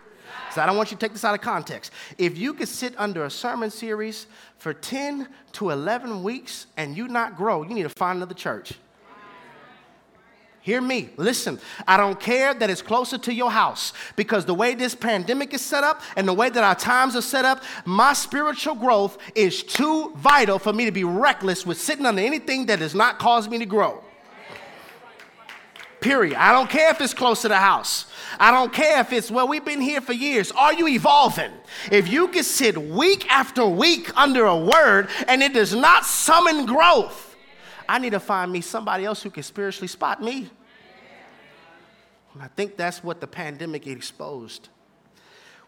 I 0.60 0.66
don't 0.66 0.78
want 0.78 0.92
you 0.92 0.98
to 0.98 1.02
take 1.02 1.14
this 1.14 1.26
out 1.26 1.34
of 1.34 1.42
context. 1.42 1.92
If 2.18 2.38
you 2.38 2.54
could 2.54 2.68
sit 2.68 2.94
under 2.98 3.26
a 3.26 3.30
sermon 3.30 3.72
series 3.72 4.28
for 4.58 4.74
10 4.74 5.28
to 5.54 5.70
11 5.70 6.24
weeks 6.24 6.68
and 6.78 6.96
you 6.96 7.08
not 7.08 7.38
grow, 7.38 7.64
you 7.64 7.74
need 7.74 7.84
to 7.84 7.90
find 7.90 8.18
another 8.18 8.34
church. 8.34 8.74
Hear 10.62 10.82
me. 10.82 11.10
Listen, 11.18 11.58
I 11.88 11.98
don't 11.98 12.20
care 12.20 12.54
that 12.54 12.70
it's 12.70 12.82
closer 12.82 13.18
to 13.18 13.34
your 13.34 13.50
house 13.50 13.94
because 14.16 14.46
the 14.46 14.54
way 14.54 14.76
this 14.76 14.94
pandemic 14.94 15.54
is 15.54 15.62
set 15.62 15.84
up 15.84 16.02
and 16.16 16.28
the 16.28 16.34
way 16.34 16.50
that 16.50 16.64
our 16.64 16.76
times 16.76 17.16
are 17.16 17.22
set 17.22 17.46
up, 17.46 17.64
my 17.86 18.14
spiritual 18.14 18.76
growth 18.76 19.18
is 19.36 19.64
too 19.64 20.12
vital 20.18 20.60
for 20.60 20.74
me 20.74 20.86
to 20.86 20.92
be 20.92 21.06
reckless 21.06 21.66
with 21.66 21.80
sitting 21.80 22.06
under 22.06 22.22
anything 22.22 22.66
that 22.66 22.80
does 22.80 22.94
not 22.94 23.20
cause 23.20 23.48
me 23.48 23.58
to 23.58 23.66
grow. 23.66 24.04
Period. 26.02 26.36
I 26.36 26.54
don't 26.54 26.70
care 26.70 26.92
if 26.92 27.02
it's 27.02 27.14
close 27.14 27.42
to 27.42 27.50
the 27.50 27.58
house. 27.58 28.06
I 28.40 28.52
don't 28.52 28.72
care 28.72 29.02
if 29.02 29.12
it's, 29.12 29.30
well, 29.30 29.48
we've 29.48 29.66
been 29.66 29.82
here 29.82 30.00
for 30.00 30.14
years. 30.14 30.52
Are 30.54 30.74
you 30.74 30.88
evolving? 30.88 31.52
If 31.92 32.08
you 32.08 32.30
can 32.30 32.44
sit 32.44 32.78
week 32.78 33.30
after 33.30 33.66
week 33.66 34.10
under 34.18 34.46
a 34.46 34.58
word 34.58 35.10
and 35.28 35.44
it 35.44 35.54
does 35.54 35.76
not 35.76 36.06
summon 36.06 36.66
growth, 36.66 37.36
I 37.88 38.00
need 38.00 38.12
to 38.12 38.20
find 38.20 38.52
me 38.52 38.62
somebody 38.62 39.04
else 39.04 39.22
who 39.22 39.30
can 39.30 39.44
spiritually 39.44 39.90
spot 39.90 40.22
me. 40.22 40.50
And 42.34 42.44
I 42.44 42.48
think 42.48 42.78
that's 42.78 43.04
what 43.04 43.20
the 43.20 43.28
pandemic 43.28 43.86
exposed. 43.86 44.70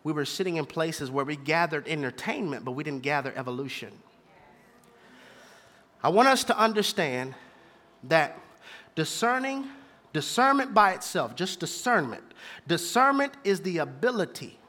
We 0.04 0.14
were 0.14 0.26
sitting 0.26 0.56
in 0.56 0.66
places 0.66 1.12
where 1.12 1.26
we 1.26 1.36
gathered 1.36 1.88
entertainment, 1.88 2.64
but 2.64 2.72
we 2.72 2.84
didn't 2.84 3.04
gather 3.04 3.34
evolution. 3.36 3.92
I 6.02 6.10
want 6.10 6.30
us 6.30 6.46
to 6.46 6.58
understand 6.58 7.36
that 8.04 8.40
discerning 8.96 9.68
Discernment 10.14 10.74
by 10.74 10.91
itself, 10.91 11.36
just 11.36 11.59
discernment. 11.59 12.24
Discernment 12.68 13.34
is 13.43 13.62
the 13.62 13.78
ability, 13.80 14.59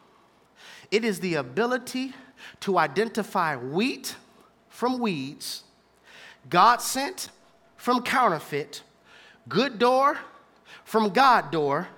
it 0.90 1.04
is 1.04 1.20
the 1.20 1.34
ability 1.34 2.12
to 2.60 2.78
identify 2.78 3.56
wheat 3.56 4.16
from 4.68 4.98
weeds, 4.98 5.62
God 6.48 6.80
sent 6.80 7.30
from 7.76 8.02
counterfeit, 8.02 8.82
good 9.48 9.78
door 9.78 10.18
from 10.84 11.10
God 11.10 11.50
door. 11.50 11.88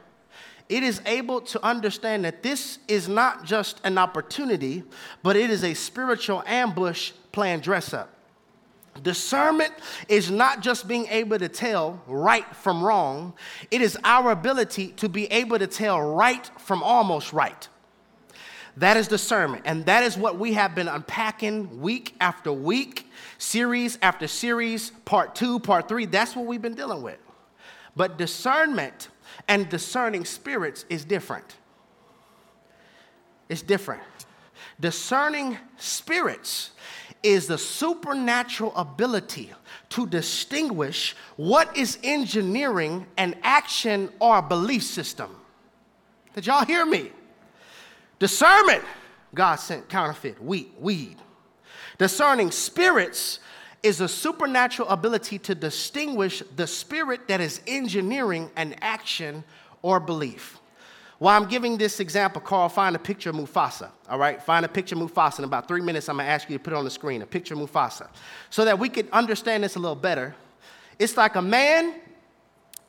It 0.68 0.82
is 0.82 1.03
able 1.05 1.40
to 1.42 1.62
understand 1.64 2.24
that 2.24 2.42
this 2.42 2.78
is 2.88 3.09
not 3.09 3.45
just 3.45 3.80
an 3.84 3.99
opportunity, 3.99 4.82
but 5.22 5.36
it 5.36 5.51
is 5.51 5.62
a 5.62 5.74
spiritual 5.74 6.42
ambush 6.47 7.12
plan 7.32 7.61
dress 7.61 7.92
up. 7.92 8.14
Discernment 9.03 9.72
is 10.09 10.30
not 10.30 10.61
just 10.61 10.86
being 10.86 11.07
able 11.09 11.38
to 11.38 11.49
tell 11.49 12.03
right 12.07 12.47
from 12.57 12.82
wrong, 12.82 13.34
it 13.70 13.82
is 13.82 13.99
our 14.05 14.30
ability 14.30 14.88
to 14.92 15.09
be 15.09 15.26
able 15.26 15.59
to 15.59 15.66
tell 15.66 16.01
right 16.01 16.51
from 16.61 16.82
almost 16.82 17.32
right. 17.32 17.68
That 18.76 18.97
is 18.97 19.07
discernment. 19.09 19.62
And 19.66 19.86
that 19.86 20.03
is 20.03 20.16
what 20.16 20.38
we 20.38 20.55
have 20.55 20.74
been 20.74 20.88
unpacking 20.88 21.80
week 21.80 22.14
after 22.20 22.53
week, 22.53 23.09
series 23.38 23.99
after 24.03 24.26
series, 24.26 24.90
part 25.05 25.34
two, 25.34 25.61
part 25.61 25.88
three. 25.88 26.07
That's 26.07 26.34
what 26.34 26.47
we've 26.47 26.62
been 26.62 26.74
dealing 26.74 27.03
with. 27.03 27.18
But 27.97 28.18
discernment 28.18 29.09
and 29.47 29.68
discerning 29.68 30.24
spirits 30.24 30.84
is 30.88 31.05
different. 31.05 31.57
It's 33.49 33.62
different. 33.62 34.03
Discerning 34.80 35.59
spirits 35.76 36.70
is 37.25 37.47
the 37.47 37.59
supernatural 37.59 38.77
ability 38.77 39.51
to 39.89 40.07
distinguish 40.07 41.16
what 41.37 41.75
is 41.77 41.99
engineering 42.05 43.07
an 43.16 43.35
action 43.43 44.11
or 44.20 44.39
a 44.39 44.43
belief 44.43 44.85
system. 44.85 45.35
Did 46.35 46.47
y'all 46.47 46.64
hear 46.64 46.85
me? 46.85 47.11
Discernment, 48.18 48.85
God 49.35 49.57
sent 49.57 49.89
counterfeit, 49.89 50.41
wheat, 50.43 50.72
weed. 50.79 51.16
Discerning 51.99 52.51
spirits 52.51 53.41
is 53.83 54.01
a 54.01 54.09
supernatural 54.09 54.89
ability 54.89 55.39
to 55.39 55.55
distinguish 55.55 56.43
the 56.57 56.66
spirit 56.66 57.29
that 57.29 57.41
is 57.41 57.61
engineering 57.66 58.51
an 58.57 58.75
action 58.81 59.45
or 59.83 59.99
belief. 59.99 60.59
While 61.19 61.41
I'm 61.41 61.49
giving 61.49 61.79
this 61.79 62.01
example, 62.01 62.41
Carl, 62.41 62.69
find 62.69 62.97
a 62.97 62.99
picture 62.99 63.31
of 63.31 63.37
Mufasa, 63.37 63.91
all 64.09 64.19
right? 64.19 64.43
Find 64.43 64.65
a 64.65 64.69
picture 64.69 64.97
of 64.97 65.01
Mufasa. 65.01 65.39
In 65.39 65.45
about 65.45 65.69
three 65.69 65.81
minutes, 65.81 66.09
I'm 66.09 66.17
gonna 66.17 66.29
ask 66.29 66.51
you 66.51 66.59
to 66.59 66.62
put 66.62 66.73
it 66.73 66.77
on 66.77 66.85
the 66.85 66.91
screen, 66.91 67.23
a 67.23 67.27
picture 67.27 67.55
of 67.55 67.61
Mufasa. 67.61 68.09
So 68.51 68.65
that 68.65 68.79
we 68.79 68.89
can 68.89 69.09
understand 69.12 69.62
this 69.62 69.77
a 69.77 69.79
little 69.79 69.95
better. 69.95 70.35
It's 70.99 71.17
like 71.17 71.37
a 71.37 71.43
man 71.43 71.95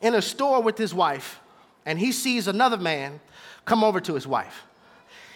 in 0.02 0.16
a 0.16 0.22
store 0.22 0.62
with 0.62 0.78
his 0.78 0.94
wife, 0.94 1.40
and 1.86 2.00
he 2.00 2.12
sees 2.12 2.48
another 2.48 2.78
man 2.78 3.20
come 3.66 3.84
over 3.84 4.00
to 4.00 4.16
his 4.16 4.28
wife. 4.28 4.64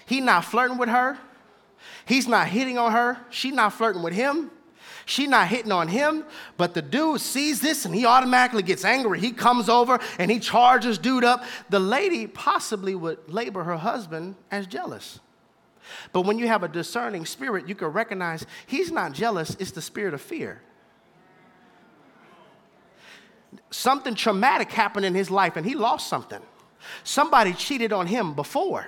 He's 0.06 0.24
not 0.24 0.46
flirting 0.46 0.78
with 0.78 0.90
her, 0.90 1.18
he's 2.06 2.28
not 2.28 2.48
hitting 2.48 2.78
on 2.78 2.92
her, 2.92 3.20
she's 3.30 3.54
not 3.54 3.74
flirting 3.74 4.02
with 4.02 4.14
him. 4.14 4.50
She 5.10 5.26
not 5.26 5.48
hitting 5.48 5.72
on 5.72 5.88
him, 5.88 6.24
but 6.56 6.76
the 6.76 6.84
dude 6.84 7.20
sees 7.20 7.60
this 7.62 7.84
and 7.86 7.96
he 7.96 8.06
automatically 8.06 8.62
gets 8.62 8.86
angry. 8.86 9.20
He 9.20 9.32
comes 9.32 9.68
over 9.68 10.00
and 10.20 10.30
he 10.30 10.40
charges 10.40 11.00
dude 11.00 11.24
up. 11.24 11.44
The 11.72 11.80
lady 11.80 12.28
possibly 12.28 12.94
would 12.94 13.18
label 13.28 13.64
her 13.64 13.76
husband 13.76 14.36
as 14.52 14.68
jealous. 14.68 15.20
But 16.14 16.28
when 16.28 16.38
you 16.38 16.48
have 16.48 16.62
a 16.62 16.68
discerning 16.68 17.26
spirit, 17.26 17.68
you 17.68 17.74
can 17.74 17.88
recognize 17.88 18.46
he's 18.68 18.92
not 18.92 19.14
jealous, 19.14 19.58
it's 19.60 19.72
the 19.72 19.82
spirit 19.82 20.14
of 20.14 20.22
fear. 20.22 20.62
something 23.72 24.14
traumatic 24.14 24.72
happened 24.72 25.08
in 25.08 25.16
his 25.16 25.32
life 25.32 25.56
and 25.56 25.66
he 25.66 25.74
lost 25.74 26.08
something. 26.08 26.42
Somebody 27.04 27.54
cheated 27.54 27.92
on 27.92 28.06
him 28.06 28.36
before. 28.36 28.86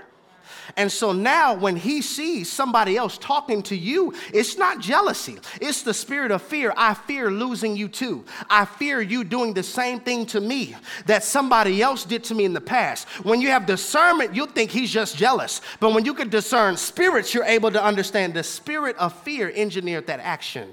And 0.78 0.92
so 0.92 1.12
now, 1.12 1.54
when 1.54 1.76
he 1.76 2.02
sees 2.02 2.52
somebody 2.52 2.98
else 2.98 3.18
talking 3.18 3.62
to 3.64 3.76
you, 3.76 4.14
it's 4.34 4.58
not 4.58 4.80
jealousy. 4.80 5.38
It's 5.60 5.82
the 5.82 5.94
spirit 5.94 6.32
of 6.32 6.42
fear. 6.42 6.74
I 6.78 6.94
fear 6.94 7.30
losing 7.32 7.76
you 7.76 7.88
too. 7.88 8.26
I 8.50 8.66
fear 8.66 9.02
you 9.02 9.24
doing 9.24 9.54
the 9.54 9.64
same 9.64 10.00
thing 10.00 10.26
to 10.28 10.42
me 10.42 10.76
that 11.06 11.24
somebody 11.24 11.82
else 11.82 12.06
did 12.06 12.24
to 12.26 12.36
me 12.36 12.46
in 12.46 12.54
the 12.54 12.62
past. 12.62 13.08
When 13.24 13.42
you 13.42 13.50
have 13.50 13.66
discernment, 13.66 14.36
you'll 14.36 14.48
think 14.48 14.72
he's 14.72 14.92
just 14.92 15.18
jealous. 15.18 15.62
But 15.80 15.94
when 15.94 16.06
you 16.06 16.14
can 16.14 16.30
discern 16.30 16.78
spirits, 16.78 17.34
you're 17.34 17.44
able 17.44 17.72
to 17.72 17.84
understand 17.84 18.34
the 18.34 18.44
spirit 18.44 18.96
of 18.98 19.14
fear 19.24 19.52
engineered 19.54 20.08
that 20.08 20.20
action. 20.20 20.70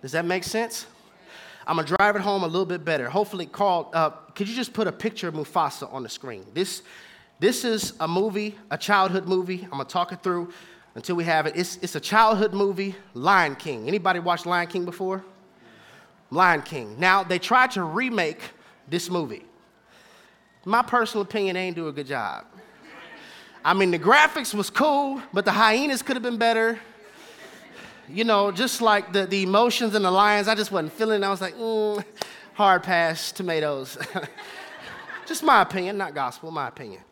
Does 0.00 0.12
that 0.12 0.24
make 0.24 0.44
sense? 0.44 0.86
I'm 1.66 1.76
gonna 1.76 1.86
drive 1.86 2.16
it 2.16 2.22
home 2.22 2.42
a 2.42 2.46
little 2.46 2.66
bit 2.66 2.84
better. 2.84 3.08
Hopefully, 3.08 3.46
Carl, 3.46 3.90
uh, 3.94 4.10
could 4.34 4.48
you 4.48 4.54
just 4.54 4.72
put 4.72 4.88
a 4.88 4.92
picture 4.92 5.28
of 5.28 5.34
Mufasa 5.34 5.92
on 5.92 6.02
the 6.02 6.08
screen? 6.08 6.44
This 6.54 6.82
this 7.42 7.64
is 7.64 7.94
a 7.98 8.06
movie, 8.06 8.56
a 8.70 8.78
childhood 8.78 9.26
movie. 9.26 9.64
I'm 9.64 9.70
gonna 9.70 9.84
talk 9.84 10.12
it 10.12 10.22
through 10.22 10.52
until 10.94 11.16
we 11.16 11.24
have 11.24 11.46
it. 11.46 11.54
It's, 11.56 11.76
it's 11.82 11.96
a 11.96 12.00
childhood 12.00 12.54
movie, 12.54 12.94
Lion 13.14 13.56
King. 13.56 13.88
Anybody 13.88 14.20
watched 14.20 14.46
Lion 14.46 14.68
King 14.68 14.84
before? 14.84 15.24
Lion 16.30 16.62
King. 16.62 16.94
Now, 17.00 17.24
they 17.24 17.40
tried 17.40 17.72
to 17.72 17.82
remake 17.82 18.40
this 18.88 19.10
movie. 19.10 19.44
My 20.64 20.82
personal 20.82 21.22
opinion, 21.22 21.54
they 21.54 21.62
ain't 21.62 21.74
do 21.74 21.88
a 21.88 21.92
good 21.92 22.06
job. 22.06 22.44
I 23.64 23.74
mean, 23.74 23.90
the 23.90 23.98
graphics 23.98 24.54
was 24.54 24.70
cool, 24.70 25.20
but 25.32 25.44
the 25.44 25.50
hyenas 25.50 26.00
could 26.00 26.14
have 26.14 26.22
been 26.22 26.38
better. 26.38 26.78
You 28.08 28.22
know, 28.22 28.52
just 28.52 28.80
like 28.80 29.12
the, 29.12 29.26
the 29.26 29.42
emotions 29.42 29.96
and 29.96 30.04
the 30.04 30.12
lions, 30.12 30.46
I 30.46 30.54
just 30.54 30.70
wasn't 30.70 30.92
feeling 30.92 31.24
it. 31.24 31.26
I 31.26 31.30
was 31.30 31.40
like, 31.40 31.56
mm, 31.56 32.04
hard 32.54 32.84
pass, 32.84 33.32
tomatoes. 33.32 33.98
just 35.26 35.42
my 35.42 35.62
opinion, 35.62 35.98
not 35.98 36.14
gospel, 36.14 36.52
my 36.52 36.68
opinion. 36.68 37.02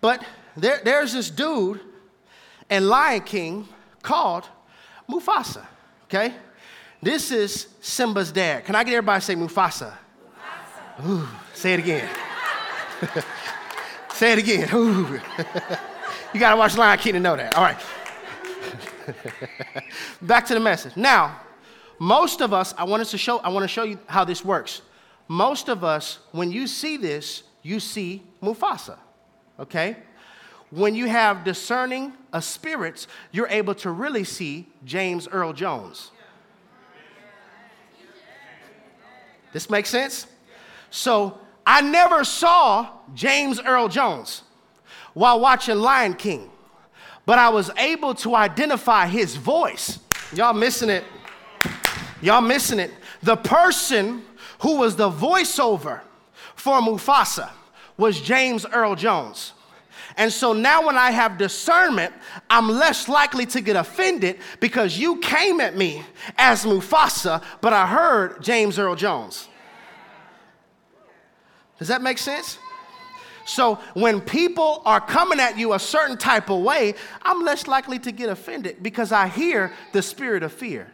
But 0.00 0.24
there, 0.56 0.80
there's 0.84 1.12
this 1.12 1.30
dude 1.30 1.80
in 2.70 2.88
Lion 2.88 3.22
King 3.22 3.68
called 4.02 4.44
Mufasa, 5.10 5.64
okay? 6.04 6.34
This 7.00 7.30
is 7.30 7.68
Simba's 7.80 8.32
dad. 8.32 8.64
Can 8.64 8.74
I 8.74 8.84
get 8.84 8.94
everybody 8.94 9.20
to 9.20 9.26
say 9.26 9.34
Mufasa? 9.34 9.92
Mufasa. 10.98 11.06
Ooh, 11.06 11.28
say 11.54 11.74
it 11.74 11.80
again. 11.80 12.08
say 14.12 14.32
it 14.32 14.38
again. 14.38 14.68
Ooh. 14.74 15.20
you 16.34 16.40
gotta 16.40 16.56
watch 16.56 16.76
Lion 16.76 16.98
King 16.98 17.14
to 17.14 17.20
know 17.20 17.36
that. 17.36 17.54
All 17.56 17.62
right. 17.62 17.80
Back 20.22 20.46
to 20.46 20.54
the 20.54 20.60
message. 20.60 20.96
Now, 20.96 21.40
most 21.98 22.40
of 22.40 22.52
us, 22.52 22.74
I 22.76 22.84
want 22.84 23.00
us 23.00 23.10
to 23.12 23.18
show, 23.18 23.38
I 23.38 23.48
want 23.48 23.64
to 23.64 23.68
show 23.68 23.82
you 23.84 23.98
how 24.06 24.24
this 24.24 24.44
works. 24.44 24.82
Most 25.28 25.68
of 25.68 25.84
us, 25.84 26.18
when 26.32 26.50
you 26.52 26.66
see 26.66 26.96
this, 26.96 27.42
you 27.62 27.80
see 27.80 28.22
Mufasa 28.42 28.98
okay? 29.58 29.96
When 30.70 30.94
you 30.94 31.08
have 31.08 31.44
discerning 31.44 32.12
of 32.32 32.44
spirits, 32.44 33.06
you're 33.32 33.48
able 33.48 33.74
to 33.76 33.90
really 33.90 34.24
see 34.24 34.66
James 34.84 35.26
Earl 35.28 35.52
Jones. 35.52 36.10
This 39.52 39.70
makes 39.70 39.88
sense? 39.88 40.26
So 40.90 41.38
I 41.66 41.80
never 41.80 42.22
saw 42.22 42.88
James 43.14 43.60
Earl 43.60 43.88
Jones 43.88 44.42
while 45.14 45.40
watching 45.40 45.76
Lion 45.76 46.14
King, 46.14 46.50
but 47.24 47.38
I 47.38 47.48
was 47.48 47.70
able 47.78 48.14
to 48.16 48.34
identify 48.34 49.06
his 49.06 49.36
voice. 49.36 50.00
Y'all 50.34 50.52
missing 50.52 50.90
it? 50.90 51.04
Y'all 52.20 52.42
missing 52.42 52.78
it? 52.78 52.90
The 53.22 53.36
person 53.36 54.22
who 54.60 54.76
was 54.76 54.96
the 54.96 55.10
voiceover 55.10 56.02
for 56.54 56.80
Mufasa 56.80 57.50
was 57.98 58.20
James 58.20 58.64
Earl 58.64 58.94
Jones. 58.94 59.52
And 60.16 60.32
so 60.32 60.52
now, 60.52 60.86
when 60.86 60.96
I 60.96 61.10
have 61.10 61.36
discernment, 61.36 62.12
I'm 62.48 62.68
less 62.68 63.08
likely 63.08 63.46
to 63.46 63.60
get 63.60 63.76
offended 63.76 64.38
because 64.58 64.98
you 64.98 65.18
came 65.18 65.60
at 65.60 65.76
me 65.76 66.02
as 66.36 66.64
Mufasa, 66.64 67.42
but 67.60 67.72
I 67.72 67.86
heard 67.86 68.42
James 68.42 68.78
Earl 68.78 68.96
Jones. 68.96 69.48
Does 71.78 71.88
that 71.88 72.02
make 72.02 72.18
sense? 72.18 72.58
So 73.44 73.76
when 73.94 74.20
people 74.20 74.82
are 74.84 75.00
coming 75.00 75.40
at 75.40 75.56
you 75.56 75.72
a 75.72 75.78
certain 75.78 76.18
type 76.18 76.50
of 76.50 76.62
way, 76.62 76.94
I'm 77.22 77.44
less 77.44 77.66
likely 77.66 77.98
to 78.00 78.12
get 78.12 78.28
offended 78.28 78.82
because 78.82 79.12
I 79.12 79.28
hear 79.28 79.72
the 79.92 80.02
spirit 80.02 80.42
of 80.42 80.52
fear. 80.52 80.92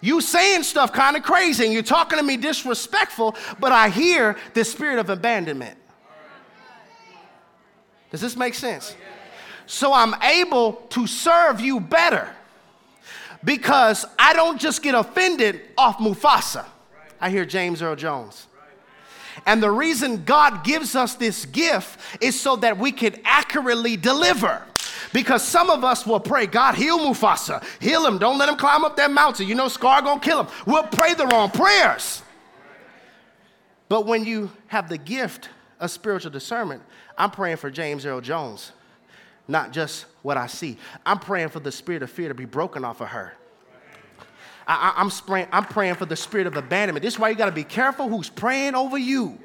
You 0.00 0.20
saying 0.20 0.62
stuff 0.62 0.92
kind 0.92 1.16
of 1.16 1.22
crazy 1.22 1.64
and 1.64 1.72
you're 1.72 1.82
talking 1.82 2.18
to 2.18 2.24
me 2.24 2.36
disrespectful, 2.36 3.36
but 3.58 3.72
I 3.72 3.90
hear 3.90 4.36
the 4.54 4.64
spirit 4.64 4.98
of 4.98 5.10
abandonment. 5.10 5.76
Does 8.10 8.20
this 8.20 8.36
make 8.36 8.54
sense? 8.54 8.96
So 9.66 9.92
I'm 9.92 10.14
able 10.22 10.72
to 10.90 11.06
serve 11.06 11.60
you 11.60 11.78
better 11.78 12.28
because 13.44 14.04
I 14.18 14.32
don't 14.32 14.60
just 14.60 14.82
get 14.82 14.94
offended 14.94 15.60
off 15.78 15.98
Mufasa. 15.98 16.64
I 17.20 17.30
hear 17.30 17.44
James 17.44 17.82
Earl 17.82 17.96
Jones. 17.96 18.46
And 19.46 19.62
the 19.62 19.70
reason 19.70 20.24
God 20.24 20.64
gives 20.64 20.96
us 20.96 21.14
this 21.14 21.44
gift 21.46 22.00
is 22.20 22.38
so 22.38 22.56
that 22.56 22.78
we 22.78 22.92
can 22.92 23.20
accurately 23.24 23.96
deliver. 23.96 24.62
Because 25.12 25.46
some 25.46 25.70
of 25.70 25.84
us 25.84 26.06
will 26.06 26.20
pray, 26.20 26.46
God, 26.46 26.74
heal 26.76 26.98
Mufasa, 26.98 27.64
heal 27.80 28.06
him, 28.06 28.18
don't 28.18 28.38
let 28.38 28.48
him 28.48 28.56
climb 28.56 28.84
up 28.84 28.96
that 28.96 29.10
mountain. 29.10 29.48
You 29.48 29.54
know, 29.54 29.68
Scar 29.68 30.02
gonna 30.02 30.20
kill 30.20 30.44
him. 30.44 30.52
We'll 30.66 30.84
pray 30.84 31.14
the 31.14 31.26
wrong 31.26 31.50
prayers. 31.50 32.22
But 33.88 34.06
when 34.06 34.24
you 34.24 34.52
have 34.68 34.88
the 34.88 34.98
gift 34.98 35.48
of 35.80 35.90
spiritual 35.90 36.30
discernment, 36.30 36.82
I'm 37.18 37.32
praying 37.32 37.56
for 37.56 37.70
James 37.70 38.06
Earl 38.06 38.20
Jones, 38.20 38.70
not 39.48 39.72
just 39.72 40.06
what 40.22 40.36
I 40.36 40.46
see. 40.46 40.78
I'm 41.04 41.18
praying 41.18 41.48
for 41.48 41.58
the 41.58 41.72
spirit 41.72 42.04
of 42.04 42.10
fear 42.10 42.28
to 42.28 42.34
be 42.34 42.44
broken 42.44 42.84
off 42.84 43.00
of 43.00 43.08
her. 43.08 43.34
I, 44.68 44.94
am 44.98 45.10
praying, 45.10 45.48
I'm 45.50 45.64
praying 45.64 45.96
for 45.96 46.06
the 46.06 46.14
spirit 46.14 46.46
of 46.46 46.56
abandonment. 46.56 47.02
This 47.02 47.14
is 47.14 47.20
why 47.20 47.30
you 47.30 47.34
got 47.34 47.46
to 47.46 47.52
be 47.52 47.64
careful 47.64 48.08
who's 48.08 48.30
praying 48.30 48.76
over 48.76 48.96
you. 48.96 49.36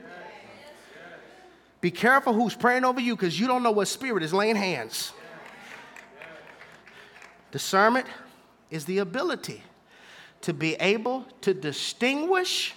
Be 1.81 1.89
careful 1.89 2.33
who's 2.33 2.55
praying 2.55 2.85
over 2.85 2.99
you 2.99 3.15
because 3.15 3.39
you 3.39 3.47
don't 3.47 3.63
know 3.63 3.71
what 3.71 3.87
spirit 3.87 4.21
is 4.21 4.33
laying 4.33 4.55
hands. 4.55 5.11
Discernment 7.55 8.05
is 8.69 8.83
the 8.83 8.97
ability 8.97 9.63
to 10.41 10.53
be 10.53 10.73
able 10.73 11.25
to 11.39 11.53
distinguish 11.53 12.73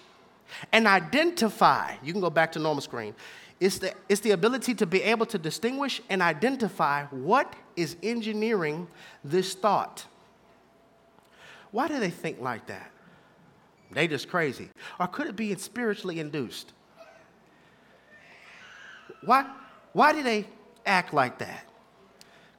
and 0.71 0.87
identify. 0.87 1.97
You 2.01 2.13
can 2.13 2.21
go 2.21 2.31
back 2.31 2.53
to 2.53 2.61
normal 2.61 2.81
screen. 2.81 3.17
It's 3.59 3.79
the, 3.79 3.93
it's 4.09 4.21
the 4.21 4.31
ability 4.31 4.77
to 4.77 4.87
be 4.87 5.03
able 5.03 5.27
to 5.27 5.37
distinguish 5.37 6.01
and 6.09 6.23
identify 6.23 7.07
what 7.07 7.53
is 7.75 7.97
engineering 8.05 8.87
this 9.25 9.53
thought. 9.53 10.07
Why 11.73 11.89
do 11.89 11.99
they 11.99 12.11
think 12.11 12.41
like 12.41 12.69
that? 12.69 12.93
They 13.91 14.07
just 14.07 14.29
crazy. 14.29 14.71
Or 15.01 15.09
could 15.09 15.27
it 15.27 15.35
be 15.35 15.53
spiritually 15.57 16.21
induced? 16.21 16.73
Why, 19.25 19.45
why 19.93 20.13
do 20.13 20.23
they 20.23 20.47
act 20.87 21.13
like 21.13 21.39
that? 21.39 21.65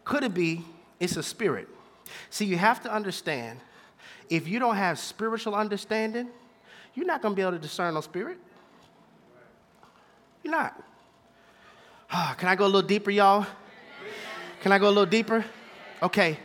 Could 0.04 0.26
it 0.26 0.34
be 0.34 0.66
it's 1.00 1.16
a 1.16 1.24
spirit? 1.24 1.70
See, 2.30 2.46
you 2.46 2.58
have 2.58 2.82
to 2.84 2.94
understand 2.94 3.60
if 4.30 4.48
you 4.48 4.60
don't 4.60 4.76
have 4.76 5.00
spiritual 5.00 5.56
understanding, 5.56 6.30
you're 6.94 7.06
not 7.06 7.22
going 7.22 7.34
to 7.34 7.36
be 7.36 7.42
able 7.42 7.54
to 7.54 7.60
discern 7.60 7.94
no 7.94 8.02
spirit. 8.02 8.38
You're 10.44 10.52
not. 10.52 10.82
Oh, 12.14 12.36
can 12.38 12.48
I 12.48 12.56
go 12.56 12.66
a 12.66 12.68
little 12.68 12.88
deeper, 12.88 13.12
y'all? 13.12 13.46
Can 14.62 14.72
I 14.72 14.80
go 14.80 14.88
a 14.88 14.90
little 14.90 15.06
deeper? 15.06 15.46
Okay. 16.02 16.40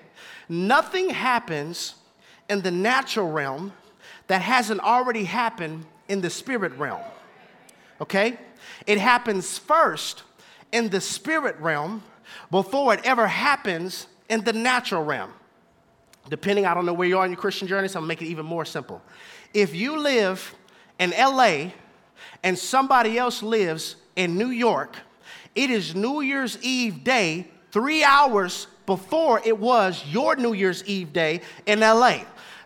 Nothing 0.48 1.10
happens 1.10 1.94
in 2.48 2.60
the 2.62 2.70
natural 2.70 3.30
realm 3.30 3.72
that 4.26 4.42
hasn't 4.42 4.80
already 4.80 5.24
happened 5.24 5.86
in 6.08 6.20
the 6.20 6.30
spirit 6.30 6.72
realm. 6.76 7.02
Okay? 8.00 8.38
It 8.86 8.98
happens 8.98 9.58
first 9.58 10.22
in 10.72 10.88
the 10.88 11.00
spirit 11.00 11.56
realm 11.58 12.02
before 12.50 12.94
it 12.94 13.00
ever 13.04 13.26
happens 13.26 14.06
in 14.28 14.42
the 14.44 14.52
natural 14.52 15.04
realm 15.04 15.32
depending, 16.28 16.66
I 16.66 16.74
don't 16.74 16.86
know 16.86 16.92
where 16.92 17.08
you 17.08 17.18
are 17.18 17.24
in 17.24 17.30
your 17.30 17.40
Christian 17.40 17.68
journey, 17.68 17.88
so 17.88 17.98
I'm 17.98 18.02
gonna 18.02 18.08
make 18.08 18.22
it 18.22 18.26
even 18.26 18.46
more 18.46 18.64
simple. 18.64 19.02
If 19.52 19.74
you 19.74 19.98
live 19.98 20.54
in 20.98 21.10
LA 21.10 21.72
and 22.42 22.58
somebody 22.58 23.18
else 23.18 23.42
lives 23.42 23.96
in 24.16 24.36
New 24.36 24.50
York, 24.50 24.96
it 25.54 25.70
is 25.70 25.94
New 25.94 26.20
Year's 26.20 26.58
Eve 26.62 27.04
day, 27.04 27.46
three 27.70 28.02
hours 28.02 28.66
before 28.86 29.40
it 29.44 29.58
was 29.58 30.04
your 30.06 30.36
New 30.36 30.52
Year's 30.52 30.84
Eve 30.84 31.12
day 31.12 31.40
in 31.66 31.80
LA. 31.80 32.20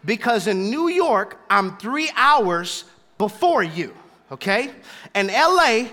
Because 0.05 0.47
in 0.47 0.71
New 0.71 0.89
York, 0.89 1.41
I'm 1.51 1.77
three 1.77 2.11
hours 2.17 2.85
before 3.19 3.63
you, 3.63 3.95
okay? 4.31 4.71
In 5.15 5.27
LA, 5.29 5.89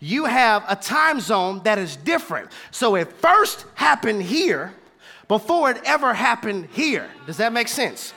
you 0.00 0.24
have 0.24 0.64
a 0.68 0.74
time 0.74 1.20
zone 1.20 1.60
that 1.64 1.78
is 1.78 1.96
different. 1.96 2.50
So 2.70 2.96
it 2.96 3.12
first 3.12 3.66
happened 3.74 4.22
here, 4.22 4.74
before 5.32 5.70
it 5.70 5.80
ever 5.86 6.12
happened 6.12 6.68
here. 6.72 7.08
Does 7.24 7.38
that 7.38 7.54
make 7.54 7.66
sense? 7.66 8.12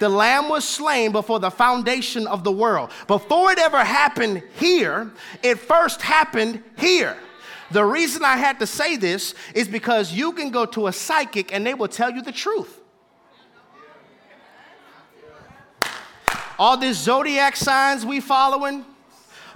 The 0.00 0.08
lamb 0.10 0.50
was 0.50 0.68
slain 0.68 1.12
before 1.12 1.40
the 1.40 1.50
foundation 1.50 2.26
of 2.26 2.44
the 2.44 2.52
world. 2.52 2.90
Before 3.06 3.50
it 3.50 3.58
ever 3.58 3.82
happened 3.82 4.42
here, 4.58 5.10
it 5.42 5.58
first 5.58 6.02
happened 6.02 6.62
here. 6.76 7.16
The 7.70 7.82
reason 7.82 8.22
I 8.22 8.36
had 8.36 8.58
to 8.58 8.66
say 8.66 8.96
this 8.96 9.34
is 9.54 9.66
because 9.66 10.12
you 10.12 10.32
can 10.32 10.50
go 10.50 10.66
to 10.66 10.88
a 10.88 10.92
psychic 10.92 11.54
and 11.54 11.66
they 11.66 11.72
will 11.72 11.88
tell 11.88 12.10
you 12.10 12.20
the 12.20 12.32
truth. 12.32 12.82
All 16.58 16.76
these 16.76 16.98
zodiac 16.98 17.56
signs 17.56 18.04
we 18.04 18.20
following, 18.20 18.84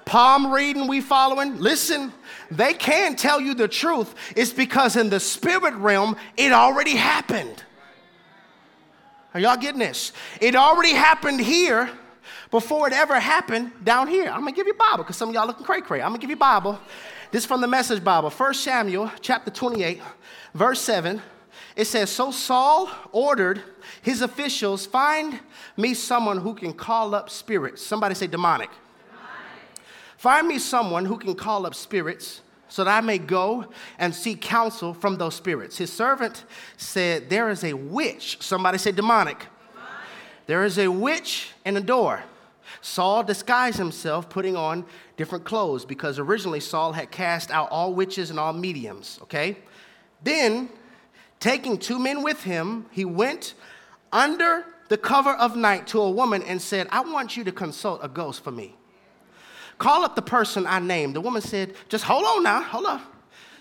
palm 0.05 0.53
reading 0.53 0.87
we 0.87 1.01
following, 1.01 1.59
listen, 1.59 2.13
they 2.51 2.75
can't 2.75 3.19
tell 3.19 3.41
you 3.41 3.55
the 3.55 3.69
truth. 3.69 4.15
It's 4.37 4.53
because 4.53 4.97
in 4.97 5.11
the 5.11 5.21
spirit 5.21 5.75
realm, 5.75 6.17
it 6.37 6.53
already 6.53 6.97
happened. 6.97 7.65
Are 9.35 9.41
y'all 9.41 9.57
getting 9.57 9.79
this? 9.79 10.13
It 10.41 10.55
already 10.55 10.93
happened 10.93 11.41
here 11.41 11.91
before 12.51 12.87
it 12.87 12.93
ever 12.93 13.19
happened 13.19 13.73
down 13.83 14.09
here. 14.09 14.27
I'm 14.27 14.41
gonna 14.41 14.53
give 14.53 14.67
you 14.67 14.75
Bible 14.75 15.05
because 15.05 15.17
some 15.17 15.31
of 15.31 15.35
y'all 15.35 15.47
looking 15.47 15.65
cray 15.65 15.81
cray. 15.81 16.03
I'm 16.03 16.09
gonna 16.09 16.19
give 16.19 16.31
you 16.31 16.37
Bible. 16.37 16.79
This 17.31 17.45
is 17.45 17.47
from 17.47 17.63
the 17.63 17.67
Message 17.67 18.05
Bible, 18.05 18.29
1 18.29 18.55
Samuel 18.55 19.11
chapter 19.23 19.51
28, 19.51 20.03
verse 20.53 20.81
7. 20.83 21.23
It 21.75 21.87
says, 21.87 22.11
So 22.11 22.31
Saul 22.31 22.91
ordered 23.11 23.63
his 24.03 24.21
officials, 24.21 24.85
find 24.85 25.41
me 25.79 25.95
someone 25.95 26.37
who 26.37 26.55
can 26.55 26.75
call 26.75 27.15
up 27.15 27.31
spirits. 27.31 27.83
Somebody 27.83 28.15
say 28.15 28.27
demonic. 28.27 28.69
Find 30.23 30.47
me 30.47 30.61
someone 30.61 31.05
who 31.05 31.19
can 31.19 31.35
call 31.35 31.67
up 31.67 31.75
spirits 31.75 32.43
so 32.69 32.85
that 32.85 32.97
I 32.97 33.01
may 33.01 33.19
go 33.19 33.67
and 33.99 34.15
seek 34.15 34.41
counsel 34.41 34.95
from 34.95 35.19
those 35.19 35.35
spirits. 35.35 35.79
His 35.79 35.93
servant 35.93 36.45
said, 36.77 37.29
There 37.29 37.51
is 37.51 37.65
a 37.65 37.73
witch. 37.73 38.41
Somebody 38.41 38.79
say 38.79 38.93
demonic. 38.93 39.39
demonic. 39.39 39.49
There 40.47 40.63
is 40.63 40.79
a 40.79 40.87
witch 40.87 41.51
in 41.65 41.77
Endor. 41.77 42.23
Saul 42.81 43.25
disguised 43.25 43.79
himself, 43.79 44.29
putting 44.31 44.55
on 44.55 44.85
different 45.17 45.43
clothes, 45.43 45.85
because 45.85 46.21
originally 46.21 46.61
Saul 46.61 46.93
had 46.93 47.11
cast 47.11 47.51
out 47.51 47.69
all 47.73 47.93
witches 47.93 48.31
and 48.31 48.39
all 48.39 48.53
mediums, 48.53 49.19
okay? 49.23 49.57
Then, 50.23 50.69
taking 51.41 51.77
two 51.77 51.99
men 51.99 52.23
with 52.23 52.45
him, 52.45 52.87
he 52.93 53.05
went 53.05 53.55
under 54.13 54.67
the 54.89 54.99
cover 54.99 55.33
of 55.33 55.57
night 55.57 55.89
to 55.89 56.01
a 56.01 56.09
woman 56.13 56.45
and 56.45 56.63
said, 56.63 56.87
I 56.93 57.01
want 57.01 57.37
you 57.37 57.43
to 57.43 57.51
consult 57.51 57.99
a 58.05 58.09
ghost 58.09 58.45
for 58.45 58.53
me. 58.53 58.77
Call 59.79 60.05
up 60.05 60.15
the 60.15 60.23
person 60.23 60.67
I 60.67 60.79
named. 60.79 61.17
The 61.17 61.21
woman 61.21 61.43
said, 61.43 61.75
Just 61.89 62.05
hold 62.05 62.25
on 62.25 62.43
now, 62.43 62.63
hold 62.63 62.87
on. 62.87 63.03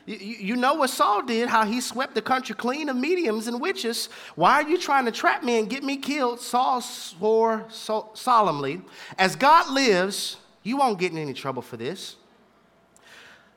You, 0.06 0.56
know 0.56 0.74
what 0.74 0.90
Saul 0.90 1.22
did, 1.24 1.48
how 1.48 1.64
he 1.64 1.80
swept 1.80 2.16
the 2.16 2.22
country 2.22 2.56
clean 2.56 2.90
of 2.90 2.96
mediums 2.96 3.48
and 3.48 3.62
witches. 3.62 4.10
Why 4.36 4.54
are 4.56 4.68
you 4.68 4.78
trying 4.78 5.06
to 5.06 5.12
trap 5.12 5.44
me 5.44 5.60
and 5.60 5.70
get 5.70 5.84
me 5.84 5.98
killed? 5.98 6.42
Saul 6.42 6.82
swore 6.82 7.66
so 7.70 8.10
solemnly, 8.14 8.82
As 9.18 9.36
God 9.36 9.72
lives, 9.72 10.38
you 10.64 10.78
won't 10.78 11.00
get 11.00 11.12
in 11.12 11.18
any 11.18 11.34
trouble 11.34 11.62
for 11.62 11.78
this. 11.78 12.16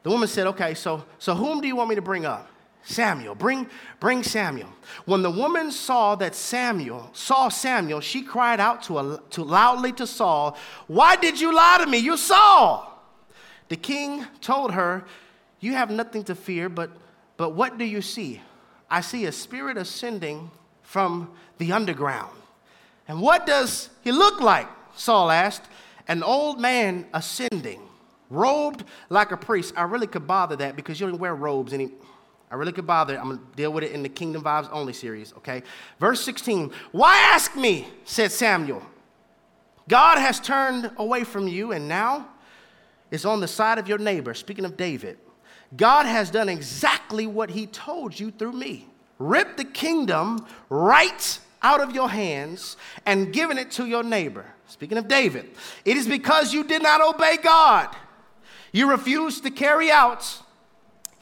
The 0.02 0.10
woman 0.10 0.28
said, 0.28 0.46
Okay, 0.48 0.74
so, 0.74 1.04
so 1.18 1.34
whom 1.34 1.60
do 1.60 1.66
you 1.66 1.76
want 1.76 1.88
me 1.88 1.94
to 1.94 2.02
bring 2.02 2.26
up? 2.26 2.48
Samuel, 2.84 3.34
bring, 3.34 3.66
bring 3.98 4.22
Samuel. 4.22 4.68
When 5.06 5.22
the 5.22 5.30
woman 5.30 5.72
saw 5.72 6.14
that 6.16 6.34
Samuel, 6.34 7.08
saw 7.14 7.48
Samuel, 7.48 8.00
she 8.00 8.22
cried 8.22 8.60
out 8.60 8.82
to, 8.84 8.98
a, 8.98 9.20
to 9.30 9.42
loudly 9.42 9.92
to 9.92 10.06
Saul, 10.06 10.56
Why 10.86 11.16
did 11.16 11.40
you 11.40 11.54
lie 11.54 11.78
to 11.82 11.90
me? 11.90 11.98
You 11.98 12.18
Saul. 12.18 12.90
The 13.68 13.76
king 13.76 14.26
told 14.42 14.72
her, 14.72 15.04
You 15.60 15.72
have 15.72 15.90
nothing 15.90 16.24
to 16.24 16.34
fear, 16.34 16.68
but, 16.68 16.90
but 17.38 17.50
what 17.50 17.78
do 17.78 17.86
you 17.86 18.02
see? 18.02 18.42
I 18.90 19.00
see 19.00 19.24
a 19.24 19.32
spirit 19.32 19.78
ascending 19.78 20.50
from 20.82 21.32
the 21.56 21.72
underground. 21.72 22.36
And 23.08 23.22
what 23.22 23.46
does 23.46 23.88
he 24.02 24.12
look 24.12 24.40
like? 24.40 24.68
Saul 24.94 25.30
asked. 25.30 25.64
An 26.06 26.22
old 26.22 26.60
man 26.60 27.06
ascending, 27.14 27.80
robed 28.28 28.84
like 29.08 29.32
a 29.32 29.38
priest. 29.38 29.72
I 29.74 29.84
really 29.84 30.06
could 30.06 30.26
bother 30.26 30.56
that 30.56 30.76
because 30.76 31.00
you 31.00 31.06
don't 31.08 31.18
wear 31.18 31.34
robes 31.34 31.72
anymore 31.72 32.04
I 32.54 32.56
really 32.56 32.70
could 32.70 32.86
bother. 32.86 33.18
I'm 33.18 33.30
going 33.30 33.38
to 33.38 33.56
deal 33.56 33.72
with 33.72 33.82
it 33.82 33.90
in 33.90 34.04
the 34.04 34.08
Kingdom 34.08 34.44
Vibes 34.44 34.68
Only 34.70 34.92
series, 34.92 35.32
okay? 35.38 35.64
Verse 35.98 36.20
16 36.20 36.70
Why 36.92 37.16
ask 37.16 37.56
me, 37.56 37.88
said 38.04 38.30
Samuel? 38.30 38.80
God 39.88 40.18
has 40.18 40.38
turned 40.38 40.88
away 40.96 41.24
from 41.24 41.48
you 41.48 41.72
and 41.72 41.88
now 41.88 42.28
is 43.10 43.24
on 43.24 43.40
the 43.40 43.48
side 43.48 43.78
of 43.78 43.88
your 43.88 43.98
neighbor. 43.98 44.34
Speaking 44.34 44.64
of 44.64 44.76
David, 44.76 45.18
God 45.76 46.06
has 46.06 46.30
done 46.30 46.48
exactly 46.48 47.26
what 47.26 47.50
he 47.50 47.66
told 47.66 48.20
you 48.20 48.30
through 48.30 48.52
me. 48.52 48.86
Ripped 49.18 49.56
the 49.56 49.64
kingdom 49.64 50.46
right 50.70 51.40
out 51.60 51.80
of 51.80 51.92
your 51.92 52.08
hands 52.08 52.76
and 53.04 53.32
given 53.32 53.58
it 53.58 53.72
to 53.72 53.86
your 53.86 54.04
neighbor. 54.04 54.46
Speaking 54.68 54.96
of 54.96 55.08
David, 55.08 55.50
it 55.84 55.96
is 55.96 56.06
because 56.06 56.54
you 56.54 56.62
did 56.62 56.84
not 56.84 57.00
obey 57.00 57.36
God. 57.36 57.96
You 58.70 58.88
refused 58.88 59.42
to 59.42 59.50
carry 59.50 59.90
out 59.90 60.40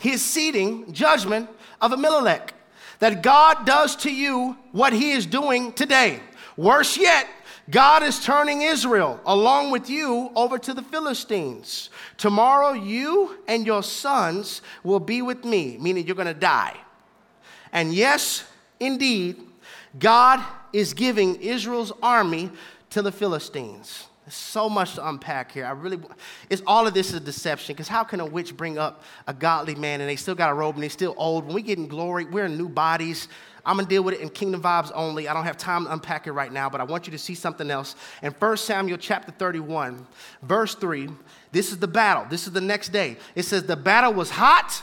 his 0.03 0.21
seating 0.21 0.93
judgment 0.93 1.49
of 1.81 1.93
Amalek. 1.93 2.55
That 2.99 3.23
God 3.23 3.65
does 3.65 3.95
to 3.97 4.13
you 4.13 4.57
what 4.73 4.93
he 4.93 5.13
is 5.13 5.27
doing 5.27 5.73
today. 5.73 6.21
Worse 6.57 6.97
yet, 6.97 7.29
God 7.71 8.03
is 8.03 8.23
turning 8.23 8.63
Israel 8.63 9.21
along 9.25 9.71
with 9.71 9.89
you 9.89 10.33
over 10.35 10.59
to 10.59 10.75
the 10.75 10.83
Philistines. 10.83 11.91
Tomorrow, 12.17 12.73
you 12.73 13.39
and 13.47 13.65
your 13.65 13.85
sons 13.85 14.61
will 14.83 15.01
be 15.01 15.23
with 15.23 15.45
me, 15.45 15.79
meaning 15.81 16.05
you're 16.05 16.17
going 16.17 16.27
to 16.27 16.35
die. 16.35 16.77
And 17.73 17.95
yes, 17.95 18.45
indeed, 18.81 19.41
God 19.99 20.45
is 20.73 20.95
giving 20.95 21.37
Israel's 21.37 21.93
army 22.03 22.51
to 22.91 23.03
the 23.03 23.13
Philistines. 23.13 24.09
So 24.33 24.69
much 24.69 24.95
to 24.95 25.07
unpack 25.07 25.53
here. 25.53 25.67
I 25.67 25.73
really, 25.73 25.99
it's 26.49 26.63
all 26.67 26.87
of 26.87 26.95
this 26.95 27.09
is 27.09 27.15
a 27.15 27.21
deception. 27.21 27.75
Because 27.75 27.89
how 27.89 28.03
can 28.03 28.21
a 28.21 28.27
witch 28.27 28.57
bring 28.57 28.79
up 28.79 29.05
a 29.27 29.35
godly 29.35 29.75
man 29.75 30.01
and 30.01 30.09
they 30.09 30.17
still 30.17 30.35
got 30.35 30.51
a 30.51 30.55
robe 30.55 30.77
and 30.77 30.83
they're 30.83 30.91
still 30.91 31.15
old? 31.19 31.45
When 31.45 31.55
we 31.55 31.63
get 31.63 31.79
in 31.79 31.87
glory, 31.87 32.25
we're 32.25 32.47
in 32.47 32.57
new 32.57 32.69
bodies. 32.69 33.29
I'm 33.65 33.77
gonna 33.77 33.89
deal 33.89 34.03
with 34.03 34.15
it 34.15 34.21
in 34.21 34.29
kingdom 34.29 34.63
vibes 34.63 34.91
only. 34.95 35.29
I 35.29 35.35
don't 35.35 35.45
have 35.45 35.57
time 35.57 35.85
to 35.85 35.93
unpack 35.93 36.27
it 36.27 36.33
right 36.33 36.53
now, 36.53 36.69
but 36.69 36.81
I 36.81 36.85
want 36.85 37.07
you 37.07 37.13
to 37.13 37.19
see 37.19 37.35
something 37.35 37.71
else. 37.71 37.95
In 38.23 38.33
1 38.33 38.57
Samuel 38.57 38.99
chapter 38.99 39.31
31, 39.33 40.07
verse 40.43 40.75
3, 40.75 41.09
this 41.53 41.71
is 41.71 41.79
the 41.79 41.87
battle. 41.87 42.27
This 42.29 42.47
is 42.47 42.53
the 42.53 42.61
next 42.61 42.89
day. 42.89 43.19
It 43.35 43.45
says, 43.45 43.65
The 43.65 43.77
battle 43.77 44.15
was 44.15 44.31
hot 44.31 44.83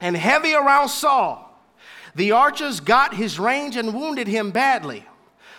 and 0.00 0.16
heavy 0.16 0.54
around 0.54 0.88
Saul. 0.88 1.50
The 2.14 2.32
archers 2.32 2.80
got 2.80 3.14
his 3.14 3.38
range 3.38 3.76
and 3.76 3.94
wounded 3.94 4.26
him 4.26 4.50
badly. 4.50 5.04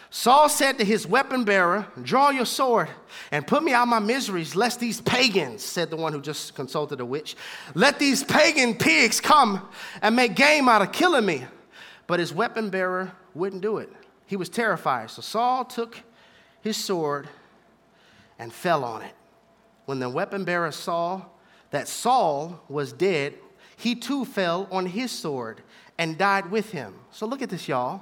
Saul 0.10 0.49
said 0.49 0.78
to 0.78 0.86
his 0.86 1.06
weapon 1.06 1.43
bearer, 1.43 1.88
Draw 2.01 2.30
your 2.32 2.45
sword 2.45 2.89
and 3.32 3.45
put 3.45 3.64
me 3.64 3.74
out 3.74 3.84
of 3.84 3.89
my 3.89 3.99
miseries, 3.99 4.56
lest 4.56 4.80
these 4.80 5.01
pagans, 5.01 5.64
said 5.64 5.89
the 5.89 5.95
one 5.95 6.14
who 6.14 6.22
just 6.22 6.56
consulted 6.56 7.01
a 7.01 7.06
witch, 7.06 7.36
let 7.74 7.99
these 7.99 8.24
pagan 8.24 8.76
pigs 8.76 9.20
come 9.20 9.68
and 10.01 10.16
make 10.16 10.36
game 10.36 10.70
out 10.70 10.82
of 10.82 10.91
killing 10.91 11.26
me. 11.26 11.45
But 12.08 12.20
his 12.20 12.34
weapon 12.34 12.70
bearer 12.70 13.12
wouldn't 13.34 13.62
do 13.62 13.78
it. 13.78 13.91
He 14.28 14.36
was 14.36 14.49
terrified. 14.49 15.10
So 15.10 15.22
Saul 15.22 15.66
took 15.66 15.99
his 16.62 16.78
sword 16.78 17.28
and 18.39 18.53
fell 18.53 18.84
on 18.84 19.01
it. 19.01 19.14
When 19.86 19.99
the 19.99 20.10
weapon 20.10 20.45
bearer 20.45 20.72
saw 20.72 21.24
that 21.72 21.88
Saul 21.88 22.64
was 22.70 22.93
dead, 22.93 23.36
he 23.78 23.95
too 23.95 24.26
fell 24.26 24.68
on 24.72 24.86
his 24.86 25.12
sword 25.12 25.62
and 25.97 26.18
died 26.18 26.49
with 26.51 26.72
him. 26.72 26.93
So 27.12 27.26
look 27.26 27.41
at 27.41 27.49
this, 27.49 27.68
y'all. 27.68 28.01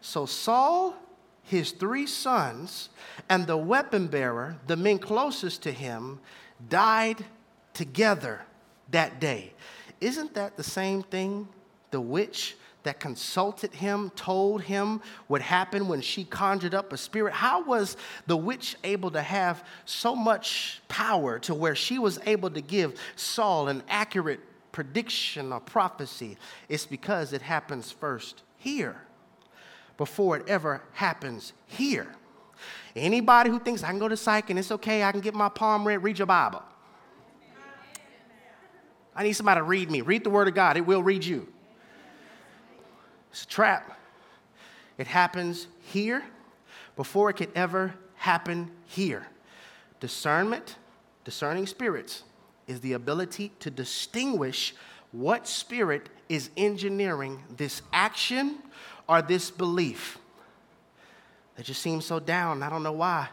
So 0.00 0.26
Saul 0.26 0.94
his 1.44 1.72
three 1.72 2.06
sons, 2.06 2.88
and 3.28 3.46
the 3.46 3.56
weapon 3.56 4.08
bearer, 4.08 4.56
the 4.66 4.76
men 4.76 4.98
closest 4.98 5.62
to 5.62 5.72
him, 5.72 6.20
died 6.68 7.24
together 7.74 8.42
that 8.90 9.20
day. 9.20 9.52
Isn't 10.00 10.34
that 10.34 10.56
the 10.56 10.62
same 10.62 11.02
thing 11.02 11.48
the 11.90 12.00
witch 12.00 12.56
that 12.82 13.00
consulted 13.00 13.72
him 13.74 14.10
told 14.14 14.62
him 14.62 15.00
would 15.28 15.40
happen 15.40 15.88
when 15.88 16.00
she 16.00 16.24
conjured 16.24 16.74
up 16.74 16.92
a 16.92 16.96
spirit? 16.96 17.32
How 17.32 17.62
was 17.64 17.96
the 18.26 18.36
witch 18.36 18.76
able 18.82 19.10
to 19.10 19.22
have 19.22 19.64
so 19.84 20.14
much 20.16 20.80
power 20.88 21.38
to 21.40 21.54
where 21.54 21.74
she 21.74 21.98
was 21.98 22.18
able 22.26 22.50
to 22.50 22.60
give 22.60 22.98
Saul 23.16 23.68
an 23.68 23.82
accurate 23.88 24.40
prediction 24.72 25.52
or 25.52 25.60
prophecy? 25.60 26.36
It's 26.68 26.86
because 26.86 27.32
it 27.32 27.42
happens 27.42 27.90
first 27.90 28.42
here 28.58 29.03
before 29.96 30.36
it 30.36 30.48
ever 30.48 30.82
happens 30.92 31.52
here. 31.66 32.08
Anybody 32.96 33.50
who 33.50 33.58
thinks 33.58 33.82
I 33.82 33.90
can 33.90 33.98
go 33.98 34.08
to 34.08 34.16
psych 34.16 34.50
and 34.50 34.58
it's 34.58 34.70
okay, 34.70 35.02
I 35.02 35.12
can 35.12 35.20
get 35.20 35.34
my 35.34 35.48
palm 35.48 35.86
read, 35.86 35.98
read 35.98 36.18
your 36.18 36.26
Bible. 36.26 36.62
I 39.16 39.22
need 39.22 39.32
somebody 39.32 39.60
to 39.60 39.64
read 39.64 39.90
me. 39.90 40.00
Read 40.00 40.24
the 40.24 40.30
Word 40.30 40.48
of 40.48 40.54
God, 40.54 40.76
it 40.76 40.86
will 40.86 41.02
read 41.02 41.24
you. 41.24 41.48
It's 43.30 43.44
a 43.44 43.48
trap. 43.48 43.98
It 44.98 45.06
happens 45.06 45.66
here 45.80 46.22
before 46.96 47.30
it 47.30 47.34
could 47.34 47.50
ever 47.54 47.94
happen 48.14 48.70
here. 48.86 49.26
Discernment, 50.00 50.76
discerning 51.24 51.66
spirits, 51.66 52.22
is 52.66 52.80
the 52.80 52.92
ability 52.92 53.52
to 53.60 53.70
distinguish 53.70 54.74
what 55.12 55.46
spirit 55.46 56.08
is 56.28 56.50
engineering 56.56 57.42
this 57.56 57.82
action 57.92 58.58
or 59.08 59.22
this 59.22 59.50
belief. 59.50 60.18
They 61.56 61.62
just 61.62 61.82
seem 61.82 62.00
so 62.00 62.18
down. 62.18 62.62
I 62.62 62.70
don't 62.70 62.82
know 62.82 62.92
why. 62.92 63.28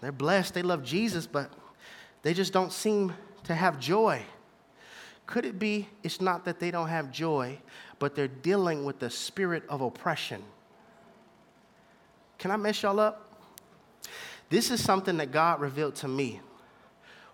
They're 0.00 0.12
blessed, 0.12 0.54
they 0.54 0.62
love 0.62 0.84
Jesus, 0.84 1.26
but 1.26 1.50
they 2.22 2.34
just 2.34 2.52
don't 2.52 2.72
seem 2.72 3.12
to 3.44 3.54
have 3.54 3.80
joy. 3.80 4.22
Could 5.26 5.44
it 5.44 5.58
be 5.58 5.88
it's 6.02 6.20
not 6.20 6.44
that 6.44 6.60
they 6.60 6.70
don't 6.70 6.88
have 6.88 7.10
joy, 7.10 7.58
but 7.98 8.14
they're 8.14 8.28
dealing 8.28 8.84
with 8.84 8.98
the 8.98 9.10
spirit 9.10 9.64
of 9.68 9.80
oppression? 9.80 10.42
Can 12.38 12.50
I 12.50 12.56
mess 12.56 12.82
y'all 12.82 13.00
up? 13.00 13.24
This 14.48 14.70
is 14.70 14.82
something 14.82 15.16
that 15.18 15.32
God 15.32 15.60
revealed 15.60 15.96
to 15.96 16.08
me. 16.08 16.40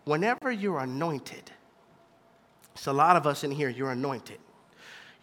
Whenever 0.05 0.51
you're 0.51 0.81
anointed, 0.81 1.51
it's 2.75 2.87
a 2.87 2.93
lot 2.93 3.17
of 3.17 3.27
us 3.27 3.45
in 3.45 3.51
here, 3.51 3.69
you're 3.69 3.93
anointed. 3.93 4.39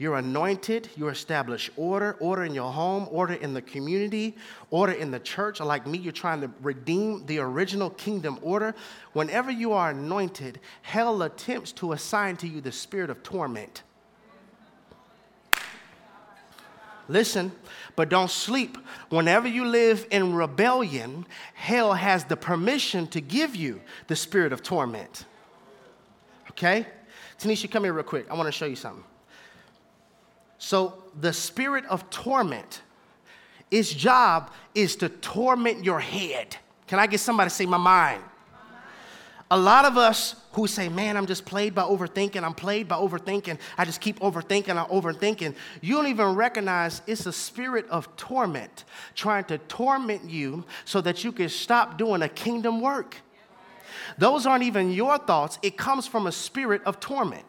You're 0.01 0.17
anointed, 0.17 0.89
you 0.97 1.09
establish 1.09 1.69
order, 1.77 2.17
order 2.19 2.43
in 2.43 2.55
your 2.55 2.71
home, 2.71 3.07
order 3.11 3.35
in 3.35 3.53
the 3.53 3.61
community, 3.61 4.35
order 4.71 4.93
in 4.93 5.11
the 5.11 5.19
church. 5.19 5.59
Like 5.59 5.85
me, 5.85 5.99
you're 5.99 6.11
trying 6.11 6.41
to 6.41 6.49
redeem 6.59 7.27
the 7.27 7.37
original 7.37 7.91
kingdom 7.91 8.39
order. 8.41 8.73
Whenever 9.13 9.51
you 9.51 9.73
are 9.73 9.91
anointed, 9.91 10.59
hell 10.81 11.21
attempts 11.21 11.71
to 11.73 11.91
assign 11.91 12.35
to 12.37 12.47
you 12.47 12.61
the 12.61 12.71
spirit 12.71 13.11
of 13.11 13.21
torment. 13.21 13.83
Listen, 17.07 17.51
but 17.95 18.09
don't 18.09 18.31
sleep. 18.31 18.79
Whenever 19.09 19.47
you 19.47 19.65
live 19.65 20.07
in 20.09 20.33
rebellion, 20.33 21.27
hell 21.53 21.93
has 21.93 22.23
the 22.23 22.35
permission 22.35 23.05
to 23.09 23.21
give 23.21 23.55
you 23.55 23.79
the 24.07 24.15
spirit 24.15 24.51
of 24.51 24.63
torment. 24.63 25.25
Okay? 26.49 26.87
Tanisha, 27.37 27.69
come 27.69 27.83
here 27.83 27.93
real 27.93 28.03
quick. 28.03 28.25
I 28.31 28.33
want 28.33 28.47
to 28.47 28.51
show 28.51 28.65
you 28.65 28.75
something. 28.75 29.03
So, 30.63 30.93
the 31.19 31.33
spirit 31.33 31.85
of 31.85 32.07
torment, 32.11 32.83
its 33.71 33.91
job 33.91 34.51
is 34.75 34.95
to 34.97 35.09
torment 35.09 35.83
your 35.83 35.99
head. 35.99 36.55
Can 36.85 36.99
I 36.99 37.07
get 37.07 37.19
somebody 37.19 37.49
to 37.49 37.55
say 37.55 37.65
my 37.65 37.79
mind? 37.79 38.21
A 39.49 39.57
lot 39.57 39.85
of 39.85 39.97
us 39.97 40.35
who 40.51 40.67
say, 40.67 40.87
Man, 40.87 41.17
I'm 41.17 41.25
just 41.25 41.45
played 41.45 41.73
by 41.73 41.81
overthinking, 41.81 42.43
I'm 42.43 42.53
played 42.53 42.87
by 42.87 42.95
overthinking, 42.97 43.57
I 43.75 43.85
just 43.85 44.01
keep 44.01 44.19
overthinking, 44.19 44.69
I'm 44.69 44.85
overthinking. 44.85 45.55
You 45.81 45.95
don't 45.95 46.05
even 46.05 46.35
recognize 46.35 47.01
it's 47.07 47.25
a 47.25 47.33
spirit 47.33 47.89
of 47.89 48.15
torment 48.15 48.83
trying 49.15 49.45
to 49.45 49.57
torment 49.57 50.29
you 50.29 50.63
so 50.85 51.01
that 51.01 51.23
you 51.23 51.31
can 51.31 51.49
stop 51.49 51.97
doing 51.97 52.21
a 52.21 52.29
kingdom 52.29 52.81
work. 52.81 53.17
Those 54.19 54.45
aren't 54.45 54.63
even 54.63 54.91
your 54.91 55.17
thoughts, 55.17 55.57
it 55.63 55.75
comes 55.75 56.05
from 56.05 56.27
a 56.27 56.31
spirit 56.31 56.83
of 56.85 56.99
torment. 56.99 57.45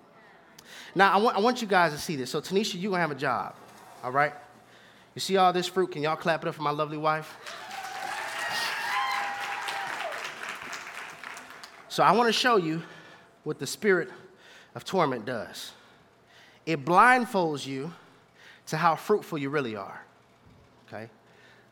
Now, 0.95 1.12
I 1.12 1.16
want, 1.16 1.36
I 1.36 1.40
want 1.40 1.62
you 1.62 1.68
guys 1.68 1.93
to 1.93 1.99
see 1.99 2.16
this. 2.16 2.30
So, 2.30 2.40
Tanisha, 2.40 2.74
you're 2.74 2.90
going 2.90 2.99
to 2.99 3.01
have 3.01 3.11
a 3.11 3.14
job, 3.14 3.55
all 4.05 4.12
right? 4.12 4.32
You 5.14 5.20
see 5.20 5.36
all 5.36 5.53
this 5.53 5.66
fruit? 5.66 5.93
Can 5.93 6.03
y'all 6.03 6.16
clap 6.16 6.43
it 6.43 6.49
up 6.49 6.55
for 6.55 6.62
my 6.62 6.70
lovely 6.70 6.99
wife? 6.99 7.36
So, 11.88 12.03
I 12.03 12.12
want 12.12 12.28
to 12.28 12.32
show 12.32 12.57
you 12.57 12.82
what 13.45 13.59
the 13.59 13.66
spirit 13.66 14.11
of 14.74 14.84
torment 14.84 15.26
does 15.26 15.72
it 16.64 16.84
blindfolds 16.84 17.66
you 17.66 17.93
to 18.66 18.76
how 18.76 18.95
fruitful 18.95 19.36
you 19.36 19.51
really 19.51 19.74
are, 19.74 20.01
okay? 20.86 21.11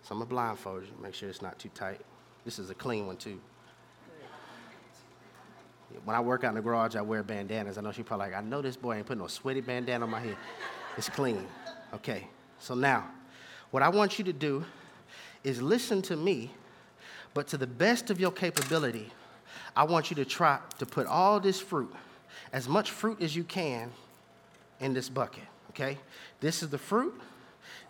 So, 0.02 0.12
I'm 0.12 0.18
going 0.18 0.28
to 0.28 0.30
blindfold 0.30 0.82
you, 0.82 0.88
make 1.02 1.14
sure 1.14 1.28
it's 1.28 1.42
not 1.42 1.58
too 1.58 1.70
tight. 1.74 2.00
This 2.44 2.58
is 2.58 2.70
a 2.70 2.74
clean 2.74 3.06
one, 3.06 3.16
too. 3.16 3.38
When 6.05 6.16
I 6.16 6.20
work 6.20 6.45
out 6.45 6.51
in 6.51 6.55
the 6.55 6.62
garage, 6.62 6.97
I 6.97 7.03
wear 7.03 7.22
bandanas. 7.22 7.78
I 7.78 7.80
know 7.80 7.93
she's 7.93 8.05
probably 8.05 8.26
like, 8.26 8.36
I 8.36 8.41
know 8.41 8.62
this 8.62 8.76
boy 8.76 8.97
ain't 8.97 9.07
putting 9.07 9.20
no 9.20 9.26
sweaty 9.26 9.61
bandana 9.61 10.05
on 10.05 10.11
my 10.11 10.20
head. 10.20 10.36
It's 10.97 11.09
clean. 11.09 11.47
Okay, 11.95 12.26
so 12.59 12.74
now, 12.74 13.09
what 13.70 13.82
I 13.82 13.88
want 13.88 14.18
you 14.18 14.24
to 14.24 14.32
do 14.32 14.64
is 15.43 15.61
listen 15.61 16.03
to 16.03 16.16
me, 16.16 16.51
but 17.34 17.49
to 17.49 17.57
the 17.57 17.66
best 17.66 18.11
of 18.11 18.20
your 18.20 18.30
capability, 18.30 19.11
I 19.76 19.84
want 19.84 20.11
you 20.11 20.16
to 20.16 20.24
try 20.24 20.59
to 20.78 20.86
put 20.86 21.07
all 21.07 21.41
this 21.41 21.61
fruit, 21.61 21.93
as 22.53 22.68
much 22.68 22.91
fruit 22.91 23.20
as 23.20 23.34
you 23.34 23.45
can, 23.45 23.91
in 24.80 24.95
this 24.95 25.09
bucket, 25.09 25.45
okay? 25.70 25.99
This 26.41 26.62
is 26.62 26.70
the 26.70 26.78
fruit, 26.78 27.14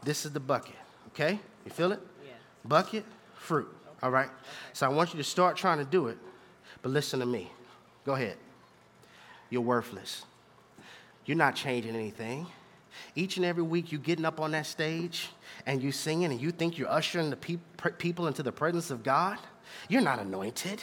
this 0.03 0.25
is 0.25 0.33
the 0.33 0.41
bucket, 0.41 0.75
okay? 1.09 1.39
You 1.65 1.71
feel 1.71 1.93
it? 1.93 2.01
Yeah. 2.25 2.33
Bucket, 2.65 3.05
fruit, 3.35 3.69
okay. 3.69 3.99
all 4.03 4.11
right? 4.11 4.27
Okay. 4.27 4.35
So 4.73 4.87
I 4.87 4.89
want 4.89 5.13
you 5.13 5.19
to 5.19 5.25
start 5.25 5.57
trying 5.57 5.79
to 5.79 5.85
do 5.85 6.09
it, 6.09 6.19
but 6.83 6.91
listen 6.91 7.21
to 7.21 7.27
me. 7.27 7.51
Go 8.05 8.15
ahead. 8.15 8.37
You're 9.51 9.63
worthless. 9.63 10.25
You're 11.27 11.37
not 11.37 11.55
changing 11.55 11.95
anything. 11.95 12.47
Each 13.15 13.37
and 13.37 13.47
every 13.47 13.63
week, 13.63 13.93
you're 13.93 14.01
getting 14.01 14.25
up 14.25 14.41
on 14.41 14.53
that 14.53 14.67
stage 14.67 15.29
and 15.67 15.83
you 15.83 15.93
singing 15.93 16.31
and 16.31 16.41
you 16.41 16.51
think 16.51 16.79
you're 16.79 16.91
ushering 16.91 17.31
the 17.31 17.37
pe- 17.37 17.59
people 17.99 18.27
into 18.27 18.43
the 18.43 18.53
presence 18.53 18.91
of 18.91 19.03
God. 19.03 19.39
You're 19.89 20.03
not 20.03 20.19
anointed. 20.19 20.83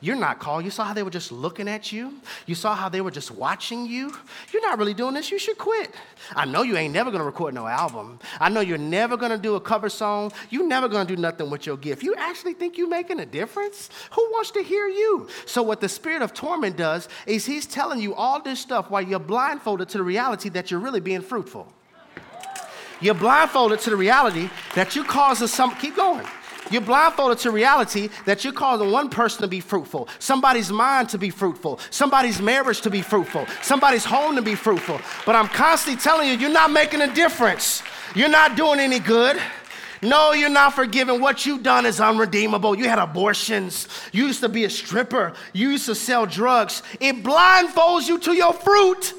You're 0.00 0.16
not 0.16 0.38
called. 0.38 0.64
You 0.64 0.70
saw 0.70 0.84
how 0.84 0.92
they 0.92 1.02
were 1.02 1.10
just 1.10 1.32
looking 1.32 1.68
at 1.68 1.92
you. 1.92 2.14
You 2.46 2.54
saw 2.54 2.74
how 2.74 2.88
they 2.88 3.00
were 3.00 3.10
just 3.10 3.30
watching 3.30 3.86
you. 3.86 4.12
You're 4.52 4.62
not 4.62 4.78
really 4.78 4.94
doing 4.94 5.14
this. 5.14 5.30
You 5.30 5.38
should 5.38 5.58
quit. 5.58 5.94
I 6.34 6.44
know 6.44 6.62
you 6.62 6.76
ain't 6.76 6.94
never 6.94 7.10
to 7.10 7.22
record 7.22 7.54
no 7.54 7.66
album. 7.66 8.18
I 8.40 8.48
know 8.48 8.60
you're 8.60 8.78
never 8.78 9.16
to 9.16 9.38
do 9.38 9.54
a 9.54 9.60
cover 9.60 9.88
song. 9.88 10.32
You're 10.50 10.66
never 10.66 10.88
to 10.88 11.04
do 11.04 11.16
nothing 11.16 11.50
with 11.50 11.66
your 11.66 11.76
gift. 11.76 12.02
You 12.02 12.14
actually 12.16 12.54
think 12.54 12.76
you're 12.76 12.88
making 12.88 13.20
a 13.20 13.26
difference? 13.26 13.90
Who 14.12 14.22
wants 14.32 14.50
to 14.52 14.62
hear 14.62 14.88
you? 14.88 15.28
So, 15.46 15.62
what 15.62 15.80
the 15.80 15.88
spirit 15.88 16.22
of 16.22 16.34
torment 16.34 16.76
does 16.76 17.08
is 17.26 17.46
he's 17.46 17.66
telling 17.66 18.00
you 18.00 18.14
all 18.14 18.40
this 18.40 18.60
stuff 18.60 18.90
while 18.90 19.02
you're 19.02 19.18
blindfolded 19.18 19.88
to 19.90 19.98
the 19.98 20.04
reality 20.04 20.48
that 20.50 20.70
you're 20.70 20.80
really 20.80 21.00
being 21.00 21.22
fruitful. 21.22 21.72
You're 23.00 23.14
blindfolded 23.14 23.80
to 23.80 23.90
the 23.90 23.96
reality 23.96 24.48
that 24.74 24.96
you 24.96 25.04
causing 25.04 25.48
some, 25.48 25.74
keep 25.76 25.96
going 25.96 26.26
you're 26.70 26.82
blindfolded 26.82 27.38
to 27.38 27.50
reality 27.50 28.10
that 28.24 28.44
you're 28.44 28.52
causing 28.52 28.90
one 28.90 29.08
person 29.08 29.42
to 29.42 29.48
be 29.48 29.60
fruitful, 29.60 30.08
somebody's 30.18 30.70
mind 30.70 31.08
to 31.10 31.18
be 31.18 31.30
fruitful, 31.30 31.80
somebody's 31.90 32.40
marriage 32.40 32.80
to 32.82 32.90
be 32.90 33.02
fruitful, 33.02 33.46
somebody's 33.62 34.04
home 34.04 34.36
to 34.36 34.42
be 34.42 34.54
fruitful. 34.54 35.00
But 35.24 35.36
I'm 35.36 35.48
constantly 35.48 36.00
telling 36.00 36.28
you, 36.28 36.34
you're 36.34 36.50
not 36.50 36.70
making 36.70 37.00
a 37.00 37.12
difference. 37.14 37.82
You're 38.14 38.28
not 38.28 38.56
doing 38.56 38.80
any 38.80 38.98
good. 38.98 39.40
No, 40.00 40.32
you're 40.32 40.48
not 40.48 40.74
forgiven. 40.74 41.20
What 41.20 41.44
you've 41.44 41.62
done 41.62 41.84
is 41.84 42.00
unredeemable. 42.00 42.76
You 42.76 42.88
had 42.88 43.00
abortions. 43.00 43.88
You 44.12 44.26
used 44.26 44.40
to 44.40 44.48
be 44.48 44.64
a 44.64 44.70
stripper. 44.70 45.32
You 45.52 45.70
used 45.70 45.86
to 45.86 45.94
sell 45.94 46.24
drugs. 46.24 46.82
It 47.00 47.24
blindfolds 47.24 48.06
you 48.06 48.18
to 48.20 48.32
your 48.32 48.52
fruit. 48.52 49.12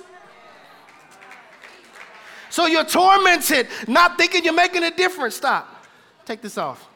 So 2.49 2.65
you're 2.65 2.85
tormented, 2.85 3.67
not 3.87 4.17
thinking 4.17 4.43
you're 4.43 4.53
making 4.53 4.83
a 4.83 4.91
difference. 4.91 5.35
Stop. 5.35 5.85
Take 6.25 6.41
this 6.41 6.57
off. 6.57 6.87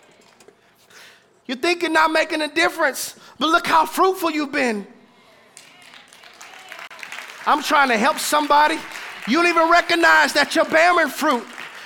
You're 1.46 1.58
thinking 1.58 1.94
not 1.94 2.12
making 2.12 2.42
a 2.42 2.48
difference, 2.48 3.16
but 3.38 3.50
look 3.50 3.68
how 3.68 3.86
fruitful 3.86 4.32
you've 4.32 4.52
been. 4.52 4.88
I'm 7.46 7.62
trying 7.62 7.90
to 7.90 7.98
help 7.98 8.20
somebody. 8.20 8.78
You 9.28 9.38
don't 9.38 9.48
even 9.48 9.70
recognize 9.70 10.34
that 10.34 10.56
you're 10.56 10.66
bearing 10.66 11.10
fruit. 11.10 11.46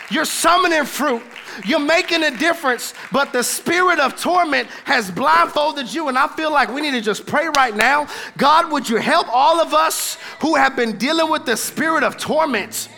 You're 0.09 0.25
summoning 0.25 0.85
fruit. 0.85 1.23
You're 1.65 1.79
making 1.79 2.23
a 2.23 2.31
difference, 2.31 2.93
but 3.11 3.33
the 3.33 3.43
spirit 3.43 3.99
of 3.99 4.15
torment 4.19 4.67
has 4.85 5.09
blindfolded 5.09 5.91
you. 5.91 6.07
And 6.07 6.17
I 6.17 6.27
feel 6.27 6.51
like 6.51 6.71
we 6.71 6.81
need 6.81 6.91
to 6.91 7.01
just 7.01 7.25
pray 7.25 7.47
right 7.55 7.75
now. 7.75 8.07
God, 8.37 8.71
would 8.71 8.87
you 8.87 8.97
help 8.97 9.27
all 9.29 9.59
of 9.59 9.73
us 9.73 10.17
who 10.39 10.55
have 10.55 10.75
been 10.75 10.97
dealing 10.97 11.31
with 11.31 11.45
the 11.45 11.57
spirit 11.57 12.03
of 12.03 12.17
torment? 12.17 12.89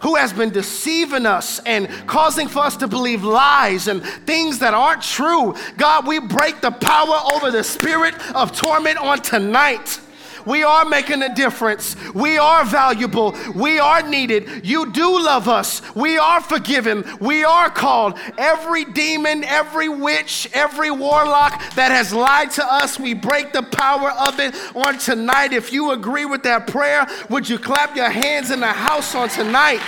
Who 0.00 0.14
has 0.16 0.32
been 0.32 0.50
deceiving 0.50 1.26
us 1.26 1.58
and 1.60 1.88
causing 2.06 2.48
for 2.48 2.60
us 2.60 2.76
to 2.76 2.88
believe 2.88 3.24
lies 3.24 3.88
and 3.88 4.02
things 4.26 4.58
that 4.60 4.74
aren't 4.74 5.02
true. 5.02 5.54
God, 5.76 6.06
we 6.06 6.18
break 6.18 6.60
the 6.60 6.70
power 6.70 7.20
over 7.34 7.50
the 7.50 7.64
spirit 7.64 8.14
of 8.34 8.52
torment 8.52 8.98
on 8.98 9.20
tonight. 9.20 10.00
We 10.48 10.62
are 10.62 10.86
making 10.86 11.20
a 11.20 11.34
difference. 11.34 11.94
We 12.14 12.38
are 12.38 12.64
valuable. 12.64 13.36
We 13.54 13.78
are 13.78 14.02
needed. 14.02 14.66
You 14.66 14.90
do 14.90 15.22
love 15.22 15.46
us. 15.46 15.82
We 15.94 16.16
are 16.16 16.40
forgiven. 16.40 17.04
We 17.20 17.44
are 17.44 17.68
called. 17.68 18.18
Every 18.38 18.86
demon, 18.86 19.44
every 19.44 19.90
witch, 19.90 20.48
every 20.54 20.90
warlock 20.90 21.52
that 21.74 21.90
has 21.90 22.14
lied 22.14 22.50
to 22.52 22.64
us, 22.64 22.98
we 22.98 23.12
break 23.12 23.52
the 23.52 23.62
power 23.62 24.10
of 24.10 24.40
it 24.40 24.54
on 24.74 24.96
tonight. 24.96 25.52
If 25.52 25.70
you 25.70 25.90
agree 25.90 26.24
with 26.24 26.42
that 26.44 26.66
prayer, 26.66 27.06
would 27.28 27.46
you 27.46 27.58
clap 27.58 27.94
your 27.94 28.08
hands 28.08 28.50
in 28.50 28.60
the 28.60 28.66
house 28.66 29.14
on 29.14 29.28
tonight? 29.28 29.82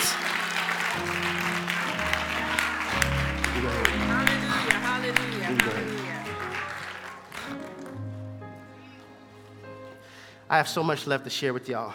I 10.51 10.59
have 10.59 10.69
so 10.69 10.83
much 10.83 11.07
left 11.07 11.25
to 11.25 11.31
share 11.31 11.55
with 11.55 11.69
y'all. 11.69 11.95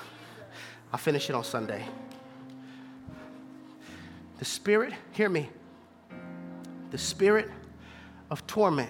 I'll 0.92 0.98
finish 0.98 1.30
it 1.30 1.36
on 1.36 1.44
Sunday. 1.44 1.86
The 4.40 4.46
spirit, 4.46 4.94
hear 5.12 5.30
me, 5.30 5.50
the 6.90 6.98
spirit 6.98 7.52
of 8.32 8.48
torment 8.48 8.90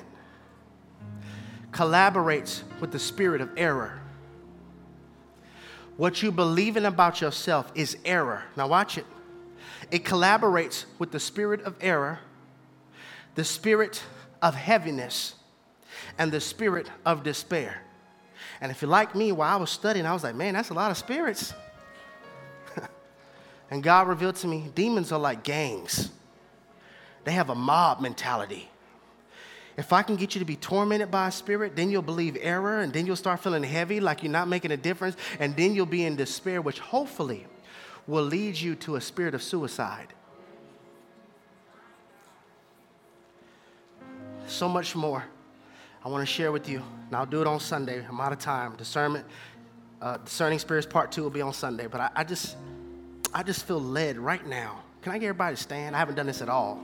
collaborates 1.72 2.62
with 2.80 2.92
the 2.92 3.00
spirit 3.00 3.42
of 3.42 3.50
error. 3.58 4.00
What 5.98 6.24
you 6.24 6.32
believe 6.32 6.78
in 6.78 6.86
about 6.86 7.20
yourself 7.20 7.70
is 7.76 7.98
error. 8.06 8.44
Now, 8.56 8.68
watch 8.68 8.98
it. 8.98 9.06
It 9.92 10.06
collaborates 10.06 10.86
with 11.00 11.12
the 11.12 11.20
spirit 11.20 11.62
of 11.64 11.76
error 11.82 12.20
the 13.36 13.44
spirit 13.44 14.02
of 14.42 14.56
heaviness 14.56 15.36
and 16.18 16.32
the 16.32 16.42
spirit 16.42 16.90
of 17.06 17.24
despair. 17.24 17.82
And 18.62 18.72
if 18.72 18.82
you're 18.82 18.90
like 18.90 19.16
me, 19.16 19.32
while 19.32 19.54
I 19.54 19.60
was 19.60 19.70
studying, 19.70 20.06
I 20.06 20.14
was 20.14 20.24
like, 20.24 20.36
man, 20.36 20.54
that's 20.54 20.70
a 20.70 20.74
lot 20.74 20.92
of 20.92 20.98
spirits. 20.98 21.54
and 23.72 23.84
God 23.84 24.08
revealed 24.08 24.36
to 24.38 24.48
me 24.48 24.72
demons 24.74 25.12
are 25.12 25.20
like 25.20 25.44
gangs, 25.44 26.10
they 27.24 27.32
have 27.32 27.50
a 27.50 27.56
mob 27.56 28.02
mentality. 28.02 28.70
If 29.78 29.92
I 29.92 30.04
can 30.04 30.16
get 30.16 30.36
you 30.36 30.40
to 30.40 30.46
be 30.46 30.56
tormented 30.56 31.12
by 31.12 31.28
a 31.28 31.32
spirit, 31.32 31.76
then 31.76 31.90
you'll 31.90 32.02
believe 32.02 32.38
error, 32.40 32.80
and 32.80 32.94
then 32.94 33.06
you'll 33.06 33.18
start 33.18 33.42
feeling 33.42 33.64
heavy, 33.64 34.00
like 34.00 34.24
you're 34.24 34.32
not 34.32 34.48
making 34.48 34.72
a 34.72 34.78
difference, 34.78 35.18
and 35.38 35.56
then 35.58 35.76
you'll 35.76 35.86
be 35.86 36.06
in 36.06 36.16
despair, 36.16 36.62
which 36.62 36.80
hopefully 36.80 37.46
will 38.08 38.24
lead 38.24 38.56
you 38.56 38.76
to 38.76 38.96
a 38.96 39.02
spirit 39.02 39.36
of 39.36 39.44
suicide. 39.44 40.14
So 44.48 44.70
much 44.70 44.96
more 44.96 45.26
I 46.06 46.08
want 46.08 46.22
to 46.22 46.32
share 46.32 46.52
with 46.52 46.70
you, 46.70 46.84
and 47.08 47.16
I'll 47.16 47.26
do 47.26 47.42
it 47.42 47.48
on 47.48 47.60
Sunday. 47.60 48.06
I'm 48.08 48.22
out 48.22 48.32
of 48.32 48.38
time. 48.38 48.76
Discernment, 48.76 49.26
uh, 50.00 50.18
discerning 50.18 50.60
spirits 50.60 50.86
part 50.86 51.12
two 51.12 51.24
will 51.24 51.32
be 51.32 51.42
on 51.42 51.52
Sunday. 51.52 51.88
But 51.88 52.00
I, 52.00 52.10
I 52.18 52.24
just, 52.24 52.58
I 53.34 53.42
just 53.42 53.66
feel 53.66 53.82
led 53.82 54.20
right 54.20 54.46
now. 54.46 54.84
Can 55.02 55.14
I 55.14 55.18
get 55.18 55.30
everybody 55.30 55.56
to 55.56 55.62
stand? 55.62 55.96
I 55.96 56.00
haven't 56.00 56.14
done 56.14 56.28
this 56.28 56.44
at 56.44 56.50
all. 56.50 56.84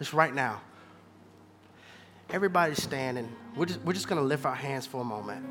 Just 0.00 0.12
right 0.12 0.34
now. 0.34 0.60
Everybody 2.30 2.74
stand, 2.74 3.16
and 3.16 3.28
we're 3.54 3.66
just, 3.66 3.80
we're 3.82 3.92
just 3.92 4.08
going 4.08 4.20
to 4.20 4.26
lift 4.26 4.44
our 4.44 4.56
hands 4.56 4.86
for 4.86 5.02
a 5.02 5.04
moment. 5.04 5.46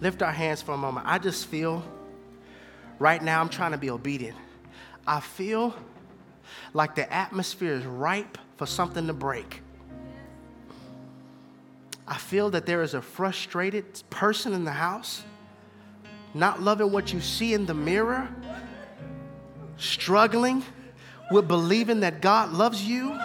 Lift 0.00 0.22
our 0.22 0.32
hands 0.32 0.60
for 0.60 0.72
a 0.72 0.76
moment. 0.76 1.06
I 1.08 1.18
just 1.18 1.46
feel 1.46 1.84
right 2.98 3.22
now, 3.22 3.40
I'm 3.40 3.48
trying 3.48 3.72
to 3.72 3.78
be 3.78 3.90
obedient. 3.90 4.36
I 5.06 5.20
feel 5.20 5.72
like 6.74 6.96
the 6.96 7.12
atmosphere 7.12 7.74
is 7.74 7.84
ripe 7.86 8.38
for 8.56 8.66
something 8.66 9.06
to 9.06 9.12
break. 9.12 9.62
I 12.12 12.18
feel 12.18 12.50
that 12.50 12.66
there 12.66 12.82
is 12.82 12.92
a 12.92 13.00
frustrated 13.00 14.02
person 14.10 14.52
in 14.52 14.64
the 14.64 14.70
house, 14.70 15.22
not 16.34 16.60
loving 16.60 16.92
what 16.92 17.10
you 17.10 17.22
see 17.22 17.54
in 17.54 17.64
the 17.64 17.72
mirror, 17.72 18.28
struggling 19.78 20.62
with 21.30 21.48
believing 21.48 22.00
that 22.00 22.20
God 22.20 22.52
loves 22.52 22.86
you, 22.86 23.18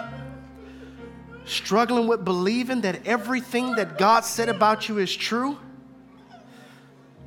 struggling 1.44 2.08
with 2.08 2.24
believing 2.24 2.80
that 2.80 3.06
everything 3.06 3.74
that 3.74 3.98
God 3.98 4.24
said 4.24 4.48
about 4.48 4.88
you 4.88 4.96
is 4.96 5.14
true. 5.14 5.58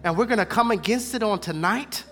And 0.03 0.17
we're 0.17 0.25
going 0.25 0.39
to 0.39 0.47
come 0.47 0.71
against 0.71 1.13
it 1.13 1.21
on 1.21 1.37
tonight. 1.37 2.03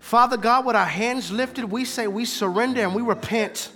Father 0.00 0.36
God, 0.36 0.66
with 0.66 0.76
our 0.76 0.84
hands 0.84 1.30
lifted, 1.30 1.64
we 1.64 1.86
say 1.86 2.08
we 2.08 2.26
surrender 2.26 2.82
and 2.82 2.94
we 2.94 3.00
repent. 3.00 3.70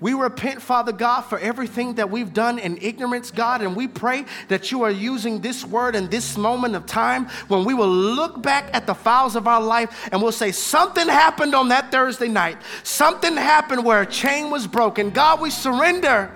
We 0.00 0.14
repent, 0.14 0.62
Father 0.62 0.92
God, 0.92 1.22
for 1.22 1.38
everything 1.38 1.94
that 1.94 2.08
we've 2.08 2.32
done 2.32 2.58
in 2.58 2.78
ignorance, 2.80 3.32
God, 3.32 3.62
and 3.62 3.74
we 3.74 3.88
pray 3.88 4.26
that 4.46 4.70
you 4.70 4.82
are 4.82 4.90
using 4.90 5.40
this 5.40 5.64
word 5.64 5.96
in 5.96 6.08
this 6.08 6.36
moment 6.36 6.76
of 6.76 6.86
time 6.86 7.26
when 7.48 7.64
we 7.64 7.74
will 7.74 7.88
look 7.88 8.40
back 8.40 8.70
at 8.72 8.86
the 8.86 8.94
files 8.94 9.34
of 9.34 9.48
our 9.48 9.60
life 9.60 10.08
and 10.12 10.22
we'll 10.22 10.30
say, 10.30 10.52
Something 10.52 11.08
happened 11.08 11.54
on 11.54 11.68
that 11.70 11.90
Thursday 11.90 12.28
night. 12.28 12.58
Something 12.84 13.36
happened 13.36 13.84
where 13.84 14.02
a 14.02 14.06
chain 14.06 14.50
was 14.50 14.66
broken. 14.66 15.10
God, 15.10 15.40
we 15.40 15.50
surrender. 15.50 16.32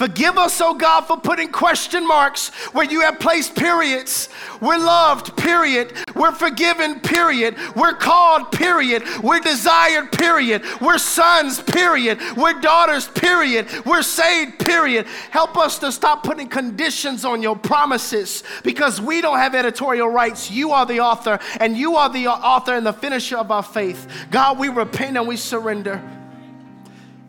Forgive 0.00 0.38
us, 0.38 0.58
oh 0.62 0.72
God, 0.72 1.02
for 1.02 1.18
putting 1.18 1.52
question 1.52 2.08
marks 2.08 2.48
where 2.72 2.86
you 2.86 3.02
have 3.02 3.20
placed 3.20 3.54
periods. 3.54 4.30
We're 4.58 4.78
loved, 4.78 5.36
period. 5.36 5.92
We're 6.16 6.32
forgiven, 6.32 7.00
period. 7.00 7.54
We're 7.76 7.92
called, 7.92 8.50
period. 8.50 9.02
We're 9.22 9.40
desired, 9.40 10.10
period. 10.10 10.62
We're 10.80 10.96
sons, 10.96 11.60
period. 11.60 12.18
We're 12.34 12.58
daughters, 12.62 13.08
period. 13.08 13.68
We're 13.84 14.00
saved, 14.00 14.60
period. 14.60 15.04
Help 15.32 15.58
us 15.58 15.78
to 15.80 15.92
stop 15.92 16.24
putting 16.24 16.48
conditions 16.48 17.26
on 17.26 17.42
your 17.42 17.56
promises 17.56 18.42
because 18.64 19.02
we 19.02 19.20
don't 19.20 19.36
have 19.36 19.54
editorial 19.54 20.08
rights. 20.08 20.50
You 20.50 20.70
are 20.70 20.86
the 20.86 21.00
author, 21.00 21.38
and 21.60 21.76
you 21.76 21.96
are 21.96 22.08
the 22.08 22.28
author 22.28 22.72
and 22.72 22.86
the 22.86 22.94
finisher 22.94 23.36
of 23.36 23.50
our 23.50 23.62
faith. 23.62 24.10
God, 24.30 24.58
we 24.58 24.70
repent 24.70 25.18
and 25.18 25.28
we 25.28 25.36
surrender. 25.36 26.02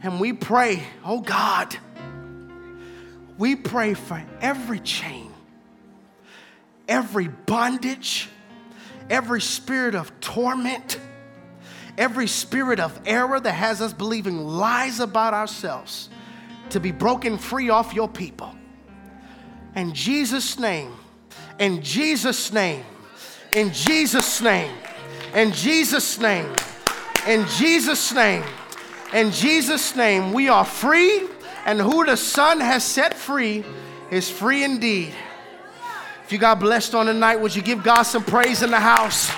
And 0.03 0.21
we 0.21 0.31
pray, 0.31 0.83
oh 1.03 1.19
God 1.19 1.77
we 3.41 3.55
pray 3.55 3.95
for 3.95 4.23
every 4.39 4.79
chain, 4.79 5.33
every 6.87 7.27
bondage, 7.27 8.29
every 9.09 9.41
spirit 9.41 9.95
of 9.95 10.11
torment, 10.19 10.99
every 11.97 12.27
spirit 12.27 12.79
of 12.79 13.01
error 13.03 13.39
that 13.39 13.53
has 13.53 13.81
us 13.81 13.93
believing 13.93 14.37
lies 14.37 14.99
about 14.99 15.33
ourselves 15.33 16.11
to 16.69 16.79
be 16.79 16.91
broken 16.91 17.39
free 17.39 17.71
off 17.71 17.95
your 17.95 18.07
people. 18.07 18.53
In 19.75 19.91
Jesus' 19.91 20.59
name, 20.59 20.93
in 21.57 21.81
Jesus' 21.81 22.53
name, 22.53 22.83
in 23.53 23.73
Jesus' 23.73 24.39
name, 24.39 24.71
in 25.33 25.51
Jesus' 25.51 26.19
name, 26.19 26.53
in 27.27 27.47
Jesus' 27.47 28.13
name, 28.13 28.43
in 29.15 29.31
Jesus' 29.31 29.95
name, 29.95 30.31
we 30.31 30.47
are 30.47 30.63
free 30.63 31.27
and 31.65 31.79
who 31.79 32.05
the 32.05 32.17
Son 32.17 32.59
has 32.59 32.83
set 32.83 33.13
free 33.13 33.63
is 34.09 34.29
free 34.29 34.63
indeed. 34.63 35.13
If 36.23 36.31
you 36.31 36.37
got 36.37 36.59
blessed 36.59 36.95
on 36.95 37.07
the 37.07 37.13
night, 37.13 37.39
would 37.39 37.55
you 37.55 37.61
give 37.61 37.83
God 37.83 38.03
some 38.03 38.23
praise 38.23 38.63
in 38.63 38.71
the 38.71 38.79
house? 38.79 39.31